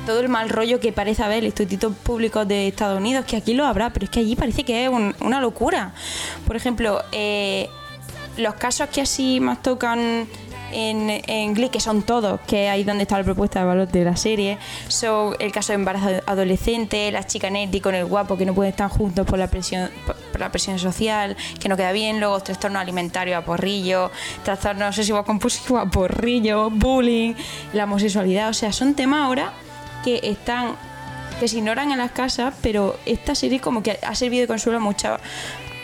todo 0.07 0.21
el 0.21 0.29
mal 0.29 0.49
rollo 0.49 0.79
que 0.79 0.93
parece 0.93 1.23
haber 1.25 1.39
el 1.39 1.47
instituto 1.47 1.93
público 1.93 2.45
de 2.45 2.69
Estados 2.69 2.99
Unidos, 2.99 3.25
que 3.25 3.37
aquí 3.37 3.55
lo 3.55 3.67
habrá, 3.67 3.91
pero 3.93 4.05
es 4.05 4.11
que 4.11 4.21
allí 4.21 4.37
parece 4.37 4.62
que 4.64 4.85
es 4.85 4.89
un- 4.91 5.14
una 5.21 5.41
locura. 5.41 5.93
Por 6.47 6.55
ejemplo, 6.55 7.03
eh, 7.11 7.69
los 8.37 8.55
casos 8.55 8.89
que 8.91 9.01
así 9.01 9.41
más 9.41 9.62
tocan 9.62 10.29
en, 10.73 11.23
en 11.27 11.55
Glee, 11.55 11.69
que 11.71 11.81
son 11.81 12.03
todos, 12.03 12.41
que 12.47 12.67
es 12.67 12.71
ahí 12.71 12.85
donde 12.85 13.03
está 13.03 13.19
la 13.19 13.25
propuesta 13.25 13.61
de 13.61 13.67
valor 13.67 13.89
de 13.89 14.05
la 14.05 14.17
serie, 14.17 14.59
son 14.89 15.35
el 15.39 15.53
caso 15.53 15.73
de 15.73 15.77
embarazo 15.77 16.09
adolescente, 16.27 17.11
la 17.12 17.25
chica 17.25 17.51
Nettie 17.51 17.81
con 17.81 17.95
el 17.95 18.05
guapo 18.05 18.37
que 18.37 18.45
no 18.47 18.55
pueden 18.55 18.71
estar 18.71 18.89
juntos 18.91 19.27
por 19.27 19.39
la 19.39 19.47
presión 19.49 19.91
por, 20.07 20.17
por 20.17 20.41
la 20.41 20.51
presión 20.51 20.79
social, 20.79 21.37
que 21.61 21.69
no 21.69 21.77
queda 21.77 21.93
bien, 21.93 22.21
luego 22.21 22.41
trastornos 22.41 22.81
alimentarios 22.83 23.37
a 23.39 23.45
porrillo, 23.45 24.11
trastornos 24.45 24.89
obsesivos 24.89 25.25
compulsivos 25.25 25.87
a 25.87 25.91
porrillo, 25.91 26.71
bullying, 26.71 27.35
la 27.73 27.85
homosexualidad, 27.85 28.49
o 28.51 28.55
sea, 28.55 28.73
son 28.73 28.95
temas 28.95 29.21
ahora 29.25 29.53
que 30.05 30.21
están 30.23 30.75
que 31.41 31.49
se 31.49 31.59
ignoran 31.59 31.91
en 31.93 31.99
las 31.99 32.12
casas, 32.12 32.55
pero 32.62 32.97
esta 33.05 33.35
serie 33.35 33.61
como 33.61 33.83
que 33.83 33.99
ha 34.03 34.14
servido 34.14 34.41
de 34.43 34.47
consuelo 34.47 34.79
a 34.79 34.81
muchos 34.81 35.19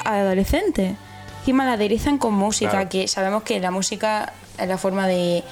adolescentes. 0.05 0.95
Encima 1.41 1.65
la 1.67 1.73
aderezan 1.73 2.19
con 2.19 2.35
música, 2.35 2.71
Claro. 2.71 2.89
que 2.89 3.09
sabemos 3.09 3.43
que 3.43 3.59
la 3.61 3.71
música 3.71 4.33
es 4.59 4.69
la 4.69 4.79
forma 4.79 5.07
de 5.07 5.43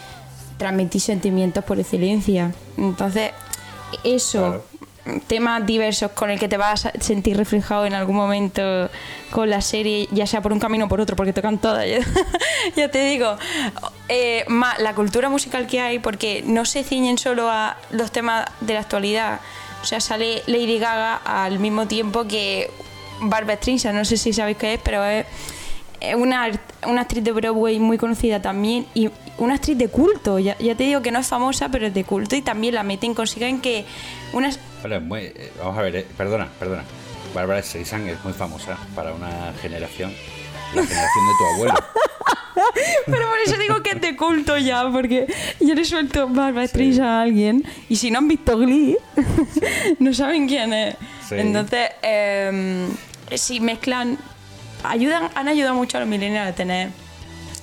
transmitir 0.59 1.01
sentimientos 1.01 1.64
por 1.64 1.78
excelencia. 1.78 2.53
Entonces, 2.76 3.32
eso, 4.05 4.64
temas 5.26 5.64
diversos 5.66 6.11
con 6.12 6.30
el 6.30 6.38
que 6.38 6.48
te 6.48 6.57
vas 6.57 6.86
a 6.86 6.92
sentir 7.01 7.36
reflejado 7.36 7.86
en 7.86 7.94
algún 7.94 8.16
momento 8.16 8.90
con 9.30 9.48
la 9.48 9.61
serie, 9.61 10.09
ya 10.12 10.26
sea 10.26 10.42
por 10.42 10.53
un 10.53 10.61
camino 10.61 10.84
o 10.84 10.88
por 10.88 11.01
otro, 11.01 11.16
porque 11.16 11.32
tocan 11.32 11.59
todas. 11.59 11.86
Ya, 12.76 12.90
te 12.90 13.03
digo, 13.05 13.36
eh, 14.09 14.44
más 14.48 14.78
la 14.80 14.94
cultura 14.94 15.30
musical 15.30 15.66
que 15.66 15.80
hay, 15.80 15.98
porque 15.98 16.42
no 16.44 16.66
se 16.66 16.84
ciñen 16.84 17.16
solo 17.16 17.51
a 17.51 17.78
los 17.90 18.12
temas 18.12 18.46
de 18.61 18.74
la 18.74 18.80
actualidad. 18.80 19.40
O 19.82 19.86
sea, 19.86 19.98
sale 19.98 20.42
Lady 20.46 20.78
Gaga 20.78 21.16
al 21.24 21.59
mismo 21.59 21.86
tiempo 21.88 22.26
que 22.26 22.70
Barbara 23.20 23.57
Streisand, 23.57 23.96
no 23.96 24.05
sé 24.05 24.18
si 24.18 24.34
sabéis 24.34 24.59
qué 24.59 24.74
es, 24.74 24.80
pero 24.82 25.03
es 25.05 25.24
una, 26.16 26.44
art- 26.44 26.86
una 26.86 27.03
actriz 27.03 27.22
de 27.24 27.32
Broadway 27.32 27.78
muy 27.78 27.98
conocida 27.98 28.40
también 28.42 28.86
y 28.94 29.11
una 29.38 29.55
actriz 29.55 29.76
de 29.78 29.88
culto. 29.88 30.38
Ya, 30.38 30.57
ya 30.59 30.74
te 30.74 30.84
digo 30.84 31.03
que 31.03 31.11
no 31.11 31.18
es 31.18 31.26
famosa, 31.28 31.68
pero 31.68 31.86
es 31.86 31.94
de 31.94 32.05
culto 32.05 32.36
y 32.36 32.42
también 32.42 32.74
la 32.74 32.82
meten, 32.82 33.14
consiguen 33.14 33.61
que 33.61 33.84
unas... 34.32 34.59
Muy- 35.03 35.20
eh, 35.24 35.53
vamos 35.59 35.78
a 35.78 35.82
ver, 35.82 35.96
eh, 35.96 36.07
perdona, 36.16 36.48
perdona. 36.59 36.84
Bárbara 37.34 37.62
Streisand 37.62 38.09
es 38.09 38.24
muy 38.24 38.32
famosa 38.32 38.76
para 38.94 39.12
una 39.12 39.53
generación, 39.62 40.12
la 40.74 40.82
generación 40.84 41.24
de 41.26 41.32
tu 41.38 41.55
abuelo. 41.55 41.74
Pero 43.07 43.28
por 43.28 43.38
eso 43.46 43.57
digo 43.59 43.82
que 43.82 43.90
es 43.90 44.01
de 44.01 44.16
culto 44.16 44.59
ya, 44.59 44.90
porque 44.90 45.26
yo 45.61 45.74
le 45.74 45.84
suelto 45.84 46.28
Barbara 46.28 46.66
Streisand 46.66 47.07
a 47.09 47.22
alguien 47.22 47.64
y 47.88 47.96
si 47.96 48.11
no 48.11 48.18
han 48.18 48.26
visto 48.28 48.59
Glee, 48.59 48.96
no 50.01 50.12
saben 50.12 50.48
quién 50.48 50.72
es. 50.72 50.96
Sí. 51.28 51.36
Entonces, 51.38 51.90
eh, 52.03 52.88
si 53.34 53.61
mezclan, 53.61 54.18
ayudan, 54.85 55.31
han 55.35 55.49
ayudado 55.49 55.74
mucho 55.74 55.97
a 55.97 56.01
los 56.01 56.09
millennials 56.09 56.49
a 56.51 56.55
tener 56.55 56.91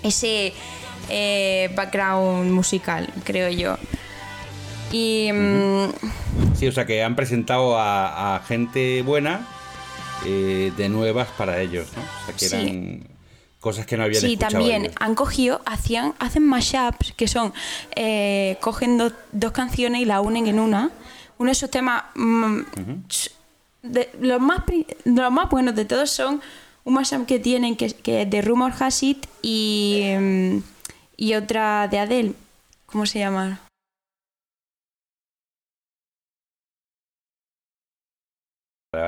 ese 0.03 0.53
eh, 1.09 1.71
background 1.75 2.51
musical, 2.51 3.09
creo 3.23 3.49
yo. 3.49 3.77
Y 4.91 5.29
mm, 5.33 5.85
Sí, 6.55 6.67
o 6.67 6.71
sea 6.71 6.85
que 6.85 7.03
han 7.03 7.15
presentado 7.15 7.77
a, 7.77 8.35
a 8.35 8.39
gente 8.43 9.01
buena 9.01 9.45
eh, 10.25 10.71
de 10.77 10.89
nuevas 10.89 11.27
para 11.37 11.61
ellos, 11.61 11.87
¿no? 11.95 12.01
O 12.01 12.25
sea 12.25 12.35
que 12.35 12.47
Sí. 12.49 12.55
eran 12.55 13.07
cosas 13.59 13.85
que 13.85 13.97
no 13.97 14.03
habían 14.03 14.21
Sí, 14.21 14.33
escuchado 14.33 14.51
también 14.53 14.83
ellos. 14.85 14.95
han 14.99 15.13
cogido, 15.15 15.61
hacían, 15.65 16.13
hacen 16.19 16.45
mashups, 16.47 17.11
que 17.15 17.27
son, 17.27 17.53
eh, 17.95 18.57
cogen 18.61 18.97
dos, 18.97 19.13
dos 19.31 19.51
canciones 19.51 20.01
y 20.01 20.05
la 20.05 20.21
unen 20.21 20.47
en 20.47 20.59
una. 20.59 20.89
Uno 21.37 21.49
de 21.49 21.51
esos 21.51 21.69
temas, 21.69 22.03
mm, 22.15 22.61
de, 23.83 24.09
los, 24.21 24.39
más, 24.41 24.61
los 25.05 25.31
más 25.31 25.49
buenos 25.49 25.75
de 25.75 25.85
todos 25.85 26.09
son 26.09 26.41
un 26.87 26.93
mashup 26.93 27.25
que 27.25 27.37
tienen, 27.37 27.75
que, 27.75 27.91
que 27.91 28.21
es 28.21 28.29
de 28.29 28.41
Rumor 28.41 28.71
Has 28.79 29.03
It 29.03 29.27
y, 29.41 30.13
mm, 30.17 30.63
y 31.17 31.33
otra 31.33 31.89
de 31.89 31.99
Adele. 31.99 32.33
¿Cómo 32.85 33.05
se 33.05 33.19
llama? 33.19 33.59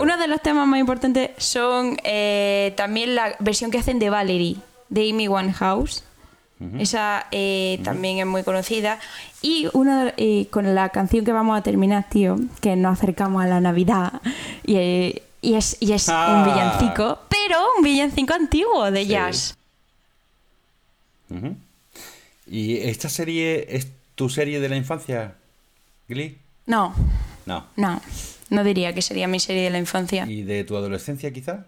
Uno 0.02 0.18
de 0.18 0.28
los 0.28 0.42
temas 0.42 0.68
más 0.68 0.80
importantes 0.82 1.32
son 1.38 1.98
eh, 2.04 2.74
también 2.76 3.16
la 3.16 3.38
versión 3.40 3.72
que 3.72 3.78
hacen 3.78 3.98
de 3.98 4.10
Valerie, 4.10 4.58
de 4.90 5.10
Amy 5.10 5.30
Winehouse. 5.30 6.04
Esa 6.78 7.28
eh, 7.32 7.80
también 7.86 8.18
es 8.18 8.26
muy 8.26 8.44
conocida. 8.44 9.00
Y 9.42 9.70
una, 9.72 10.14
eh, 10.18 10.48
con 10.52 10.76
la 10.76 10.90
canción 10.90 11.24
que 11.24 11.32
vamos 11.32 11.58
a 11.58 11.64
terminar, 11.64 12.10
tío, 12.10 12.36
que 12.60 12.76
nos 12.76 13.00
acercamos 13.00 13.42
a 13.42 13.48
la 13.48 13.62
Navidad. 13.62 14.22
Y, 14.66 14.76
eh, 14.76 15.24
y 15.42 15.54
es, 15.56 15.78
y 15.80 15.94
es 15.94 16.08
Ah. 16.10 16.44
un 16.46 16.52
villancico, 16.54 17.20
pero 17.30 17.58
un 17.78 17.84
villancico 17.84 18.34
antiguo 18.34 18.92
de 18.92 19.04
Sí. 19.04 19.08
jazz. 19.10 19.56
¿Y 22.48 22.78
esta 22.78 23.10
serie 23.10 23.68
es 23.76 23.88
tu 24.16 24.30
serie 24.30 24.60
de 24.60 24.70
la 24.70 24.76
infancia, 24.76 25.36
Glee? 26.08 26.38
No, 26.66 26.94
No. 27.46 27.66
no, 27.76 28.02
no 28.50 28.64
diría 28.64 28.94
que 28.94 29.02
sería 29.02 29.28
mi 29.28 29.40
serie 29.40 29.64
de 29.64 29.70
la 29.70 29.78
infancia. 29.78 30.26
¿Y 30.28 30.44
de 30.44 30.64
tu 30.64 30.76
adolescencia 30.76 31.32
quizá? 31.32 31.68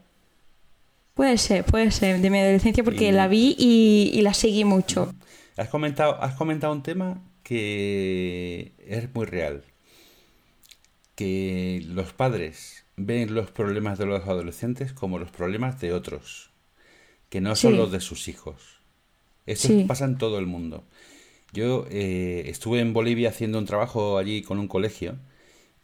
Puede 1.14 1.38
ser, 1.38 1.64
puede 1.66 1.92
ser, 1.92 2.20
de 2.20 2.30
mi 2.30 2.40
adolescencia 2.40 2.84
porque 2.84 3.10
Y- 3.10 3.12
la 3.12 3.28
vi 3.28 3.56
y, 3.58 4.12
y 4.14 4.22
la 4.22 4.34
seguí 4.34 4.64
mucho. 4.66 5.14
Has 5.58 5.70
comentado, 5.70 6.22
has 6.22 6.34
comentado 6.36 6.74
un 6.74 6.82
tema 6.82 7.22
que 7.44 8.72
es 8.88 9.14
muy 9.14 9.26
real. 9.26 9.64
Que 11.16 11.84
los 11.88 12.14
padres 12.14 12.81
ven 12.98 13.34
los 13.34 13.52
problemas 13.52 13.98
de 14.00 14.06
los 14.06 14.24
adolescentes 14.28 14.94
como 14.94 15.20
los 15.20 15.32
problemas 15.32 15.80
de 15.82 15.94
otros, 15.94 16.52
que 17.30 17.42
no 17.42 17.56
son 17.56 17.74
Sí. 17.74 17.78
los 17.78 17.92
de 17.92 18.02
sus 18.02 18.28
hijos. 18.28 18.80
Esto 19.46 19.70
Sí. 19.70 19.86
pasa 19.88 20.06
en 20.06 20.18
todo 20.18 20.40
el 20.40 20.48
mundo. 20.48 20.84
Yo 21.54 21.86
eh, 21.90 22.44
estuve 22.48 22.80
en 22.80 22.94
Bolivia 22.94 23.30
haciendo 23.30 23.60
un 23.60 23.66
trabajo 23.66 24.18
allí 24.18 24.42
con 24.44 24.60
un 24.60 24.68
colegio 24.68 25.18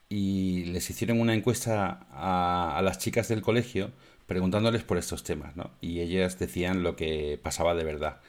y 0.10 0.66
les 0.66 0.90
hicieron 0.90 1.20
una 1.20 1.34
encuesta 1.34 2.08
a, 2.12 2.78
a 2.78 2.82
las 2.82 3.00
chicas 3.00 3.28
del 3.28 3.42
colegio 3.42 3.92
preguntándoles 4.28 4.84
por 4.84 4.98
estos 4.98 5.24
temas, 5.24 5.56
¿no? 5.56 5.72
Y 5.82 6.00
ellas 6.02 6.40
decían 6.40 6.84
lo 6.84 6.96
que 6.96 7.40
pasaba 7.42 7.76
de 7.76 7.84
verdad. 7.84 8.22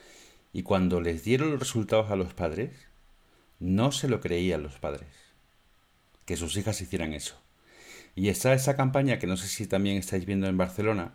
Y 0.52 0.62
cuando 0.62 1.00
les 1.00 1.24
dieron 1.24 1.50
los 1.50 1.60
resultados 1.60 2.10
a 2.10 2.16
los 2.16 2.34
padres, 2.34 2.70
no 3.60 3.92
se 3.92 4.08
lo 4.08 4.20
creían 4.20 4.62
los 4.62 4.78
padres. 4.78 5.08
Que 6.24 6.36
sus 6.36 6.56
hijas 6.56 6.80
hicieran 6.80 7.12
eso. 7.14 7.36
Y 8.14 8.28
está 8.28 8.52
esa 8.54 8.76
campaña 8.76 9.18
que 9.18 9.26
no 9.26 9.36
sé 9.36 9.46
si 9.48 9.66
también 9.66 9.96
estáis 9.96 10.24
viendo 10.26 10.46
en 10.48 10.56
Barcelona, 10.56 11.12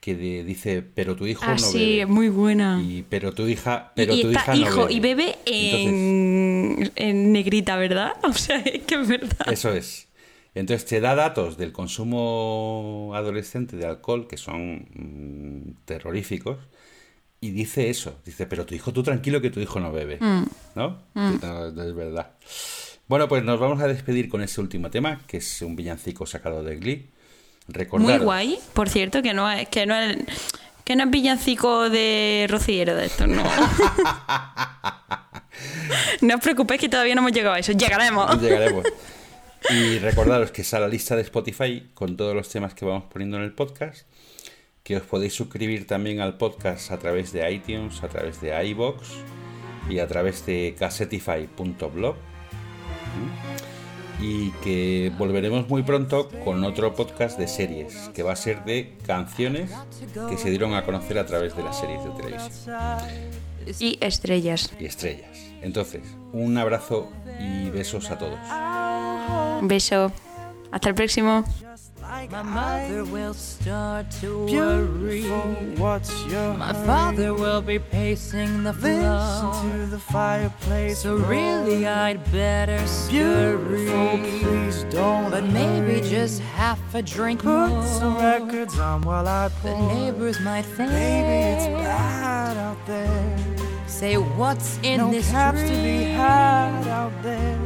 que 0.00 0.14
de- 0.14 0.44
dice, 0.44 0.82
pero 0.82 1.16
tu 1.16 1.26
hijo 1.26 1.44
Ah, 1.46 1.52
no 1.54 1.58
sí, 1.58 1.78
bebe. 1.98 2.06
muy 2.06 2.28
buena. 2.28 2.80
Y, 2.80 3.02
pero 3.08 3.32
tu 3.32 3.46
hija, 3.48 3.92
pero 3.96 4.14
y 4.14 4.22
tu 4.22 4.30
está 4.30 4.54
hija 4.56 4.70
no 4.70 4.76
bebe. 4.86 4.92
y 4.92 5.00
bebe 5.00 5.36
en, 5.46 6.92
en 6.96 7.32
negrita, 7.32 7.76
¿verdad? 7.76 8.12
O 8.22 8.32
sea, 8.32 8.58
es 8.60 8.82
que 8.84 8.94
es 8.94 9.08
verdad. 9.08 9.46
Eso 9.52 9.72
es. 9.72 10.06
Entonces 10.54 10.86
te 10.86 11.00
da 11.00 11.14
datos 11.14 11.56
del 11.56 11.72
consumo 11.72 13.12
adolescente 13.14 13.76
de 13.76 13.86
alcohol 13.86 14.26
que 14.26 14.36
son 14.36 14.86
mm, 14.94 15.84
terroríficos 15.84 16.58
y 17.40 17.50
dice 17.50 17.90
eso. 17.90 18.18
Dice, 18.24 18.46
pero 18.46 18.66
tu 18.66 18.74
hijo, 18.74 18.92
tú 18.92 19.02
tranquilo 19.02 19.40
que 19.40 19.50
tu 19.50 19.60
hijo 19.60 19.78
no 19.80 19.92
bebe. 19.92 20.18
Mm. 20.20 20.44
¿No? 20.74 21.02
No, 21.14 21.70
no 21.72 21.82
es 21.82 21.94
verdad. 21.94 22.30
Bueno, 23.08 23.26
pues 23.26 23.42
nos 23.42 23.58
vamos 23.58 23.80
a 23.80 23.88
despedir 23.88 24.28
con 24.28 24.42
ese 24.42 24.60
último 24.60 24.90
tema, 24.90 25.22
que 25.26 25.38
es 25.38 25.62
un 25.62 25.76
villancico 25.76 26.26
sacado 26.26 26.62
de 26.62 26.76
Glee. 26.76 27.08
Muy 27.66 27.74
Recordaros, 27.74 28.22
guay, 28.22 28.58
por 28.74 28.90
cierto, 28.90 29.22
que 29.22 29.32
no 29.32 29.50
es, 29.50 29.66
que 29.68 29.86
no 29.86 29.96
es, 29.96 30.18
que 30.84 30.94
no 30.94 31.04
es 31.04 31.10
villancico 31.10 31.88
de 31.88 32.46
rociero 32.50 32.94
de 32.94 33.06
estos, 33.06 33.26
no. 33.26 33.42
no 36.20 36.34
os 36.34 36.40
preocupéis 36.42 36.82
que 36.82 36.90
todavía 36.90 37.14
no 37.14 37.22
hemos 37.22 37.32
llegado 37.32 37.54
a 37.54 37.58
eso. 37.58 37.72
Llegaremos. 37.72 38.40
Llegaremos. 38.42 38.84
Y 39.70 39.98
recordaros 39.98 40.52
que 40.52 40.62
está 40.62 40.78
la 40.78 40.86
lista 40.86 41.16
de 41.16 41.22
Spotify 41.22 41.88
con 41.92 42.16
todos 42.16 42.34
los 42.34 42.48
temas 42.48 42.74
que 42.74 42.84
vamos 42.84 43.04
poniendo 43.10 43.38
en 43.38 43.42
el 43.42 43.52
podcast. 43.52 44.06
Que 44.84 44.96
os 44.96 45.02
podéis 45.02 45.34
suscribir 45.34 45.84
también 45.84 46.20
al 46.20 46.38
podcast 46.38 46.92
a 46.92 46.98
través 46.98 47.32
de 47.32 47.50
iTunes, 47.50 48.04
a 48.04 48.08
través 48.08 48.40
de 48.40 48.64
iBox 48.68 49.08
y 49.90 49.98
a 49.98 50.06
través 50.06 50.46
de 50.46 50.76
cassetify.blog. 50.78 52.14
Y 54.20 54.50
que 54.64 55.12
volveremos 55.16 55.68
muy 55.68 55.82
pronto 55.84 56.28
con 56.44 56.64
otro 56.64 56.94
podcast 56.94 57.38
de 57.38 57.46
series, 57.46 58.10
que 58.14 58.24
va 58.24 58.32
a 58.32 58.36
ser 58.36 58.64
de 58.64 58.96
canciones 59.06 59.70
que 60.28 60.36
se 60.36 60.50
dieron 60.50 60.74
a 60.74 60.84
conocer 60.84 61.18
a 61.20 61.26
través 61.26 61.56
de 61.56 61.62
las 61.62 61.78
series 61.78 62.02
de 62.02 62.10
televisión 62.10 62.74
Y 63.78 63.96
estrellas. 64.00 64.72
y 64.80 64.86
estrellas. 64.86 65.38
Entonces, 65.62 66.02
un 66.32 66.58
abrazo 66.58 67.08
y 67.40 67.70
besos 67.70 68.10
a 68.10 68.18
todos. 68.18 68.38
Un 69.62 69.68
beso. 69.68 70.10
Hasta 70.72 70.88
el 70.88 70.94
próximo. 70.96 71.44
My 72.26 72.42
mother 72.42 73.04
will 73.04 73.32
start 73.32 74.10
to 74.20 74.46
worry. 74.46 75.20
Beautiful, 75.22 75.54
what's 75.76 76.10
your 76.26 76.54
My 76.54 76.72
hurry? 76.74 76.86
father 76.86 77.32
will 77.32 77.62
be 77.62 77.78
pacing 77.78 78.64
the 78.64 78.72
Listen 78.72 79.50
floor. 79.52 79.62
to 79.62 79.86
the 79.86 79.98
fireplace. 80.00 80.98
So 80.98 81.14
really. 81.14 81.86
I'd 81.86 82.20
better 82.32 82.78
Beautiful, 83.08 84.18
scurry. 84.18 84.40
please 84.42 84.82
don't 84.90 85.30
But 85.30 85.44
maybe 85.44 86.00
hurry. 86.00 86.10
just 86.10 86.40
half 86.42 86.80
a 86.94 87.02
drink 87.02 87.42
Put 87.44 87.68
more. 87.70 87.86
some 87.86 88.16
records 88.16 88.78
on 88.80 89.02
while 89.02 89.28
I 89.28 89.48
The 89.62 89.76
neighbors 89.94 90.40
might 90.40 90.64
think. 90.66 90.90
Baby, 90.90 91.36
it's 91.54 91.66
bad 91.66 92.56
out 92.56 92.84
there. 92.86 93.36
Say 93.86 94.16
what's 94.16 94.78
in 94.82 94.98
no 94.98 95.10
this 95.12 95.30
caps 95.30 95.62
to 95.62 95.68
be 95.68 96.02
had 96.18 96.86
out 96.88 97.12
there. 97.22 97.58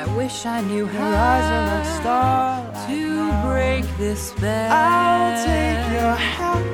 I 0.00 0.04
wish 0.16 0.44
I 0.46 0.60
knew 0.62 0.86
Your 0.86 1.14
eyes 1.30 1.44
are 1.56 1.66
like 1.72 1.86
how 1.86 2.00
starlight 2.00 2.88
to 2.88 2.96
now. 2.96 3.07
Break 3.46 3.84
this 3.98 4.20
spell. 4.30 4.72
I'll 4.72 5.44
take 5.46 5.84
your 6.00 6.14
hat. 6.14 6.64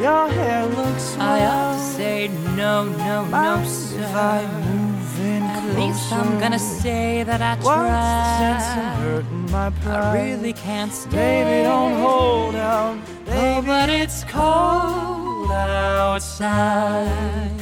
Your 0.00 0.28
hair 0.28 0.66
looks 0.66 1.16
I 1.18 1.46
ought 1.46 1.74
to 1.74 1.80
say 1.96 2.28
no, 2.54 2.84
no, 2.84 3.24
no, 3.24 3.30
Mind 3.30 3.66
sir. 3.66 3.98
if 4.00 4.14
I 4.14 4.44
move 4.68 5.20
in 5.20 5.42
At 5.42 5.64
least 5.78 6.12
I'm 6.12 6.38
gonna 6.38 6.58
say 6.58 7.22
that 7.22 7.40
I 7.40 7.54
What's 7.56 7.66
the 7.66 8.38
sense 8.38 8.66
in 8.68 8.74
tried. 8.74 8.96
hurting 9.00 9.50
my 9.50 9.70
pride? 9.80 10.04
I 10.04 10.06
really 10.22 10.52
can't 10.52 10.92
stay. 10.92 11.16
Baby, 11.16 11.62
don't 11.64 11.94
hold 11.98 12.54
out. 12.56 12.98
Oh, 13.28 13.62
but 13.62 13.88
it's 13.88 14.22
cold 14.24 15.50
outside. 15.50 17.55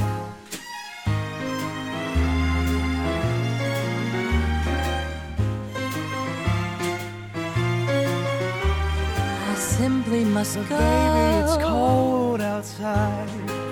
Simply 10.15 10.33
must 10.33 10.57
but 10.57 10.69
go. 10.69 10.79
baby, 10.79 11.45
it's 11.45 11.57
cold 11.65 12.41
outside. 12.41 13.29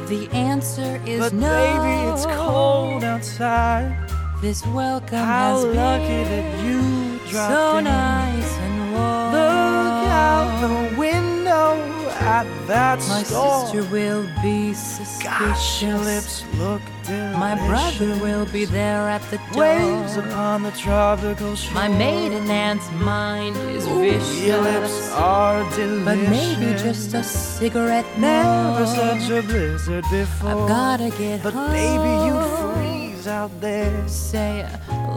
The 0.08 0.28
answer 0.32 1.00
is 1.06 1.20
But 1.20 1.32
no. 1.34 1.48
baby, 1.48 2.12
it's 2.12 2.26
cold 2.26 3.04
outside. 3.04 3.96
This 4.40 4.64
welcome 4.66 5.18
How 5.18 5.54
has 5.54 5.64
lucky 5.64 6.06
been 6.06 6.28
that 6.30 6.64
you 6.64 7.30
dropped 7.30 7.52
so 7.52 7.78
in. 7.78 7.84
nice 7.84 8.52
and 8.58 8.92
warm. 8.92 9.32
Look 9.32 10.08
out 10.10 10.50
the 10.66 10.98
window 10.98 11.91
at 12.22 12.46
that 12.68 12.98
My 13.08 13.22
store. 13.22 13.66
sister 13.66 13.82
will 13.90 14.22
be 14.42 14.72
Gosh, 14.72 15.82
your 15.82 15.98
suspicious. 15.98 16.04
lips 16.04 16.44
look 16.58 16.80
delicious. 17.04 17.36
My 17.38 17.54
brother 17.66 18.14
will 18.22 18.46
be 18.46 18.64
there 18.64 19.08
at 19.08 19.22
the 19.30 19.38
Waves 19.58 20.14
door. 20.14 20.24
upon 20.24 20.62
the 20.62 20.70
tropical 20.72 21.56
shore. 21.56 21.74
My 21.74 21.88
maiden 21.88 22.48
aunt's 22.50 22.88
mind 22.92 23.56
is 23.76 23.86
Ooh, 23.86 23.98
vicious. 24.00 24.44
Your 24.46 24.60
lips 24.62 25.10
are 25.12 25.62
delicious. 25.74 26.04
But 26.04 26.18
maybe 26.30 26.66
just 26.78 27.14
a 27.14 27.22
cigarette 27.24 28.06
Never 28.18 28.84
more. 28.84 28.86
such 28.86 29.30
a 29.30 29.42
blizzard 29.42 30.04
before. 30.10 30.50
I've 30.50 30.68
gotta 30.68 31.10
get 31.18 31.42
But 31.42 31.54
home. 31.54 31.70
baby, 31.72 32.12
you'd 32.26 32.50
freeze 32.74 33.26
out 33.26 33.50
there. 33.60 34.08
Say, 34.08 34.64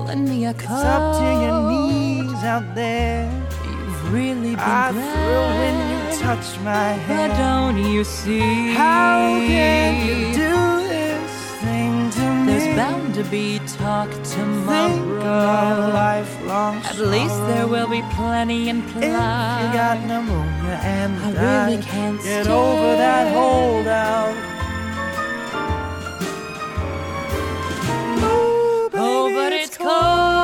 lend 0.07 0.27
me 0.27 0.45
a 0.45 0.51
It's 0.51 0.65
up 0.69 1.03
to 1.19 1.25
your 1.43 1.59
knees 1.69 2.43
out 2.43 2.65
there. 2.75 3.29
You've 3.63 4.13
really 4.13 4.55
been 4.55 4.59
I 4.59 4.91
thrill 4.91 5.47
when 5.59 5.94
touch 6.13 6.59
my 6.59 6.89
hand. 7.07 7.31
But 7.31 7.37
don't 7.37 7.77
you 7.93 8.03
see? 8.03 8.73
How 8.73 9.19
can 9.47 10.05
you 10.07 10.33
do 10.33 10.87
this 10.87 11.31
thing 11.63 12.09
to 12.11 12.25
me? 12.43 12.45
There's 12.51 12.75
bound 12.75 13.13
to 13.15 13.23
be 13.25 13.59
talk 13.79 14.09
tomorrow. 14.23 14.89
Think 14.89 15.23
of 15.25 15.93
lifelong 15.93 16.75
At 16.77 16.95
sorrow. 16.95 17.09
least 17.09 17.37
there 17.47 17.67
will 17.67 17.87
be 17.89 18.01
plenty 18.15 18.69
and 18.69 18.81
plenty. 18.89 19.07
You 19.07 19.13
got 19.81 19.97
pneumonia 20.07 20.79
and 20.83 21.11
I 21.19 21.31
die, 21.31 21.65
really 21.71 21.83
can't 21.83 22.21
get 22.23 22.43
stay. 22.45 22.53
over 22.53 22.97
that 22.97 23.33
hold 23.33 23.87
out. 23.87 24.35
Oh, 28.97 29.31
but 29.33 29.51
it's 29.53 29.77
cold. 29.77 30.34